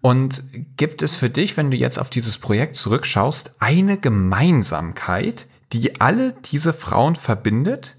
Und 0.00 0.42
gibt 0.76 1.02
es 1.02 1.16
für 1.16 1.30
dich, 1.30 1.56
wenn 1.56 1.70
du 1.70 1.76
jetzt 1.76 1.98
auf 1.98 2.10
dieses 2.10 2.38
Projekt 2.38 2.76
zurückschaust, 2.76 3.56
eine 3.60 3.98
Gemeinsamkeit, 3.98 5.46
die 5.72 6.00
alle 6.00 6.34
diese 6.44 6.72
Frauen 6.72 7.16
verbindet, 7.16 7.96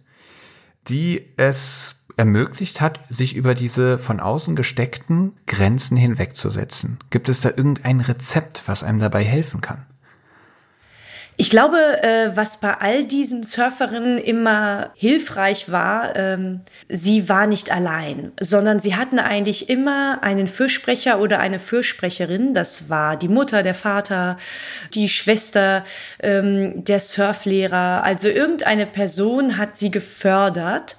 die 0.88 1.22
es 1.38 1.96
ermöglicht 2.18 2.82
hat, 2.82 3.00
sich 3.10 3.36
über 3.36 3.54
diese 3.54 3.98
von 3.98 4.20
außen 4.20 4.56
gesteckten 4.56 5.34
Grenzen 5.46 5.98
hinwegzusetzen? 5.98 7.00
Gibt 7.10 7.30
es 7.30 7.42
da 7.42 7.50
irgendein 7.50 8.00
Rezept, 8.00 8.64
was 8.66 8.84
einem 8.84 9.00
dabei 9.00 9.24
helfen 9.24 9.62
kann? 9.62 9.86
Ich 11.38 11.50
glaube, 11.50 11.78
äh, 12.02 12.36
was 12.36 12.62
bei 12.62 12.76
all 12.76 13.04
diesen 13.04 13.44
Surferinnen 13.44 14.18
immer 14.18 14.92
hilfreich 14.96 15.70
war, 15.70 16.16
ähm, 16.16 16.62
sie 16.88 17.28
war 17.28 17.46
nicht 17.46 17.72
allein, 17.72 18.32
sondern 18.40 18.80
sie 18.80 18.96
hatten 18.96 19.20
eigentlich 19.20 19.70
immer 19.70 20.20
einen 20.24 20.48
Fürsprecher 20.48 21.20
oder 21.20 21.40
eine 21.40 21.60
Fürsprecherin. 21.60 22.54
Das 22.54 22.90
war 22.90 23.18
die 23.18 23.28
Mutter, 23.28 23.64
der 23.64 23.76
Vater, 23.76 24.38
die 24.94 25.10
Schwester, 25.10 25.84
ähm, 26.24 26.86
der 26.86 27.02
Surflehrer. 27.02 28.04
Also 28.04 28.30
irgendeine 28.30 28.86
Person 28.86 29.58
hat 29.58 29.76
sie 29.76 29.92
gefördert. 29.92 30.96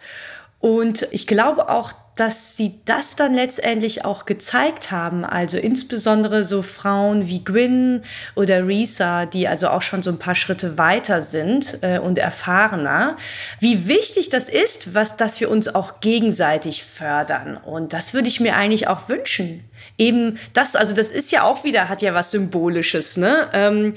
Und 0.61 1.09
ich 1.13 1.27
glaube 1.27 1.71
auch, 1.71 1.95
dass 2.17 2.57
sie 2.57 2.81
das 2.87 3.15
dann 3.15 3.35
letztendlich 3.35 4.05
auch 4.05 4.25
gezeigt 4.25 4.91
haben. 4.91 5.25
Also 5.25 5.59
insbesondere 5.59 6.45
so 6.45 6.63
Frauen 6.63 7.29
wie 7.29 7.45
Gwyn 7.45 8.03
oder 8.35 8.67
Risa, 8.67 9.27
die 9.27 9.47
also 9.47 9.69
auch 9.69 9.83
schon 9.83 10.03
so 10.03 10.11
ein 10.11 10.19
paar 10.19 10.35
Schritte 10.35 10.79
weiter 10.79 11.21
sind 11.23 11.79
äh, 11.83 11.99
und 11.99 12.19
erfahrener, 12.19 13.17
wie 13.61 13.87
wichtig 13.87 14.31
das 14.31 14.49
ist, 14.49 14.95
was, 14.95 15.17
dass 15.17 15.41
wir 15.41 15.51
uns 15.51 15.69
auch 15.69 16.01
gegenseitig 16.01 16.85
fördern. 16.85 17.59
Und 17.59 17.93
das 17.93 18.15
würde 18.15 18.29
ich 18.29 18.41
mir 18.41 18.57
eigentlich 18.57 18.89
auch 18.89 19.09
wünschen. 19.11 19.65
Eben 19.99 20.39
das, 20.55 20.75
also 20.75 20.95
das 20.95 21.11
ist 21.11 21.31
ja 21.31 21.43
auch 21.45 21.65
wieder, 21.65 21.89
hat 21.91 22.01
ja 22.01 22.15
was 22.15 22.31
Symbolisches, 22.31 23.19
ne? 23.19 23.49
Ähm, 23.53 23.95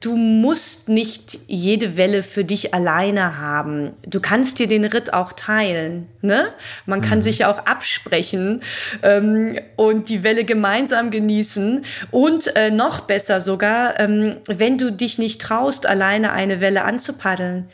Du 0.00 0.16
musst 0.16 0.88
nicht 0.88 1.40
jede 1.46 1.98
Welle 1.98 2.22
für 2.22 2.42
dich 2.42 2.72
alleine 2.72 3.36
haben. 3.36 3.92
Du 4.06 4.18
kannst 4.18 4.58
dir 4.58 4.66
den 4.66 4.86
Ritt 4.86 5.12
auch 5.12 5.34
teilen. 5.34 6.08
Ne? 6.22 6.54
Man 6.86 7.02
kann 7.02 7.18
mhm. 7.18 7.22
sich 7.22 7.40
ja 7.40 7.52
auch 7.52 7.66
absprechen 7.66 8.62
ähm, 9.02 9.58
und 9.76 10.08
die 10.08 10.22
Welle 10.22 10.44
gemeinsam 10.44 11.10
genießen. 11.10 11.84
Und 12.10 12.56
äh, 12.56 12.70
noch 12.70 13.00
besser 13.00 13.42
sogar, 13.42 14.00
ähm, 14.00 14.38
wenn 14.48 14.78
du 14.78 14.90
dich 14.90 15.18
nicht 15.18 15.42
traust, 15.42 15.84
alleine 15.84 16.32
eine 16.32 16.62
Welle 16.62 16.84
anzupaddeln, 16.84 17.68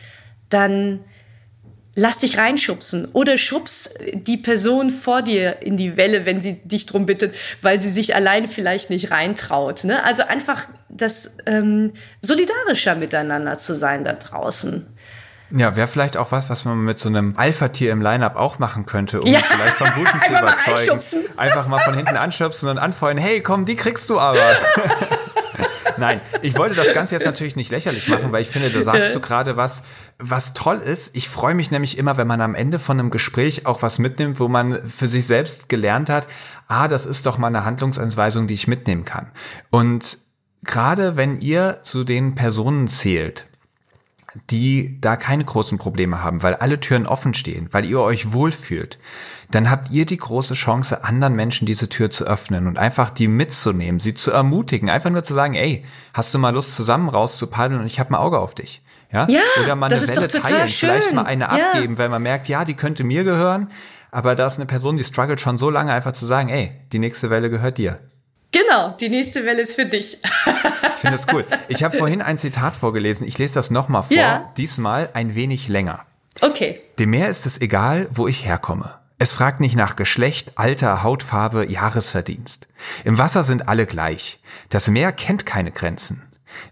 dann 0.49 1.05
lass 1.97 2.19
dich 2.19 2.39
reinschubsen 2.39 3.09
oder 3.13 3.39
schubs 3.39 3.91
die 4.13 4.37
Person 4.37 4.91
vor 4.91 5.23
dir 5.23 5.63
in 5.63 5.77
die 5.77 5.97
Welle, 5.97 6.27
wenn 6.27 6.41
sie 6.41 6.61
dich 6.63 6.87
drum 6.87 7.07
bittet, 7.07 7.35
weil 7.63 7.81
sie 7.81 7.91
sich 7.91 8.15
alleine 8.15 8.47
vielleicht 8.47 8.91
nicht 8.91 9.11
reintraut. 9.11 9.83
Ne? 9.83 10.05
Also 10.05 10.23
einfach 10.23 10.67
das 10.89 11.37
ähm, 11.47 11.95
solidarischer 12.21 12.95
miteinander 12.95 13.59
zu 13.59 13.75
sein 13.75 14.05
da 14.05 14.13
draußen. 14.13 14.87
Ja, 15.51 15.77
wäre 15.77 15.87
vielleicht 15.87 16.17
auch 16.17 16.33
was, 16.33 16.51
was 16.51 16.65
man 16.65 16.79
mit 16.79 16.99
so 16.99 17.09
einem 17.09 17.35
Alpha-Tier 17.37 17.93
im 17.93 18.03
Line-Up 18.03 18.37
auch 18.37 18.59
machen 18.59 18.85
könnte, 18.85 19.21
um 19.21 19.33
ja. 19.33 19.39
vielleicht 19.39 19.75
vom 19.75 19.89
Guten 19.95 20.21
zu 20.27 20.33
überzeugen. 20.33 21.01
Einfach 21.37 21.67
mal 21.67 21.79
von 21.79 21.95
hinten 21.95 22.17
anschubsen 22.17 22.69
und 22.69 22.79
anfeuern, 22.79 23.17
hey, 23.17 23.41
komm, 23.41 23.65
die 23.65 23.77
kriegst 23.77 24.11
du 24.11 24.19
aber. 24.19 24.41
Nein, 25.99 26.21
ich 26.43 26.57
wollte 26.59 26.75
das 26.75 26.93
Ganze 26.93 27.15
jetzt 27.15 27.25
natürlich 27.25 27.57
nicht 27.57 27.71
lächerlich 27.71 28.09
machen, 28.09 28.33
weil 28.33 28.43
ich 28.43 28.49
finde, 28.49 28.71
da 28.71 28.83
sagst 28.83 29.15
du 29.15 29.21
gerade 29.21 29.57
was, 29.57 29.83
was 30.19 30.55
toll 30.55 30.79
ist. 30.79 31.17
Ich 31.17 31.29
freue 31.29 31.55
mich 31.55 31.71
nämlich 31.71 31.99
immer, 31.99 32.17
wenn 32.17 32.27
man 32.27 32.41
am 32.41 32.55
Ende 32.55 32.79
von 32.79 32.99
einem 32.99 33.11
Gespräch 33.11 33.67
auch 33.67 33.83
was 33.83 33.99
mitnimmt, 33.99 34.41
wo 34.41 34.49
man 34.49 34.87
für 34.87 35.09
sich 35.09 35.27
selbst 35.27 35.69
gelernt 35.69 36.11
hat, 36.11 36.27
ah, 36.69 36.89
das 36.89 37.07
ist 37.07 37.27
doch 37.27 37.39
mal 37.39 37.49
eine 37.49 37.65
Handlungsanweisung, 37.65 38.47
die 38.47 38.55
ich 38.55 38.69
mitnehmen 38.69 39.05
kann. 39.05 39.31
Und 39.71 40.19
gerade 40.65 41.17
wenn 41.17 41.41
ihr 41.41 41.81
zu 41.83 42.05
den 42.05 42.35
Personen 42.35 42.89
zählt, 42.89 43.47
die 44.51 44.99
da 45.01 45.17
keine 45.17 45.45
großen 45.45 45.79
Probleme 45.79 46.23
haben, 46.23 46.43
weil 46.43 46.55
alle 46.55 46.81
Türen 46.81 47.07
offen 47.07 47.35
stehen, 47.35 47.69
weil 47.73 47.85
ihr 47.85 48.01
euch 48.01 48.33
wohlfühlt, 48.33 48.99
dann 49.51 49.71
habt 49.71 49.91
ihr 49.91 50.07
die 50.07 50.17
große 50.17 50.55
Chance, 50.55 51.05
anderen 51.05 51.35
Menschen 51.35 51.67
diese 51.67 51.89
Tür 51.89 52.11
zu 52.11 52.25
öffnen 52.25 52.67
und 52.67 52.79
einfach 52.79 53.11
die 53.11 53.29
mitzunehmen, 53.29 54.01
sie 54.01 54.15
zu 54.15 54.31
ermutigen, 54.31 54.91
einfach 54.91 55.11
nur 55.11 55.23
zu 55.23 55.35
sagen, 55.35 55.55
ey, 55.55 55.85
hast 56.15 56.35
du 56.35 56.39
mal 56.39 56.51
Lust 56.51 56.75
zusammen 56.75 57.09
rauszupaddeln 57.09 57.81
und 57.81 57.87
ich 57.87 58.01
habe 58.01 58.11
ein 58.11 58.15
Auge 58.17 58.39
auf 58.39 58.55
dich. 58.55 58.83
Ja? 59.13 59.29
ja 59.29 59.41
Oder 59.63 59.77
mal 59.77 59.93
eine 59.93 60.09
Welle 60.09 60.29
teilen, 60.29 60.69
schön. 60.69 60.91
vielleicht 60.91 61.13
mal 61.13 61.27
eine 61.27 61.45
ja. 61.45 61.51
abgeben, 61.51 61.99
weil 61.99 62.09
man 62.09 62.23
merkt, 62.23 62.49
ja, 62.49 62.65
die 62.65 62.75
könnte 62.75 63.05
mir 63.05 63.25
gehören, 63.25 63.71
aber 64.11 64.35
da 64.35 64.47
ist 64.47 64.57
eine 64.57 64.67
Person, 64.67 64.97
die 64.97 65.05
struggelt 65.05 65.41
schon 65.41 65.59
so 65.59 65.71
lange, 65.71 65.93
einfach 65.93 66.13
zu 66.13 66.27
sagen, 66.27 66.49
ey, 66.49 66.73
die 66.93 66.99
nächste 66.99 67.31
Welle 67.31 67.51
gehört 67.51 67.79
dir. 67.79 68.01
Genau, 68.53 68.97
die 68.99 69.09
nächste 69.09 69.45
Welle 69.45 69.63
ist 69.63 69.75
für 69.75 69.85
dich. 69.85 70.19
ich 70.47 71.01
finde 71.01 71.17
das 71.17 71.27
cool. 71.33 71.45
Ich 71.69 71.85
habe 71.85 71.97
vorhin 71.99 72.23
ein 72.23 72.39
Zitat 72.39 72.75
vorgelesen. 72.75 73.27
Ich 73.27 73.37
lese 73.37 73.55
das 73.55 73.71
nochmal 73.71 74.05
vor. 74.05 74.17
Ja. 74.17 74.51
Diesmal 74.57 75.11
ein 75.13 75.35
wenig 75.35 75.69
länger. 75.69 76.07
Okay. 76.41 76.81
Dem 76.99 77.11
Meer 77.11 77.29
ist 77.29 77.45
es 77.45 77.61
egal, 77.61 78.09
wo 78.11 78.27
ich 78.27 78.47
herkomme. 78.47 78.95
Es 79.19 79.33
fragt 79.33 79.61
nicht 79.61 79.77
nach 79.77 79.97
Geschlecht, 79.97 80.59
Alter, 80.59 81.03
Hautfarbe, 81.03 81.71
Jahresverdienst. 81.71 82.69
Im 83.05 83.17
Wasser 83.17 83.43
sind 83.43 83.67
alle 83.67 83.87
gleich. 83.87 84.43
Das 84.69 84.89
Meer 84.89 85.11
kennt 85.13 85.47
keine 85.47 85.73
Grenzen. 85.73 86.23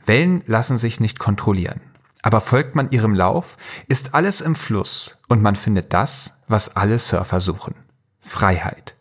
Wellen 0.04 0.42
lassen 0.46 0.76
sich 0.76 1.00
nicht 1.00 1.18
kontrollieren. 1.18 1.80
Aber 2.22 2.40
folgt 2.40 2.74
man 2.74 2.90
ihrem 2.90 3.14
Lauf, 3.14 3.56
ist 3.88 4.14
alles 4.14 4.40
im 4.40 4.54
Fluss 4.54 5.20
und 5.28 5.42
man 5.42 5.56
findet 5.56 5.92
das, 5.92 6.40
was 6.46 6.76
alle 6.76 6.98
Surfer 6.98 7.40
suchen. 7.40 7.74
Freiheit. 8.20 8.96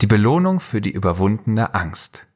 Die 0.00 0.06
Belohnung 0.06 0.60
für 0.60 0.80
die 0.80 0.90
überwundene 0.90 1.74
Angst. 1.74 2.26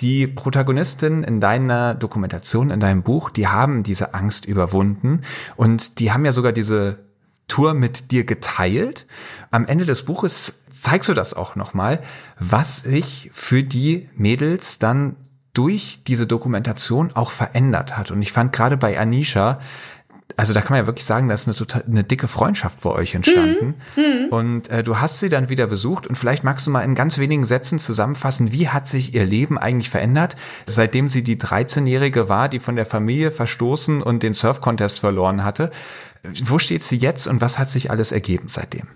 Die 0.00 0.26
Protagonistin 0.26 1.22
in 1.22 1.40
deiner 1.40 1.94
Dokumentation, 1.94 2.70
in 2.70 2.80
deinem 2.80 3.02
Buch, 3.02 3.30
die 3.30 3.48
haben 3.48 3.84
diese 3.84 4.12
Angst 4.12 4.44
überwunden 4.44 5.22
und 5.56 5.98
die 5.98 6.12
haben 6.12 6.24
ja 6.24 6.32
sogar 6.32 6.52
diese 6.52 7.04
Tour 7.54 7.72
mit 7.72 8.10
dir 8.10 8.24
geteilt. 8.24 9.06
Am 9.52 9.64
Ende 9.64 9.84
des 9.84 10.04
Buches 10.04 10.64
zeigst 10.72 11.08
du 11.08 11.14
das 11.14 11.34
auch 11.34 11.54
nochmal, 11.54 12.02
was 12.36 12.78
sich 12.78 13.30
für 13.32 13.62
die 13.62 14.08
Mädels 14.16 14.80
dann 14.80 15.14
durch 15.52 16.02
diese 16.04 16.26
Dokumentation 16.26 17.12
auch 17.14 17.30
verändert 17.30 17.96
hat. 17.96 18.10
Und 18.10 18.20
ich 18.22 18.32
fand 18.32 18.52
gerade 18.52 18.76
bei 18.76 18.98
Anisha, 18.98 19.60
also 20.36 20.52
da 20.52 20.60
kann 20.60 20.70
man 20.70 20.80
ja 20.80 20.86
wirklich 20.86 21.04
sagen, 21.04 21.28
da 21.28 21.34
ist 21.34 21.46
eine 21.46 21.54
total 21.54 21.84
eine 21.86 22.02
dicke 22.02 22.26
Freundschaft 22.26 22.80
bei 22.80 22.90
euch 22.90 23.14
entstanden. 23.14 23.74
Mhm. 23.96 24.28
Und 24.30 24.70
äh, 24.70 24.82
du 24.82 24.98
hast 24.98 25.20
sie 25.20 25.28
dann 25.28 25.48
wieder 25.48 25.66
besucht 25.66 26.06
und 26.06 26.16
vielleicht 26.16 26.42
magst 26.42 26.66
du 26.66 26.70
mal 26.70 26.80
in 26.80 26.94
ganz 26.94 27.18
wenigen 27.18 27.44
Sätzen 27.44 27.78
zusammenfassen, 27.78 28.52
wie 28.52 28.68
hat 28.68 28.88
sich 28.88 29.14
ihr 29.14 29.24
Leben 29.24 29.58
eigentlich 29.58 29.90
verändert, 29.90 30.36
seitdem 30.66 31.08
sie 31.08 31.22
die 31.22 31.36
13-Jährige 31.36 32.28
war, 32.28 32.48
die 32.48 32.58
von 32.58 32.74
der 32.76 32.86
Familie 32.86 33.30
verstoßen 33.30 34.02
und 34.02 34.22
den 34.22 34.34
Surf-Contest 34.34 35.00
verloren 35.00 35.44
hatte. 35.44 35.70
Wo 36.44 36.58
steht 36.58 36.82
sie 36.82 36.96
jetzt 36.96 37.26
und 37.26 37.40
was 37.40 37.58
hat 37.58 37.70
sich 37.70 37.90
alles 37.90 38.10
ergeben 38.10 38.48
seitdem? 38.48 38.88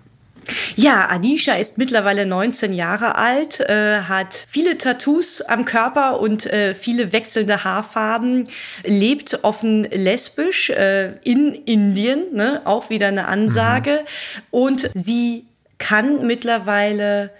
Ja, 0.75 1.05
Anisha 1.07 1.55
ist 1.55 1.77
mittlerweile 1.77 2.25
19 2.25 2.73
Jahre 2.73 3.15
alt, 3.15 3.59
äh, 3.59 4.01
hat 4.01 4.33
viele 4.47 4.77
Tattoos 4.77 5.41
am 5.41 5.65
Körper 5.65 6.19
und 6.19 6.45
äh, 6.45 6.73
viele 6.73 7.11
wechselnde 7.11 7.63
Haarfarben, 7.63 8.47
lebt 8.83 9.43
offen 9.43 9.83
lesbisch 9.83 10.69
äh, 10.69 11.13
in 11.23 11.53
Indien, 11.53 12.33
ne? 12.33 12.61
auch 12.65 12.89
wieder 12.89 13.07
eine 13.07 13.27
Ansage. 13.27 14.01
Mhm. 14.01 14.47
Und 14.51 14.91
sie 14.93 15.45
kann 15.77 16.25
mittlerweile 16.27 17.31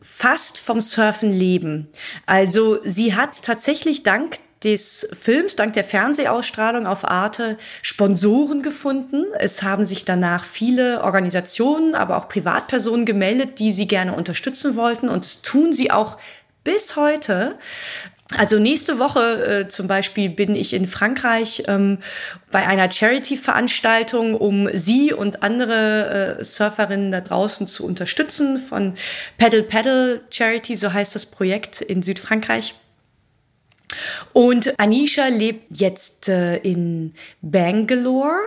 fast 0.00 0.58
vom 0.58 0.80
Surfen 0.80 1.30
leben. 1.32 1.88
Also 2.26 2.78
sie 2.84 3.14
hat 3.14 3.42
tatsächlich 3.42 4.02
dank 4.02 4.38
des 4.62 5.08
Films 5.12 5.56
dank 5.56 5.72
der 5.72 5.84
Fernsehausstrahlung 5.84 6.86
auf 6.86 7.04
Arte 7.08 7.56
Sponsoren 7.82 8.62
gefunden. 8.62 9.24
Es 9.38 9.62
haben 9.62 9.86
sich 9.86 10.04
danach 10.04 10.44
viele 10.44 11.02
Organisationen, 11.02 11.94
aber 11.94 12.18
auch 12.18 12.28
Privatpersonen 12.28 13.06
gemeldet, 13.06 13.58
die 13.58 13.72
sie 13.72 13.86
gerne 13.86 14.12
unterstützen 14.12 14.76
wollten. 14.76 15.08
Und 15.08 15.24
das 15.24 15.42
tun 15.42 15.72
sie 15.72 15.90
auch 15.90 16.18
bis 16.62 16.96
heute. 16.96 17.56
Also 18.36 18.58
nächste 18.60 18.98
Woche 18.98 19.44
äh, 19.44 19.68
zum 19.68 19.88
Beispiel 19.88 20.28
bin 20.28 20.54
ich 20.54 20.72
in 20.72 20.86
Frankreich 20.86 21.64
ähm, 21.66 21.98
bei 22.52 22.66
einer 22.66 22.90
Charity-Veranstaltung, 22.90 24.36
um 24.36 24.68
sie 24.72 25.12
und 25.12 25.42
andere 25.42 26.38
äh, 26.38 26.44
Surferinnen 26.44 27.10
da 27.10 27.20
draußen 27.20 27.66
zu 27.66 27.84
unterstützen 27.84 28.58
von 28.58 28.94
Paddle 29.36 29.64
Paddle 29.64 30.20
Charity, 30.30 30.76
so 30.76 30.92
heißt 30.92 31.14
das 31.14 31.26
Projekt 31.26 31.80
in 31.80 32.02
Südfrankreich. 32.02 32.74
Und 34.32 34.78
Anisha 34.78 35.26
lebt 35.28 35.64
jetzt 35.70 36.28
äh, 36.28 36.56
in 36.56 37.14
Bangalore 37.42 38.38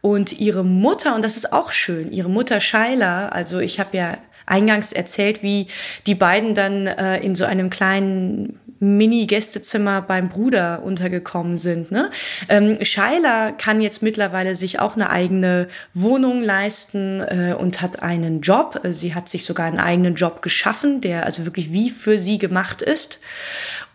und 0.00 0.38
ihre 0.38 0.64
Mutter, 0.64 1.14
und 1.14 1.22
das 1.22 1.36
ist 1.36 1.52
auch 1.52 1.70
schön, 1.70 2.12
ihre 2.12 2.30
Mutter 2.30 2.60
Shaila, 2.60 3.28
also 3.28 3.58
ich 3.58 3.80
habe 3.80 3.96
ja 3.96 4.18
eingangs 4.46 4.92
erzählt, 4.92 5.42
wie 5.42 5.68
die 6.06 6.14
beiden 6.14 6.54
dann 6.54 6.86
äh, 6.86 7.18
in 7.20 7.34
so 7.34 7.44
einem 7.44 7.70
kleinen 7.70 8.58
Mini-Gästezimmer 8.80 10.00
beim 10.02 10.30
Bruder 10.30 10.82
untergekommen 10.82 11.58
sind. 11.58 11.92
Ne? 11.92 12.10
Ähm, 12.48 12.78
Shaila 12.82 13.52
kann 13.52 13.80
jetzt 13.82 14.02
mittlerweile 14.02 14.56
sich 14.56 14.80
auch 14.80 14.96
eine 14.96 15.10
eigene 15.10 15.68
Wohnung 15.92 16.42
leisten 16.42 17.20
äh, 17.20 17.54
und 17.56 17.82
hat 17.82 18.02
einen 18.02 18.40
Job. 18.40 18.80
Sie 18.84 19.14
hat 19.14 19.28
sich 19.28 19.44
sogar 19.44 19.66
einen 19.66 19.78
eigenen 19.78 20.14
Job 20.14 20.40
geschaffen, 20.40 21.02
der 21.02 21.26
also 21.26 21.44
wirklich 21.44 21.72
wie 21.72 21.90
für 21.90 22.18
sie 22.18 22.38
gemacht 22.38 22.80
ist. 22.80 23.20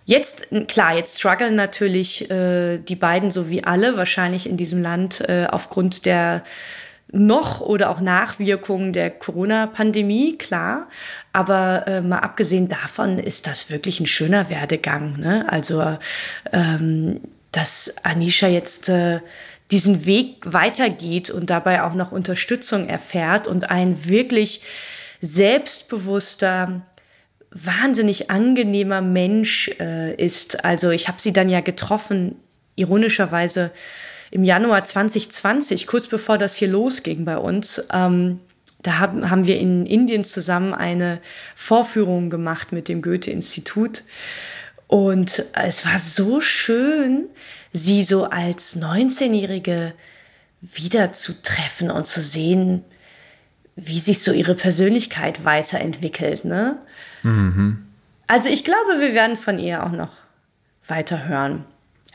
Jetzt, 0.06 0.48
klar, 0.68 0.96
jetzt 0.96 1.20
strugglen 1.20 1.56
natürlich 1.56 2.30
äh, 2.30 2.78
die 2.78 2.96
beiden 2.96 3.32
so 3.32 3.50
wie 3.50 3.64
alle 3.64 3.98
wahrscheinlich 3.98 4.48
in 4.48 4.56
diesem 4.56 4.82
Land 4.82 5.22
äh, 5.28 5.48
aufgrund 5.50 6.06
der 6.06 6.44
noch 7.12 7.62
oder 7.62 7.90
auch 7.90 8.02
Nachwirkungen 8.02 8.94
der 8.94 9.10
Corona-Pandemie, 9.10 10.38
klar. 10.38 10.88
Aber 11.34 11.88
äh, 11.88 12.02
mal 12.02 12.20
abgesehen 12.20 12.68
davon 12.68 13.18
ist 13.20 13.48
das 13.48 13.70
wirklich 13.70 14.00
ein 14.00 14.06
schöner 14.06 14.50
Werdegang. 14.50 15.18
Ne? 15.18 15.46
Also, 15.50 15.98
ähm, 16.52 17.22
dass 17.52 17.96
Anisha 18.04 18.48
jetzt 18.48 18.90
äh, 18.90 19.22
diesen 19.72 20.06
Weg 20.06 20.38
weitergeht 20.46 21.30
und 21.30 21.50
dabei 21.50 21.84
auch 21.84 21.94
noch 21.94 22.12
Unterstützung 22.12 22.88
erfährt 22.88 23.48
und 23.48 23.72
ein 23.72 24.06
wirklich 24.06 24.62
selbstbewusster, 25.22 26.82
wahnsinnig 27.56 28.30
angenehmer 28.30 29.02
Mensch 29.02 29.72
äh, 29.80 30.14
ist. 30.16 30.66
Also 30.66 30.90
ich 30.92 31.08
habe 31.08 31.22
sie 31.22 31.32
dann 31.32 31.50
ja 31.50 31.62
getroffen, 31.62 32.36
ironischerweise 32.76 33.72
im 34.30 34.44
Januar 34.44 34.84
2020, 34.84 35.88
kurz 35.88 36.08
bevor 36.08 36.38
das 36.38 36.58
hier 36.58 36.68
losging 36.68 37.24
bei 37.24 37.38
uns. 37.38 37.82
Ähm, 37.94 38.42
da 38.82 39.00
haben, 39.00 39.30
haben 39.30 39.48
wir 39.48 39.58
in 39.58 39.86
Indien 39.86 40.26
zusammen 40.26 40.74
eine 40.74 41.22
Vorführung 41.56 42.30
gemacht 42.30 42.74
mit 42.74 42.90
dem 42.90 43.02
Goethe-Institut. 43.02 44.04
Und 44.88 45.46
es 45.54 45.86
war 45.86 45.98
so 45.98 46.42
schön, 46.42 47.30
sie 47.72 48.04
so 48.04 48.26
als 48.26 48.78
19-Jährige 48.78 49.94
wiederzutreffen 50.62 51.90
und 51.90 52.06
zu 52.06 52.20
sehen, 52.20 52.84
wie 53.78 54.00
sich 54.00 54.22
so 54.22 54.34
ihre 54.34 54.56
Persönlichkeit 54.56 55.46
weiterentwickelt. 55.46 56.44
Ne? 56.44 56.78
Mhm. 57.26 57.84
Also 58.28 58.50
ich 58.50 58.64
glaube, 58.64 59.00
wir 59.00 59.14
werden 59.14 59.36
von 59.36 59.58
ihr 59.58 59.84
auch 59.84 59.92
noch 59.92 60.12
weiter 60.88 61.28
hören. 61.28 61.66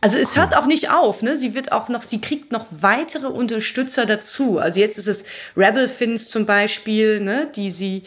Also 0.01 0.19
es 0.19 0.37
hört 0.37 0.57
auch 0.57 0.67
nicht 0.67 0.91
auf, 0.91 1.23
ne? 1.23 1.37
Sie 1.37 1.53
wird 1.53 1.73
auch 1.73 1.89
noch, 1.89 2.03
sie 2.03 2.21
kriegt 2.21 2.53
noch 2.53 2.67
weitere 2.71 3.27
Unterstützer 3.27 4.07
dazu. 4.07 4.59
Also 4.59 4.81
jetzt 4.81 4.97
ist 4.97 5.09
es 5.09 5.25
Rebel 5.57 5.89
Fins 5.89 6.31
zum 6.31 6.47
Beispiel, 6.47 7.21
ne, 7.21 7.51
die 7.55 7.71
sie 7.71 8.05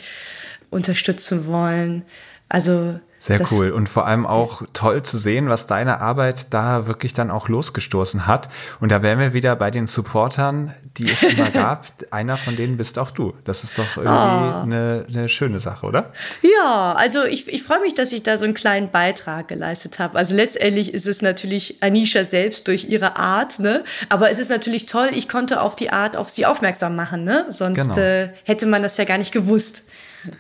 unterstützen 0.71 1.45
wollen. 1.45 2.03
Also 2.49 2.99
sehr 3.23 3.39
cool 3.53 3.71
und 3.71 3.87
vor 3.87 4.05
allem 4.05 4.25
auch 4.25 4.63
toll 4.73 5.01
zu 5.01 5.17
sehen, 5.17 5.47
was 5.47 5.65
deine 5.65 6.01
Arbeit 6.01 6.53
da 6.53 6.87
wirklich 6.87 7.13
dann 7.13 7.31
auch 7.31 7.47
losgestoßen 7.47 8.27
hat. 8.27 8.49
Und 8.81 8.91
da 8.91 9.01
wären 9.01 9.17
wir 9.17 9.31
wieder 9.31 9.55
bei 9.55 9.71
den 9.71 9.87
Supportern, 9.87 10.73
die 10.97 11.09
es 11.09 11.23
immer 11.23 11.49
gab. 11.51 11.85
Einer 12.11 12.35
von 12.35 12.57
denen 12.57 12.75
bist 12.75 12.99
auch 12.99 13.11
du. 13.11 13.33
Das 13.45 13.63
ist 13.63 13.79
doch 13.79 13.95
irgendwie 13.95 14.11
oh. 14.11 14.61
eine, 14.63 15.05
eine 15.07 15.29
schöne 15.29 15.61
Sache, 15.61 15.85
oder? 15.85 16.11
Ja, 16.41 16.95
also 16.97 17.23
ich, 17.23 17.47
ich 17.47 17.63
freue 17.63 17.79
mich, 17.79 17.95
dass 17.95 18.11
ich 18.11 18.23
da 18.23 18.37
so 18.37 18.43
einen 18.43 18.55
kleinen 18.55 18.91
Beitrag 18.91 19.47
geleistet 19.47 19.99
habe. 19.99 20.17
Also 20.17 20.35
letztendlich 20.35 20.93
ist 20.93 21.07
es 21.07 21.21
natürlich 21.21 21.81
Anisha 21.81 22.25
selbst 22.25 22.67
durch 22.67 22.89
ihre 22.89 23.15
Art, 23.15 23.57
ne? 23.57 23.85
Aber 24.09 24.31
es 24.31 24.39
ist 24.39 24.49
natürlich 24.49 24.85
toll, 24.85 25.11
ich 25.13 25.29
konnte 25.29 25.61
auf 25.61 25.77
die 25.77 25.91
Art 25.91 26.17
auf 26.17 26.29
sie 26.29 26.45
aufmerksam 26.45 26.97
machen, 26.97 27.23
ne? 27.23 27.45
Sonst 27.51 27.79
genau. 27.79 27.97
äh, 27.97 28.33
hätte 28.43 28.65
man 28.65 28.83
das 28.83 28.97
ja 28.97 29.05
gar 29.05 29.17
nicht 29.17 29.31
gewusst. 29.31 29.87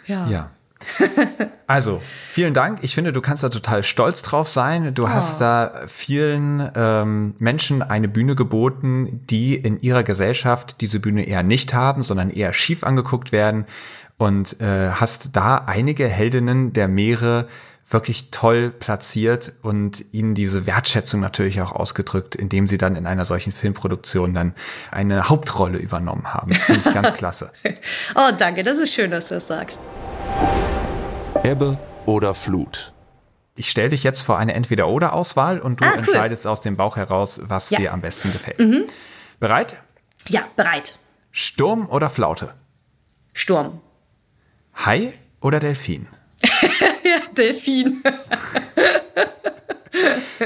Ja. 0.05 0.27
ja. 0.27 0.49
also, 1.67 2.01
vielen 2.29 2.53
Dank. 2.53 2.79
Ich 2.81 2.95
finde, 2.95 3.11
du 3.11 3.21
kannst 3.21 3.43
da 3.43 3.49
total 3.49 3.83
stolz 3.83 4.21
drauf 4.21 4.47
sein. 4.47 4.93
Du 4.93 5.05
oh. 5.05 5.09
hast 5.09 5.41
da 5.41 5.81
vielen 5.87 6.71
ähm, 6.75 7.35
Menschen 7.39 7.81
eine 7.81 8.07
Bühne 8.07 8.35
geboten, 8.35 9.21
die 9.29 9.55
in 9.55 9.79
ihrer 9.79 10.03
Gesellschaft 10.03 10.81
diese 10.81 10.99
Bühne 10.99 11.25
eher 11.25 11.43
nicht 11.43 11.73
haben, 11.73 12.03
sondern 12.03 12.29
eher 12.29 12.53
schief 12.53 12.83
angeguckt 12.83 13.31
werden. 13.31 13.65
Und 14.17 14.61
äh, 14.61 14.91
hast 14.91 15.35
da 15.35 15.63
einige 15.65 16.07
Heldinnen 16.07 16.73
der 16.73 16.87
Meere 16.87 17.47
wirklich 17.89 18.31
toll 18.31 18.71
platziert 18.71 19.53
und 19.61 20.05
ihnen 20.13 20.35
diese 20.35 20.65
Wertschätzung 20.65 21.19
natürlich 21.19 21.61
auch 21.61 21.73
ausgedrückt, 21.73 22.35
indem 22.35 22.67
sie 22.67 22.77
dann 22.77 22.95
in 22.95 23.05
einer 23.05 23.25
solchen 23.25 23.51
Filmproduktion 23.51 24.33
dann 24.33 24.53
eine 24.91 25.29
Hauptrolle 25.29 25.77
übernommen 25.77 26.33
haben. 26.33 26.53
Finde 26.53 26.81
ich 26.85 26.93
ganz 26.93 27.13
klasse. 27.17 27.51
oh, 28.15 28.29
danke, 28.37 28.63
das 28.63 28.77
ist 28.77 28.93
schön, 28.93 29.11
dass 29.11 29.27
du 29.27 29.35
das 29.35 29.47
sagst. 29.47 29.79
Ebbe 31.43 31.77
oder 32.05 32.33
Flut? 32.35 32.93
Ich 33.55 33.69
stelle 33.69 33.89
dich 33.89 34.03
jetzt 34.03 34.21
vor 34.21 34.37
eine 34.37 34.53
Entweder-Oder-Auswahl 34.53 35.59
und 35.59 35.81
du 35.81 35.85
ah, 35.85 35.89
cool. 35.91 35.97
entscheidest 35.99 36.47
aus 36.47 36.61
dem 36.61 36.77
Bauch 36.77 36.95
heraus, 36.95 37.41
was 37.43 37.69
ja. 37.69 37.79
dir 37.79 37.93
am 37.93 37.99
besten 37.99 38.31
gefällt. 38.31 38.59
Mhm. 38.59 38.85
Bereit? 39.41 39.77
Ja, 40.29 40.43
bereit. 40.55 40.97
Sturm 41.31 41.89
oder 41.89 42.09
Flaute? 42.09 42.53
Sturm. 43.33 43.81
Hai 44.85 45.15
oder 45.41 45.59
Delfin? 45.59 46.07
ja, 47.03 47.19
Delfin. 47.35 48.01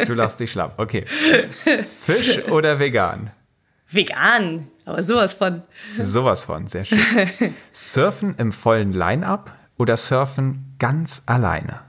du 0.07 0.13
lass 0.15 0.37
dich 0.37 0.51
schlapp. 0.51 0.79
Okay. 0.79 1.05
Fisch 1.05 2.43
oder 2.47 2.79
vegan? 2.79 3.29
Vegan, 3.87 4.67
aber 4.85 5.03
sowas 5.03 5.33
von. 5.33 5.61
Sowas 6.01 6.45
von, 6.45 6.65
sehr 6.65 6.85
schön. 6.85 6.99
Surfen 7.71 8.33
im 8.39 8.51
vollen 8.51 8.93
Line-up 8.93 9.53
oder 9.77 9.95
surfen 9.95 10.66
ganz 10.79 11.23
alleine? 11.25 11.81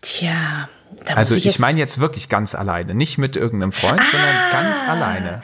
Tja. 0.00 0.68
Da 1.04 1.14
also 1.14 1.34
ich, 1.34 1.46
ich 1.46 1.58
meine 1.58 1.78
jetzt 1.78 2.00
wirklich 2.00 2.28
ganz 2.28 2.54
alleine, 2.54 2.94
nicht 2.94 3.18
mit 3.18 3.36
irgendeinem 3.36 3.72
Freund, 3.72 4.00
ah, 4.00 4.04
sondern 4.10 4.34
ganz 4.50 4.82
alleine. 4.88 5.42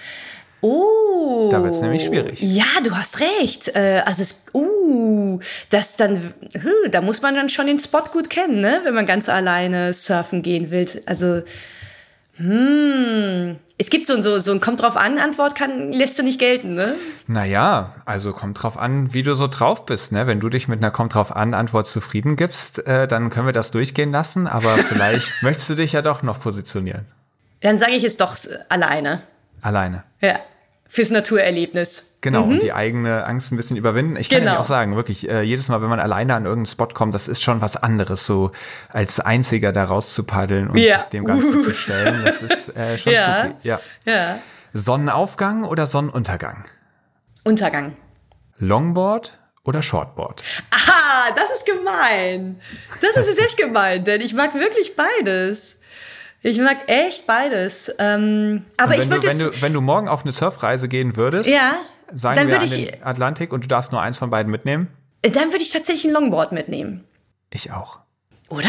Oh. 0.61 1.49
Da 1.51 1.63
wird 1.63 1.75
es 1.75 1.83
nämlich 1.83 2.05
schwierig. 2.05 2.41
Ja, 2.41 2.65
du 2.83 2.97
hast 2.97 3.21
recht. 3.21 3.69
Äh, 3.75 4.03
also 4.07 4.23
es, 4.23 4.47
uh, 4.55 5.39
das 5.69 5.97
dann, 5.97 6.33
da 6.91 7.03
muss 7.03 7.21
man 7.21 7.35
dann 7.35 7.51
schon 7.51 7.67
den 7.67 7.79
Spot 7.79 8.05
gut 8.11 8.31
kennen, 8.31 8.61
ne? 8.61 8.81
wenn 8.85 8.95
man 8.95 9.05
ganz 9.05 9.29
alleine 9.29 9.93
surfen 9.93 10.43
gehen 10.43 10.71
will. 10.71 10.89
Also, 11.05 11.43
hm, 12.37 13.57
es 13.77 13.91
gibt 13.91 14.07
so, 14.07 14.21
so, 14.21 14.39
so 14.39 14.53
ein 14.53 14.61
Kommt 14.61 14.83
drauf 14.83 14.97
an 14.97 15.19
Antwort 15.19 15.55
kann, 15.55 15.93
lässt 15.93 16.19
du 16.19 16.23
nicht 16.23 16.39
gelten, 16.39 16.75
ne? 16.75 16.95
Naja, 17.27 17.95
also 18.05 18.33
kommt 18.33 18.63
drauf 18.63 18.79
an, 18.79 19.13
wie 19.13 19.23
du 19.23 19.35
so 19.35 19.47
drauf 19.47 19.87
bist, 19.87 20.13
ne? 20.13 20.27
Wenn 20.27 20.41
du 20.41 20.49
dich 20.49 20.69
mit 20.69 20.79
einer 20.79 20.91
Kommt 20.91 21.15
drauf 21.15 21.35
an 21.35 21.55
Antwort 21.55 21.87
zufrieden 21.87 22.37
gibst, 22.37 22.87
äh, 22.87 23.07
dann 23.09 23.31
können 23.31 23.47
wir 23.47 23.53
das 23.53 23.71
durchgehen 23.71 24.13
lassen, 24.13 24.47
aber 24.47 24.79
vielleicht 24.89 25.35
möchtest 25.43 25.71
du 25.71 25.75
dich 25.75 25.93
ja 25.93 26.03
doch 26.03 26.23
noch 26.23 26.41
positionieren. 26.41 27.07
Dann 27.61 27.79
sage 27.79 27.93
ich 27.93 28.05
es 28.05 28.17
doch 28.17 28.37
alleine. 28.69 29.23
Alleine. 29.63 30.05
Ja. 30.21 30.39
Fürs 30.87 31.11
Naturerlebnis. 31.11 32.14
Genau, 32.25 32.47
mhm. 32.47 32.53
und 32.53 32.63
die 32.63 32.73
eigene 32.73 33.27
Angst 33.27 33.53
ein 33.53 33.59
bisschen 33.59 33.77
überwinden. 33.77 34.17
Ich 34.17 34.31
kann 34.31 34.41
genau. 34.41 34.55
ja 34.55 34.59
auch 34.59 34.65
sagen, 34.65 34.97
wirklich, 34.97 35.29
äh, 35.29 35.43
jedes 35.43 35.69
Mal, 35.69 35.83
wenn 35.83 35.91
man 35.91 36.01
alleine 36.01 36.35
an 36.35 36.47
irgendeinen 36.47 36.73
Spot 36.73 36.87
kommt, 36.87 37.15
das 37.15 37.29
ist 37.29 37.43
schon 37.43 37.61
was 37.61 37.77
anderes, 37.77 38.25
so 38.25 38.51
als 38.89 39.21
Einziger 39.21 39.73
da 39.73 39.85
rauszupaddeln 39.85 40.71
und 40.71 40.79
ja. 40.79 41.01
sich 41.01 41.09
dem 41.11 41.27
Ganzen 41.27 41.59
uh. 41.59 41.61
zu 41.61 41.75
stellen. 41.75 42.25
Das 42.25 42.41
ist 42.41 42.75
äh, 42.75 42.97
schon 42.99 43.13
ja. 43.13 43.45
spooky. 43.45 43.69
Ja. 43.69 43.81
ja. 44.07 44.39
Sonnenaufgang 44.73 45.65
oder 45.65 45.87
Sonnenuntergang? 45.87 46.65
Untergang. 47.45 47.95
Longboard 48.57 49.39
oder 49.63 49.83
Shortboard? 49.83 50.45
Aha, 50.71 51.31
das 51.37 51.51
ist 51.51 51.67
gemein. 51.67 52.59
Das 53.03 53.19
ist 53.19 53.29
jetzt 53.29 53.41
echt 53.41 53.59
gemein, 53.59 54.03
denn 54.03 54.23
ich 54.23 54.33
mag 54.33 54.55
wirklich 54.55 54.97
beides. 54.97 55.77
Ich 56.41 56.57
mag 56.57 56.89
echt 56.89 57.27
beides. 57.27 57.93
Ähm, 57.99 58.65
aber 58.79 58.97
ich 58.97 59.11
würde 59.11 59.29
wenn 59.29 59.39
du, 59.39 59.61
wenn 59.61 59.75
du 59.75 59.83
morgen 59.83 60.09
auf 60.09 60.23
eine 60.23 60.33
Surfreise 60.33 60.89
gehen 60.89 61.17
würdest, 61.17 61.51
ja, 61.51 61.75
sagen 62.13 62.37
dann 62.37 62.49
wir 62.49 62.61
an 62.61 62.71
den 62.71 63.03
Atlantik 63.03 63.53
und 63.53 63.65
du 63.65 63.69
darfst 63.69 63.93
nur 63.93 64.01
eins 64.01 64.19
von 64.19 64.31
beiden 64.31 64.51
mitnehmen? 64.51 64.89
Dann 65.23 65.53
würde 65.53 65.63
ich 65.63 65.71
tatsächlich 65.71 66.05
ein 66.05 66.13
Longboard 66.13 66.53
mitnehmen. 66.53 67.05
Ich 67.51 67.73
auch. 67.73 67.99
Oder? 68.51 68.69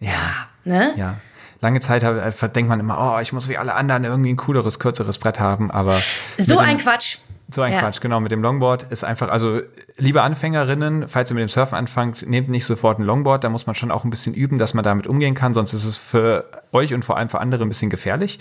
Ja. 0.00 0.48
Ne? 0.64 0.94
Ja. 0.96 1.16
Lange 1.60 1.80
Zeit 1.80 2.02
äh, 2.02 2.48
denkt 2.50 2.68
man 2.68 2.80
immer, 2.80 3.16
oh, 3.16 3.20
ich 3.20 3.32
muss 3.32 3.48
wie 3.48 3.56
alle 3.56 3.74
anderen 3.74 4.04
irgendwie 4.04 4.30
ein 4.30 4.36
cooleres, 4.36 4.78
kürzeres 4.78 5.18
Brett 5.18 5.40
haben, 5.40 5.70
aber. 5.70 6.02
So 6.38 6.58
ein 6.58 6.78
Quatsch. 6.78 7.18
So 7.50 7.62
ein 7.62 7.72
ja. 7.72 7.80
Quatsch, 7.80 8.00
genau. 8.00 8.20
Mit 8.20 8.32
dem 8.32 8.42
Longboard 8.42 8.84
ist 8.84 9.04
einfach, 9.04 9.28
also 9.28 9.62
liebe 9.96 10.22
Anfängerinnen, 10.22 11.08
falls 11.08 11.30
ihr 11.30 11.34
mit 11.34 11.42
dem 11.42 11.48
Surfen 11.48 11.78
anfangt, 11.78 12.28
nehmt 12.28 12.48
nicht 12.48 12.66
sofort 12.66 12.98
ein 12.98 13.04
Longboard. 13.04 13.44
Da 13.44 13.48
muss 13.48 13.66
man 13.66 13.74
schon 13.74 13.90
auch 13.90 14.04
ein 14.04 14.10
bisschen 14.10 14.34
üben, 14.34 14.58
dass 14.58 14.74
man 14.74 14.84
damit 14.84 15.06
umgehen 15.06 15.34
kann. 15.34 15.54
Sonst 15.54 15.72
ist 15.72 15.84
es 15.84 15.96
für 15.96 16.50
euch 16.72 16.92
und 16.92 17.04
vor 17.04 17.16
allem 17.16 17.28
für 17.28 17.40
andere 17.40 17.64
ein 17.64 17.68
bisschen 17.68 17.88
gefährlich. 17.88 18.40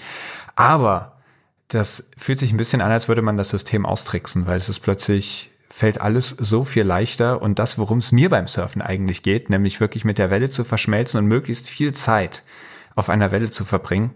Aber 0.56 1.15
das 1.68 2.12
fühlt 2.18 2.40
sich 2.40 2.52
ein 2.52 2.58
bisschen 2.58 2.82
an, 2.82 2.92
als 2.92 3.08
würde 3.08 3.22
man 3.22 3.38
das 3.38 3.50
System 3.50 3.86
austricksen, 3.86 4.48
weil 4.48 4.58
es 4.58 4.70
ist 4.70 4.80
plötzlich 4.80 5.52
fällt 5.70 6.00
alles 6.00 6.30
so 6.30 6.64
viel 6.64 6.84
leichter 6.84 7.42
und 7.42 7.60
das, 7.60 7.78
worum 7.78 7.98
es 7.98 8.12
mir 8.12 8.30
beim 8.30 8.48
Surfen 8.48 8.82
eigentlich 8.82 9.24
geht, 9.24 9.50
nämlich 9.50 9.82
wirklich 9.82 10.06
mit 10.06 10.18
der 10.18 10.30
Welle 10.30 10.50
zu 10.50 10.64
verschmelzen 10.64 11.18
und 11.18 11.26
möglichst 11.26 11.70
viel 11.70 11.94
Zeit 11.94 12.44
auf 12.96 13.10
einer 13.10 13.32
Welle 13.32 13.50
zu 13.50 13.66
verbringen. 13.66 14.12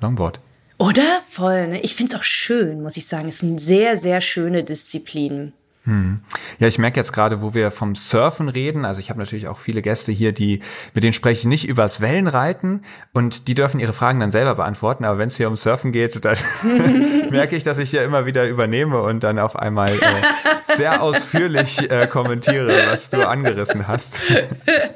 Longboard. 0.00 0.40
Oder? 0.78 1.20
Voll. 1.26 1.68
Ne? 1.68 1.80
Ich 1.80 1.94
finde 1.94 2.12
es 2.12 2.20
auch 2.20 2.24
schön, 2.24 2.82
muss 2.82 2.96
ich 2.96 3.06
sagen. 3.06 3.28
Es 3.28 3.36
ist 3.36 3.44
eine 3.44 3.58
sehr, 3.58 3.96
sehr 3.96 4.20
schöne 4.20 4.64
Disziplin. 4.64 5.52
Hm. 5.86 6.20
Ja, 6.60 6.66
ich 6.66 6.78
merke 6.78 6.98
jetzt 6.98 7.12
gerade, 7.12 7.42
wo 7.42 7.52
wir 7.52 7.70
vom 7.70 7.94
Surfen 7.94 8.48
reden, 8.48 8.86
also 8.86 9.00
ich 9.00 9.10
habe 9.10 9.18
natürlich 9.18 9.48
auch 9.48 9.58
viele 9.58 9.82
Gäste 9.82 10.12
hier, 10.12 10.32
die 10.32 10.60
mit 10.94 11.04
denen 11.04 11.12
spreche 11.12 11.40
ich 11.40 11.44
nicht 11.44 11.68
übers 11.68 12.00
Wellenreiten 12.00 12.86
und 13.12 13.48
die 13.48 13.54
dürfen 13.54 13.80
ihre 13.80 13.92
Fragen 13.92 14.18
dann 14.18 14.30
selber 14.30 14.54
beantworten, 14.54 15.04
aber 15.04 15.18
wenn 15.18 15.28
es 15.28 15.36
hier 15.36 15.46
um 15.46 15.58
Surfen 15.58 15.92
geht, 15.92 16.24
dann 16.24 16.38
merke 17.30 17.54
ich, 17.54 17.64
dass 17.64 17.76
ich 17.76 17.92
ja 17.92 18.02
immer 18.02 18.24
wieder 18.24 18.48
übernehme 18.48 19.02
und 19.02 19.24
dann 19.24 19.38
auf 19.38 19.56
einmal 19.56 19.92
äh, 19.92 20.74
sehr 20.74 21.02
ausführlich 21.02 21.90
äh, 21.90 22.06
kommentiere, 22.06 22.86
was 22.86 23.10
du 23.10 23.28
angerissen 23.28 23.86
hast. 23.86 24.20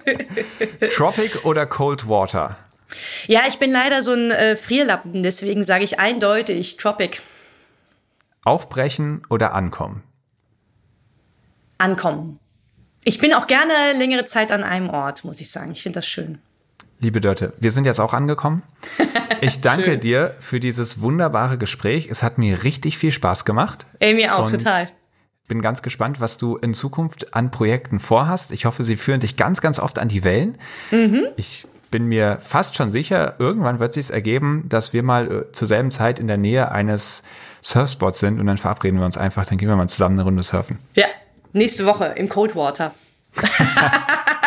Tropic 0.91 1.45
oder 1.45 1.67
Cold 1.67 2.09
Water? 2.09 2.57
Ja, 3.27 3.43
ich 3.47 3.59
bin 3.59 3.71
leider 3.71 4.03
so 4.03 4.15
ein 4.15 4.31
äh, 4.31 4.57
Frierlappen, 4.57 5.23
deswegen 5.23 5.65
sage 5.65 5.85
ich 5.85 6.01
eindeutig 6.01 6.79
Tropic. 6.79 7.21
Aufbrechen 8.43 9.21
oder 9.29 9.53
ankommen? 9.53 10.03
Ankommen. 11.79 12.39
Ich 13.05 13.19
bin 13.19 13.33
auch 13.33 13.47
gerne 13.47 13.93
längere 13.97 14.25
Zeit 14.25 14.51
an 14.53 14.63
einem 14.65 14.91
Ort, 14.91 15.25
muss 15.25 15.41
ich 15.41 15.51
sagen. 15.51 15.73
Ich 15.73 15.83
finde 15.83 15.99
das 15.99 16.07
schön. 16.07 16.39
Liebe 17.01 17.21
Dörte, 17.21 17.53
wir 17.59 17.71
sind 17.71 17.85
jetzt 17.85 18.01
auch 18.01 18.13
angekommen. 18.13 18.63
Ich 19.41 19.61
danke 19.61 19.99
dir 19.99 20.35
für 20.41 20.59
dieses 20.59 21.01
wunderbare 21.01 21.59
Gespräch. 21.59 22.09
Es 22.11 22.25
hat 22.25 22.39
mir 22.39 22.65
richtig 22.65 22.99
viel 22.99 23.13
Spaß 23.13 23.45
gemacht. 23.45 23.87
Ey, 24.01 24.15
mir 24.15 24.37
auch, 24.37 24.51
total. 24.51 24.89
Bin 25.47 25.63
ganz 25.63 25.83
gespannt, 25.83 26.21
was 26.21 26.39
du 26.39 26.57
in 26.57 26.75
Zukunft 26.75 27.35
an 27.35 27.53
Projekten 27.53 28.01
vorhast. 28.01 28.51
Ich 28.51 28.65
hoffe, 28.65 28.83
sie 28.83 28.97
führen 28.97 29.21
dich 29.21 29.37
ganz, 29.37 29.61
ganz 29.61 29.79
oft 29.79 30.01
an 30.01 30.09
die 30.09 30.25
Wellen. 30.25 30.59
Mhm. 30.91 31.27
Ich 31.37 31.69
bin 31.93 32.07
mir 32.07 32.39
fast 32.41 32.75
schon 32.75 32.91
sicher, 32.91 33.37
irgendwann 33.39 33.79
wird 33.79 33.93
sich 33.93 34.13
ergeben, 34.13 34.65
dass 34.69 34.93
wir 34.93 35.05
mal 35.05 35.31
äh, 35.31 35.53
zur 35.53 35.69
selben 35.69 35.93
Zeit 35.93 36.19
in 36.19 36.27
der 36.27 36.37
Nähe 36.37 36.73
eines 36.73 37.23
Surfspots 37.63 38.19
sind 38.19 38.41
und 38.41 38.47
dann 38.47 38.59
verabreden 38.59 38.99
wir 38.99 39.07
uns 39.07 39.17
einfach, 39.17 39.47
dann 39.47 39.57
gehen 39.57 39.69
wir 39.69 39.77
mal 39.77 39.89
zusammen 39.89 40.17
eine 40.17 40.25
Runde 40.25 40.43
surfen. 40.43 40.79
Ja, 40.95 41.07
nächste 41.53 41.87
Woche 41.87 42.07
im 42.17 42.29
Coldwater. 42.29 42.93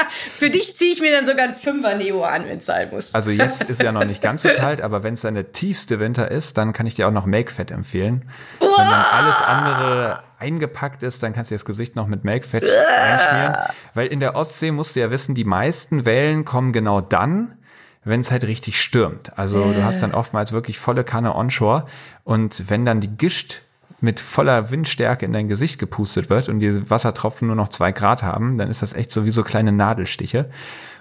Für 0.10 0.49
dich 0.49 0.76
ziehe 0.76 0.91
ich 0.91 1.02
mir 1.02 1.12
dann 1.16 1.26
sogar 1.26 1.45
ein 1.45 1.54
Fünfer 1.54 1.95
Neo 1.95 2.24
an, 2.24 2.45
wenn 2.45 2.58
es 2.58 2.66
sein 2.66 2.89
muss. 2.89 3.14
Also 3.14 3.32
jetzt 3.32 3.64
ist 3.70 3.82
ja 3.82 3.91
noch 3.91 4.04
nicht 4.04 4.22
ganz 4.22 4.41
so 4.41 4.49
kalt, 4.49 4.82
aber 4.82 5.04
wenn 5.04 5.14
es 5.14 5.22
dann 5.22 5.36
der 5.36 5.52
tiefste 5.52 5.99
Winter 5.99 6.30
ist, 6.30 6.58
dann 6.58 6.74
kann 6.74 6.86
ich 6.86 6.95
dir 6.95 7.08
auch 7.08 7.12
noch 7.12 7.26
Make-Fett 7.26 7.72
empfehlen. 7.72 8.26
Wenn 8.60 8.70
dann 8.70 9.06
alles 9.06 9.36
andere 9.41 10.24
eingepackt 10.41 11.04
ist, 11.04 11.24
dann 11.24 11.34
kannst 11.34 11.52
du 11.52 11.56
das 11.56 11.66
Gesicht 11.66 11.95
noch 11.95 12.08
mit 12.08 12.24
Melkfett 12.24 12.64
einschmieren. 12.64 13.56
Weil 13.93 14.08
in 14.08 14.20
der 14.20 14.36
Ostsee 14.36 14.72
musst 14.72 14.95
du 14.95 14.99
ja 14.99 15.12
wissen, 15.12 15.36
die 15.36 15.45
meisten 15.45 16.06
Wellen 16.06 16.43
kommen 16.43 16.74
genau 16.74 16.99
dann, 16.99 17.58
wenn 18.04 18.22
es 18.22 18.32
halt 18.32 18.43
richtig 18.43 18.82
stürmt. 18.82 19.38
Also 19.38 19.72
du 19.72 19.84
hast 19.84 20.02
dann 20.02 20.14
oftmals 20.14 20.52
wirklich 20.52 20.80
volle 20.80 21.04
Kanne 21.04 21.36
onshore 21.36 21.86
und 22.24 22.70
wenn 22.70 22.84
dann 22.86 22.99
die 22.99 23.16
Gischt 23.16 23.62
mit 24.02 24.20
voller 24.20 24.72
Windstärke 24.72 25.26
in 25.26 25.34
dein 25.34 25.47
Gesicht 25.47 25.80
gepustet 25.80 26.30
wird 26.30 26.49
und 26.49 26.60
die 26.60 26.89
Wassertropfen 26.89 27.47
nur 27.47 27.56
noch 27.56 27.70
zwei 27.70 27.91
Grad 27.91 28.24
haben, 28.24 28.58
dann 28.58 28.70
ist 28.70 28.82
das 28.82 28.93
echt 28.93 29.12
so 29.12 29.26
wie 29.26 29.32
so 29.32 29.43
kleine 29.43 29.72
Nadelstiche. 29.72 30.49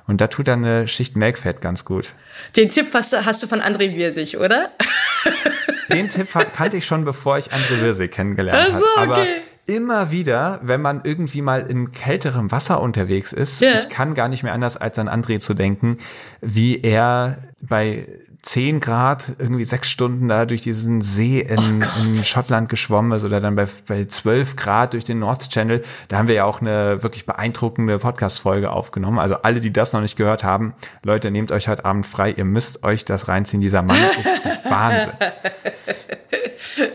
Und 0.07 0.21
da 0.21 0.27
tut 0.27 0.49
dann 0.49 0.65
eine 0.65 0.89
Schicht 0.89 1.17
Melkfett 1.17 1.61
ganz 1.61 1.85
gut. 1.85 2.15
Den 2.57 2.71
Tipp 2.71 2.89
hast 2.93 3.13
du, 3.13 3.25
hast 3.25 3.43
du 3.43 3.47
von 3.47 3.61
André 3.61 3.95
Wirsig, 3.97 4.39
oder? 4.39 4.71
Den 5.93 6.09
Tipp 6.09 6.29
kannte 6.55 6.77
ich 6.77 6.87
schon, 6.87 7.05
bevor 7.05 7.39
ich 7.39 7.53
André 7.53 7.81
Wirsig 7.81 8.13
kennengelernt 8.13 8.73
habe. 8.73 8.81
So, 8.81 8.87
okay. 8.97 9.13
Aber 9.13 9.27
immer 9.67 10.11
wieder, 10.11 10.61
wenn 10.63 10.81
man 10.81 11.03
irgendwie 11.05 11.43
mal 11.43 11.67
in 11.69 11.93
kälterem 11.93 12.51
Wasser 12.51 12.81
unterwegs 12.81 13.33
ist, 13.33 13.63
yeah. 13.63 13.75
ich 13.75 13.89
kann 13.89 14.15
gar 14.15 14.29
nicht 14.29 14.43
mehr 14.43 14.53
anders 14.53 14.77
als 14.77 14.99
an 14.99 15.09
André 15.09 15.39
zu 15.39 15.55
denken, 15.55 15.99
wie 16.41 16.81
er 16.81 17.39
bei 17.61 18.07
10 18.43 18.81
Grad 18.81 19.33
irgendwie 19.39 19.65
sechs 19.65 19.91
Stunden 19.91 20.29
da 20.29 20.47
durch 20.47 20.63
diesen 20.63 21.03
See 21.03 21.41
in, 21.41 21.85
oh 21.85 22.05
in 22.05 22.15
Schottland 22.25 22.69
geschwommen 22.69 23.13
ist 23.13 23.25
oder 23.25 23.41
dann 23.41 23.55
bei, 23.55 23.67
bei 23.87 24.07
12 24.07 24.57
Grad 24.57 24.95
durch 24.95 25.05
den 25.05 25.19
North 25.19 25.51
Channel. 25.51 25.83
Da 26.09 26.19
haben 26.19 26.29
wir 26.29 26.35
ja 26.35 26.45
auch 26.45 26.61
eine 26.61 27.03
wirklich 27.03 27.27
beeindruckende 27.27 27.99
Podcast-Folge 27.99 28.71
aufgenommen. 28.71 29.19
Also 29.19 29.37
alle, 29.37 29.61
die 29.61 29.73
das 29.73 29.93
noch 29.93 30.01
nicht 30.01 30.17
gehört 30.17 30.43
haben, 30.43 30.75
Leute, 31.03 31.31
nehmt 31.31 31.53
euch 31.53 31.69
heute 31.69 31.85
Abend 31.85 32.07
frei. 32.07 32.33
Ihr 32.33 32.45
müsst 32.45 32.83
euch 32.83 33.05
das 33.05 33.29
reinziehen. 33.29 33.61
Dieser 33.61 33.83
Mann 33.83 34.01
ist 34.21 34.45
Wahnsinn. 34.69 35.13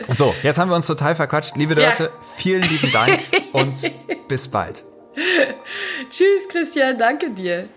So, 0.02 0.34
jetzt 0.42 0.58
haben 0.58 0.70
wir 0.70 0.76
uns 0.76 0.86
total 0.86 1.14
verquatscht. 1.14 1.56
Liebe 1.56 1.74
Leute, 1.74 2.04
ja. 2.04 2.22
vielen 2.36 2.62
lieben 2.62 2.90
Dank 2.92 3.20
und 3.52 3.90
bis 4.28 4.48
bald. 4.48 4.84
Tschüss, 6.10 6.48
Christian. 6.50 6.98
Danke 6.98 7.30
dir. 7.30 7.68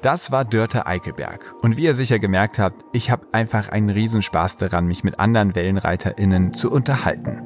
Das 0.00 0.30
war 0.30 0.44
Dörte 0.44 0.86
Eichelberg. 0.86 1.54
Und 1.60 1.76
wie 1.76 1.84
ihr 1.84 1.94
sicher 1.94 2.20
gemerkt 2.20 2.60
habt, 2.60 2.84
ich 2.92 3.10
habe 3.10 3.26
einfach 3.32 3.70
einen 3.70 3.90
Riesenspaß 3.90 4.56
daran, 4.56 4.86
mich 4.86 5.02
mit 5.02 5.18
anderen 5.18 5.56
WellenreiterInnen 5.56 6.54
zu 6.54 6.70
unterhalten. 6.70 7.42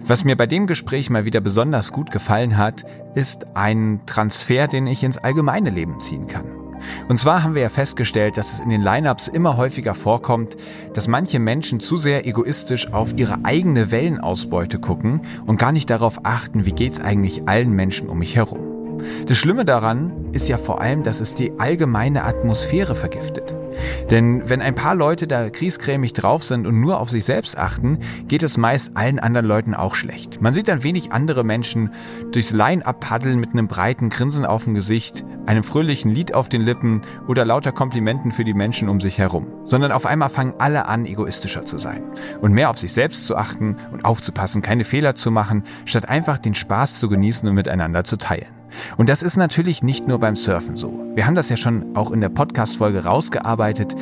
Was 0.00 0.24
mir 0.24 0.36
bei 0.36 0.46
dem 0.46 0.66
Gespräch 0.66 1.10
mal 1.10 1.24
wieder 1.24 1.40
besonders 1.40 1.92
gut 1.92 2.10
gefallen 2.10 2.56
hat, 2.56 2.84
ist 3.14 3.46
ein 3.54 4.00
Transfer, 4.04 4.66
den 4.66 4.88
ich 4.88 5.04
ins 5.04 5.18
allgemeine 5.18 5.70
Leben 5.70 6.00
ziehen 6.00 6.26
kann. 6.26 6.46
Und 7.08 7.18
zwar 7.18 7.44
haben 7.44 7.54
wir 7.54 7.62
ja 7.62 7.68
festgestellt, 7.68 8.36
dass 8.36 8.54
es 8.54 8.60
in 8.60 8.70
den 8.70 8.82
Lineups 8.82 9.28
immer 9.28 9.56
häufiger 9.56 9.94
vorkommt, 9.94 10.56
dass 10.92 11.06
manche 11.06 11.38
Menschen 11.38 11.78
zu 11.78 11.96
sehr 11.96 12.26
egoistisch 12.26 12.92
auf 12.92 13.16
ihre 13.16 13.44
eigene 13.44 13.92
Wellenausbeute 13.92 14.80
gucken 14.80 15.20
und 15.46 15.58
gar 15.58 15.70
nicht 15.70 15.88
darauf 15.88 16.20
achten, 16.24 16.66
wie 16.66 16.72
geht's 16.72 17.00
eigentlich 17.00 17.48
allen 17.48 17.70
Menschen 17.70 18.08
um 18.08 18.18
mich 18.18 18.34
herum. 18.34 18.75
Das 19.26 19.36
Schlimme 19.36 19.64
daran 19.64 20.32
ist 20.32 20.48
ja 20.48 20.58
vor 20.58 20.80
allem, 20.80 21.02
dass 21.02 21.20
es 21.20 21.34
die 21.34 21.58
allgemeine 21.58 22.24
Atmosphäre 22.24 22.94
vergiftet. 22.94 23.54
Denn 24.10 24.48
wenn 24.48 24.60
ein 24.60 24.74
paar 24.74 24.94
Leute 24.94 25.26
da 25.26 25.50
kriescremig 25.50 26.12
drauf 26.12 26.42
sind 26.42 26.66
und 26.66 26.80
nur 26.80 27.00
auf 27.00 27.10
sich 27.10 27.24
selbst 27.24 27.58
achten, 27.58 27.98
geht 28.28 28.42
es 28.42 28.56
meist 28.56 28.96
allen 28.96 29.18
anderen 29.18 29.46
Leuten 29.46 29.74
auch 29.74 29.94
schlecht. 29.94 30.40
Man 30.40 30.54
sieht 30.54 30.68
dann 30.68 30.82
wenig 30.82 31.12
andere 31.12 31.44
Menschen 31.44 31.90
durchs 32.32 32.52
Line-Up 32.52 33.00
paddeln 33.00 33.38
mit 33.38 33.52
einem 33.52 33.68
breiten 33.68 34.10
Grinsen 34.10 34.46
auf 34.46 34.64
dem 34.64 34.74
Gesicht, 34.74 35.24
einem 35.46 35.62
fröhlichen 35.62 36.10
Lied 36.10 36.34
auf 36.34 36.48
den 36.48 36.62
Lippen 36.62 37.02
oder 37.28 37.44
lauter 37.44 37.72
Komplimenten 37.72 38.32
für 38.32 38.44
die 38.44 38.54
Menschen 38.54 38.88
um 38.88 39.00
sich 39.00 39.18
herum. 39.18 39.46
Sondern 39.64 39.92
auf 39.92 40.06
einmal 40.06 40.28
fangen 40.28 40.54
alle 40.58 40.86
an, 40.86 41.06
egoistischer 41.06 41.64
zu 41.64 41.78
sein 41.78 42.02
und 42.40 42.52
mehr 42.52 42.70
auf 42.70 42.78
sich 42.78 42.92
selbst 42.92 43.26
zu 43.26 43.36
achten 43.36 43.76
und 43.92 44.04
aufzupassen, 44.04 44.62
keine 44.62 44.84
Fehler 44.84 45.14
zu 45.14 45.30
machen, 45.30 45.64
statt 45.84 46.08
einfach 46.08 46.38
den 46.38 46.54
Spaß 46.54 47.00
zu 47.00 47.08
genießen 47.08 47.48
und 47.48 47.54
miteinander 47.54 48.04
zu 48.04 48.16
teilen. 48.16 48.55
Und 48.96 49.08
das 49.08 49.22
ist 49.22 49.36
natürlich 49.36 49.82
nicht 49.82 50.08
nur 50.08 50.18
beim 50.18 50.36
Surfen 50.36 50.76
so. 50.76 51.06
Wir 51.14 51.26
haben 51.26 51.34
das 51.34 51.48
ja 51.48 51.56
schon 51.56 51.96
auch 51.96 52.10
in 52.10 52.20
der 52.20 52.28
Podcast-Folge 52.28 53.04
rausgearbeitet. 53.04 53.94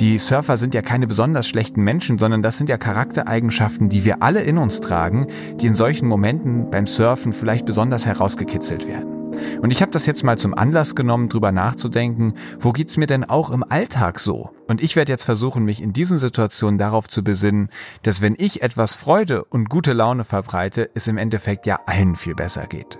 Die 0.00 0.18
Surfer 0.18 0.56
sind 0.56 0.74
ja 0.74 0.82
keine 0.82 1.06
besonders 1.06 1.48
schlechten 1.48 1.82
Menschen, 1.82 2.18
sondern 2.18 2.42
das 2.42 2.58
sind 2.58 2.70
ja 2.70 2.78
Charaktereigenschaften, 2.78 3.88
die 3.88 4.04
wir 4.04 4.22
alle 4.22 4.42
in 4.42 4.58
uns 4.58 4.80
tragen, 4.80 5.26
die 5.60 5.66
in 5.66 5.74
solchen 5.74 6.08
Momenten 6.08 6.70
beim 6.70 6.86
Surfen 6.86 7.32
vielleicht 7.32 7.66
besonders 7.66 8.06
herausgekitzelt 8.06 8.86
werden. 8.86 9.22
Und 9.60 9.72
ich 9.72 9.82
habe 9.82 9.92
das 9.92 10.06
jetzt 10.06 10.24
mal 10.24 10.38
zum 10.38 10.54
Anlass 10.54 10.94
genommen, 10.94 11.28
drüber 11.28 11.52
nachzudenken, 11.52 12.34
wo 12.60 12.72
geht's 12.72 12.96
mir 12.96 13.06
denn 13.06 13.24
auch 13.24 13.50
im 13.50 13.64
Alltag 13.68 14.18
so? 14.18 14.50
Und 14.68 14.82
ich 14.82 14.96
werde 14.96 15.12
jetzt 15.12 15.24
versuchen, 15.24 15.64
mich 15.64 15.82
in 15.82 15.92
diesen 15.92 16.18
Situationen 16.18 16.78
darauf 16.78 17.08
zu 17.08 17.22
besinnen, 17.22 17.68
dass 18.02 18.20
wenn 18.20 18.34
ich 18.38 18.62
etwas 18.62 18.96
Freude 18.96 19.44
und 19.44 19.68
gute 19.68 19.92
Laune 19.92 20.24
verbreite, 20.24 20.90
es 20.94 21.06
im 21.06 21.18
Endeffekt 21.18 21.66
ja 21.66 21.80
allen 21.86 22.16
viel 22.16 22.34
besser 22.34 22.66
geht. 22.66 22.98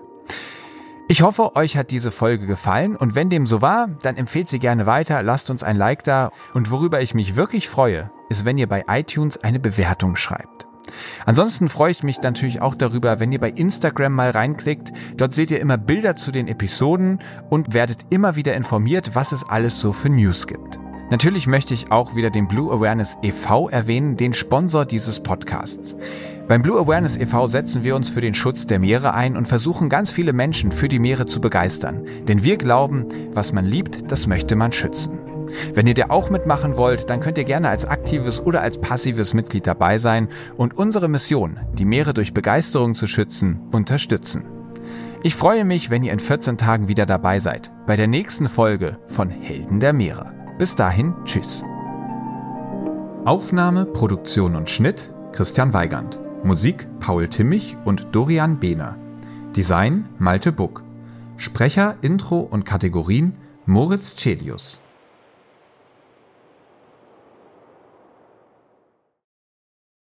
Ich 1.12 1.20
hoffe, 1.20 1.56
euch 1.56 1.76
hat 1.76 1.90
diese 1.90 2.10
Folge 2.10 2.46
gefallen 2.46 2.96
und 2.96 3.14
wenn 3.14 3.28
dem 3.28 3.46
so 3.46 3.60
war, 3.60 3.88
dann 4.00 4.16
empfehlt 4.16 4.48
sie 4.48 4.58
gerne 4.58 4.86
weiter, 4.86 5.22
lasst 5.22 5.50
uns 5.50 5.62
ein 5.62 5.76
Like 5.76 6.02
da 6.04 6.30
und 6.54 6.70
worüber 6.70 7.02
ich 7.02 7.12
mich 7.12 7.36
wirklich 7.36 7.68
freue, 7.68 8.10
ist, 8.30 8.46
wenn 8.46 8.56
ihr 8.56 8.66
bei 8.66 8.86
iTunes 8.88 9.36
eine 9.44 9.60
Bewertung 9.60 10.16
schreibt. 10.16 10.66
Ansonsten 11.26 11.68
freue 11.68 11.90
ich 11.90 12.02
mich 12.02 12.22
natürlich 12.22 12.62
auch 12.62 12.74
darüber, 12.74 13.20
wenn 13.20 13.30
ihr 13.30 13.40
bei 13.40 13.50
Instagram 13.50 14.14
mal 14.14 14.30
reinklickt. 14.30 14.90
Dort 15.18 15.34
seht 15.34 15.50
ihr 15.50 15.60
immer 15.60 15.76
Bilder 15.76 16.16
zu 16.16 16.30
den 16.30 16.48
Episoden 16.48 17.18
und 17.50 17.74
werdet 17.74 18.06
immer 18.08 18.34
wieder 18.36 18.54
informiert, 18.54 19.14
was 19.14 19.32
es 19.32 19.46
alles 19.46 19.80
so 19.80 19.92
für 19.92 20.08
News 20.08 20.46
gibt. 20.46 20.80
Natürlich 21.12 21.46
möchte 21.46 21.74
ich 21.74 21.92
auch 21.92 22.14
wieder 22.14 22.30
den 22.30 22.48
Blue 22.48 22.72
Awareness 22.72 23.18
e.V. 23.20 23.68
erwähnen, 23.68 24.16
den 24.16 24.32
Sponsor 24.32 24.86
dieses 24.86 25.20
Podcasts. 25.20 25.94
Beim 26.48 26.62
Blue 26.62 26.80
Awareness 26.80 27.18
e.V. 27.18 27.48
setzen 27.48 27.84
wir 27.84 27.96
uns 27.96 28.08
für 28.08 28.22
den 28.22 28.32
Schutz 28.32 28.66
der 28.66 28.78
Meere 28.78 29.12
ein 29.12 29.36
und 29.36 29.46
versuchen 29.46 29.90
ganz 29.90 30.10
viele 30.10 30.32
Menschen 30.32 30.72
für 30.72 30.88
die 30.88 30.98
Meere 30.98 31.26
zu 31.26 31.42
begeistern. 31.42 32.06
Denn 32.26 32.44
wir 32.44 32.56
glauben, 32.56 33.04
was 33.30 33.52
man 33.52 33.66
liebt, 33.66 34.10
das 34.10 34.26
möchte 34.26 34.56
man 34.56 34.72
schützen. 34.72 35.18
Wenn 35.74 35.86
ihr 35.86 35.92
da 35.92 36.06
auch 36.08 36.30
mitmachen 36.30 36.78
wollt, 36.78 37.10
dann 37.10 37.20
könnt 37.20 37.36
ihr 37.36 37.44
gerne 37.44 37.68
als 37.68 37.84
aktives 37.84 38.40
oder 38.40 38.62
als 38.62 38.80
passives 38.80 39.34
Mitglied 39.34 39.66
dabei 39.66 39.98
sein 39.98 40.28
und 40.56 40.78
unsere 40.78 41.08
Mission, 41.08 41.60
die 41.74 41.84
Meere 41.84 42.14
durch 42.14 42.32
Begeisterung 42.32 42.94
zu 42.94 43.06
schützen, 43.06 43.60
unterstützen. 43.70 44.46
Ich 45.22 45.34
freue 45.34 45.66
mich, 45.66 45.90
wenn 45.90 46.04
ihr 46.04 46.14
in 46.14 46.20
14 46.20 46.56
Tagen 46.56 46.88
wieder 46.88 47.04
dabei 47.04 47.38
seid, 47.38 47.70
bei 47.86 47.96
der 47.96 48.06
nächsten 48.06 48.48
Folge 48.48 48.96
von 49.08 49.28
Helden 49.28 49.78
der 49.78 49.92
Meere. 49.92 50.41
Bis 50.62 50.76
dahin, 50.76 51.12
tschüss. 51.24 51.64
Aufnahme, 53.24 53.84
Produktion 53.84 54.54
und 54.54 54.70
Schnitt 54.70 55.12
Christian 55.32 55.74
Weigand. 55.74 56.20
Musik 56.44 56.86
Paul 57.00 57.26
Timmich 57.26 57.76
und 57.84 58.06
Dorian 58.12 58.60
Behner. 58.60 58.96
Design 59.56 60.08
Malte 60.18 60.52
Buck. 60.52 60.84
Sprecher, 61.36 61.96
Intro 62.02 62.38
und 62.38 62.64
Kategorien 62.64 63.34
Moritz 63.66 64.14
Celius. 64.14 64.80